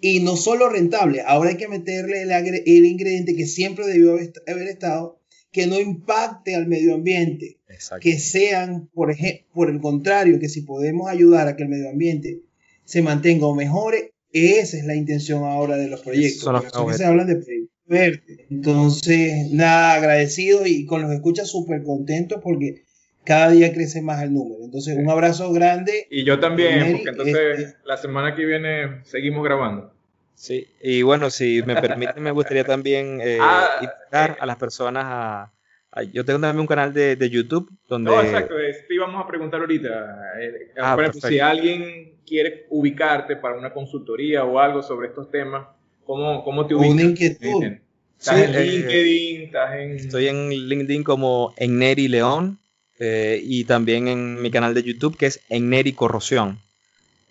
Y 0.00 0.20
no 0.20 0.36
solo 0.36 0.68
rentables, 0.68 1.22
ahora 1.26 1.50
hay 1.50 1.56
que 1.56 1.68
meterle 1.68 2.22
el, 2.22 2.30
el 2.30 2.84
ingrediente 2.84 3.34
que 3.34 3.46
siempre 3.46 3.86
debió 3.86 4.12
haber 4.12 4.68
estado, 4.68 5.22
que 5.56 5.66
no 5.66 5.80
impacte 5.80 6.54
al 6.54 6.66
medio 6.66 6.96
ambiente, 6.96 7.56
que 8.02 8.18
sean, 8.18 8.90
por, 8.92 9.10
ejemplo, 9.10 9.46
por 9.54 9.70
el 9.70 9.80
contrario, 9.80 10.38
que 10.38 10.50
si 10.50 10.60
podemos 10.60 11.08
ayudar 11.08 11.48
a 11.48 11.56
que 11.56 11.62
el 11.62 11.70
medio 11.70 11.88
ambiente 11.88 12.42
se 12.84 13.00
mantenga 13.00 13.46
o 13.46 13.54
mejore, 13.54 14.12
esa 14.32 14.76
es 14.76 14.84
la 14.84 14.94
intención 14.94 15.44
ahora 15.44 15.78
de 15.78 15.88
los 15.88 16.02
proyectos. 16.02 16.42
Son 16.42 16.92
se 16.92 17.06
hablan 17.06 17.26
de 17.26 17.36
proyectos 17.36 18.36
Entonces, 18.50 19.50
nada, 19.50 19.94
agradecido 19.94 20.66
y 20.66 20.84
con 20.84 21.00
los 21.00 21.10
escuchas 21.10 21.48
súper 21.48 21.82
contentos 21.84 22.42
porque 22.42 22.82
cada 23.24 23.50
día 23.50 23.72
crece 23.72 24.02
más 24.02 24.22
el 24.22 24.34
número. 24.34 24.62
Entonces, 24.62 24.94
un 24.98 25.08
abrazo 25.08 25.54
grande. 25.54 26.06
Y 26.10 26.26
yo 26.26 26.38
también, 26.38 26.92
porque 26.92 27.08
entonces 27.08 27.58
este 27.60 27.76
la 27.86 27.96
semana 27.96 28.34
que 28.34 28.44
viene 28.44 29.02
seguimos 29.04 29.42
grabando. 29.42 29.95
Sí, 30.36 30.68
y 30.82 31.00
bueno, 31.00 31.30
si 31.30 31.62
me 31.62 31.80
permite, 31.80 32.20
me 32.20 32.30
gustaría 32.30 32.62
también 32.64 33.20
eh, 33.22 33.38
ah, 33.40 33.80
invitar 33.80 34.32
eh. 34.32 34.36
a 34.38 34.46
las 34.46 34.56
personas 34.56 35.04
a, 35.06 35.52
Yo 36.12 36.26
tengo 36.26 36.38
también 36.38 36.60
un 36.60 36.66
canal 36.66 36.92
de, 36.92 37.16
de 37.16 37.30
YouTube 37.30 37.70
donde... 37.88 38.10
No, 38.10 38.20
exacto, 38.20 38.54
te 38.54 38.94
íbamos 38.94 39.24
a 39.24 39.26
preguntar 39.26 39.60
ahorita. 39.60 39.88
Eh, 40.38 40.72
ah, 40.78 40.94
por 40.94 41.04
ejemplo, 41.04 41.28
si 41.28 41.40
alguien 41.40 42.16
quiere 42.26 42.66
ubicarte 42.68 43.36
para 43.36 43.56
una 43.56 43.72
consultoría 43.72 44.44
o 44.44 44.58
algo 44.58 44.82
sobre 44.82 45.08
estos 45.08 45.30
temas, 45.30 45.68
¿cómo, 46.04 46.44
cómo 46.44 46.66
te 46.66 46.74
ubicas? 46.74 46.92
Una 46.92 47.02
inquietud. 47.02 47.64
¿Estás 48.18 48.38
en 48.38 48.52
LinkedIn? 48.52 49.42
¿Estás 49.42 49.74
en... 49.74 49.90
Estoy 49.92 50.28
en 50.28 50.50
LinkedIn 50.50 51.02
como 51.02 51.54
Enneri 51.56 52.08
León 52.08 52.58
y 52.98 53.64
también 53.64 54.08
en 54.08 54.42
mi 54.42 54.50
canal 54.50 54.74
de 54.74 54.82
YouTube 54.82 55.16
que 55.16 55.26
es 55.26 55.40
Enneri 55.48 55.92
Corrosión. 55.92 56.60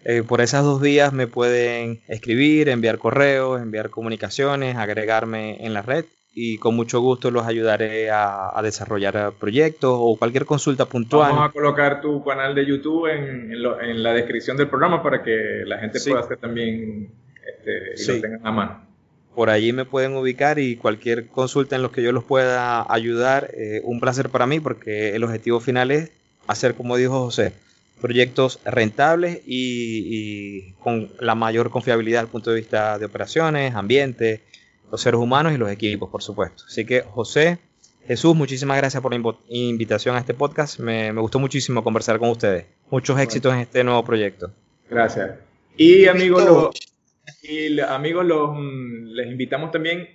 Eh, 0.07 0.21
por 0.21 0.39
esas 0.41 0.63
dos 0.63 0.79
vías 0.79 1.13
me 1.13 1.25
pueden 1.25 2.01
escribir, 2.07 2.69
enviar 2.69 2.99
correos, 2.99 3.59
enviar 3.59 3.89
comunicaciones, 3.89 4.77
agregarme 4.77 5.65
en 5.65 5.73
la 5.73 5.81
red 5.81 6.05
y 6.31 6.59
con 6.59 6.75
mucho 6.75 6.99
gusto 6.99 7.31
los 7.31 7.47
ayudaré 7.47 8.11
a, 8.11 8.51
desarrollar 8.61 9.33
proyectos 9.39 9.95
o 9.97 10.15
cualquier 10.15 10.45
consulta 10.45 10.85
puntual. 10.85 11.31
Vamos 11.31 11.49
a 11.49 11.51
colocar 11.51 12.01
tu 12.01 12.23
canal 12.23 12.53
de 12.53 12.67
YouTube 12.67 13.07
en, 13.07 14.03
la 14.03 14.13
descripción 14.13 14.57
del 14.57 14.67
programa 14.67 15.01
para 15.01 15.23
que 15.23 15.63
la 15.65 15.79
gente 15.79 15.99
pueda 15.99 16.19
hacer 16.19 16.37
también 16.37 17.09
este, 17.47 18.03
y 18.03 18.15
lo 18.15 18.21
tengan 18.21 18.45
a 18.45 18.51
mano. 18.51 18.85
Por 19.33 19.49
allí 19.49 19.73
me 19.73 19.85
pueden 19.85 20.15
ubicar 20.15 20.59
y 20.59 20.75
cualquier 20.75 21.27
consulta 21.27 21.77
en 21.77 21.81
los 21.81 21.91
que 21.91 22.03
yo 22.03 22.11
los 22.11 22.23
pueda 22.23 22.85
ayudar, 22.93 23.49
eh, 23.53 23.81
un 23.83 23.99
placer 23.99 24.29
para 24.29 24.45
mí 24.45 24.59
porque 24.59 25.15
el 25.15 25.23
objetivo 25.23 25.59
final 25.59 25.89
es 25.89 26.11
hacer 26.47 26.75
como 26.75 26.95
dijo 26.95 27.25
José, 27.25 27.53
proyectos 28.01 28.59
rentables 28.65 29.41
y, 29.45 30.73
con 30.73 31.11
la 31.19 31.35
mayor 31.35 31.69
confiabilidad 31.69 32.19
desde 32.19 32.27
el 32.27 32.31
punto 32.31 32.51
de 32.51 32.57
vista 32.57 32.99
de 32.99 33.05
operaciones, 33.05 33.75
ambiente, 33.75 34.43
los 34.91 35.01
seres 35.01 35.19
humanos 35.19 35.53
y 35.53 35.57
los 35.57 35.69
equipos, 35.69 36.09
por 36.09 36.21
supuesto. 36.21 36.63
Así 36.67 36.85
que 36.85 37.01
José, 37.01 37.59
Jesús, 38.05 38.35
muchísimas 38.35 38.77
gracias 38.77 39.01
por 39.01 39.11
la 39.11 39.35
invitación 39.49 40.15
a 40.15 40.19
este 40.19 40.33
podcast. 40.33 40.79
Me, 40.79 41.11
gustó 41.13 41.39
muchísimo 41.39 41.83
conversar 41.83 42.19
con 42.19 42.29
ustedes. 42.29 42.65
Muchos 42.89 43.19
éxitos 43.19 43.53
en 43.53 43.61
este 43.61 43.83
nuevo 43.83 44.03
proyecto. 44.03 44.51
Gracias. 44.89 45.31
Y 45.77 46.05
amigos, 46.05 46.45
los, 46.45 46.69
y 47.41 47.79
amigos 47.79 48.25
los, 48.25 48.51
mm, 48.53 49.07
les 49.07 49.27
invitamos 49.27 49.71
también 49.71 50.07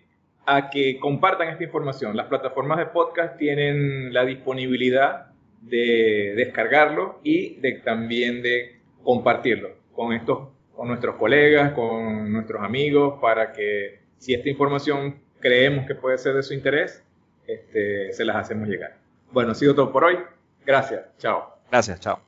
a 0.47 0.71
que 0.71 0.99
compartan 0.99 1.49
esta 1.49 1.65
información. 1.65 2.17
Las 2.17 2.27
plataformas 2.27 2.79
de 2.79 2.87
podcast 2.87 3.37
tienen 3.37 4.13
la 4.13 4.25
disponibilidad 4.25 5.30
de 5.61 6.35
descargarlo 6.37 7.21
y 7.23 7.57
de, 7.61 7.81
también 7.85 8.43
de 8.43 8.81
compartirlo 9.03 9.71
con, 9.93 10.13
estos, 10.13 10.49
con 10.75 10.89
nuestros 10.89 11.17
colegas, 11.17 11.73
con 11.73 12.33
nuestros 12.33 12.63
amigos, 12.63 13.19
para 13.21 13.53
que 13.53 14.01
si 14.19 14.35
esta 14.35 14.49
información 14.49 15.17
creemos 15.41 15.87
que 15.87 15.95
puede 15.95 16.19
ser 16.19 16.35
de 16.35 16.43
su 16.43 16.55
interés, 16.55 17.05
este, 17.47 18.13
se 18.13 18.25
las 18.25 18.37
hacemos 18.37 18.69
llegar. 18.69 18.97
Bueno, 19.33 19.53
ha 19.53 19.55
sido 19.55 19.75
todo 19.75 19.93
por 19.93 20.05
hoy. 20.05 20.19
Gracias. 20.65 21.03
Chao. 21.19 21.59
Gracias. 21.71 22.01
Chao. 22.01 22.21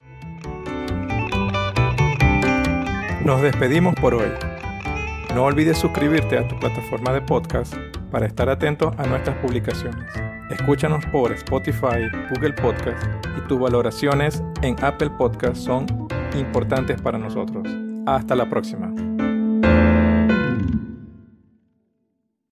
Nos 3.24 3.41
despedimos 3.43 3.95
por 3.95 4.14
hoy. 4.14 4.30
No 5.35 5.45
olvides 5.45 5.78
suscribirte 5.78 6.39
a 6.39 6.49
tu 6.49 6.59
plataforma 6.59 7.12
de 7.12 7.20
podcast 7.22 7.74
para 8.13 8.27
estar 8.27 8.49
atento 8.49 8.93
a 8.99 9.07
nuestras 9.07 9.37
publicaciones. 9.39 10.05
Escúchanos 10.51 11.05
por 11.07 11.33
Spotify, 11.33 12.09
Google 12.31 12.53
Podcast 12.53 13.03
y 13.37 13.41
tus 13.49 13.59
valoraciones 13.59 14.43
en 14.61 14.77
Apple 14.85 15.11
Podcast 15.19 15.57
son 15.57 15.87
importantes 16.37 17.01
para 17.01 17.19
nosotros. 17.19 17.67
Hasta 18.07 18.37
la 18.37 18.49
próxima. 18.49 19.12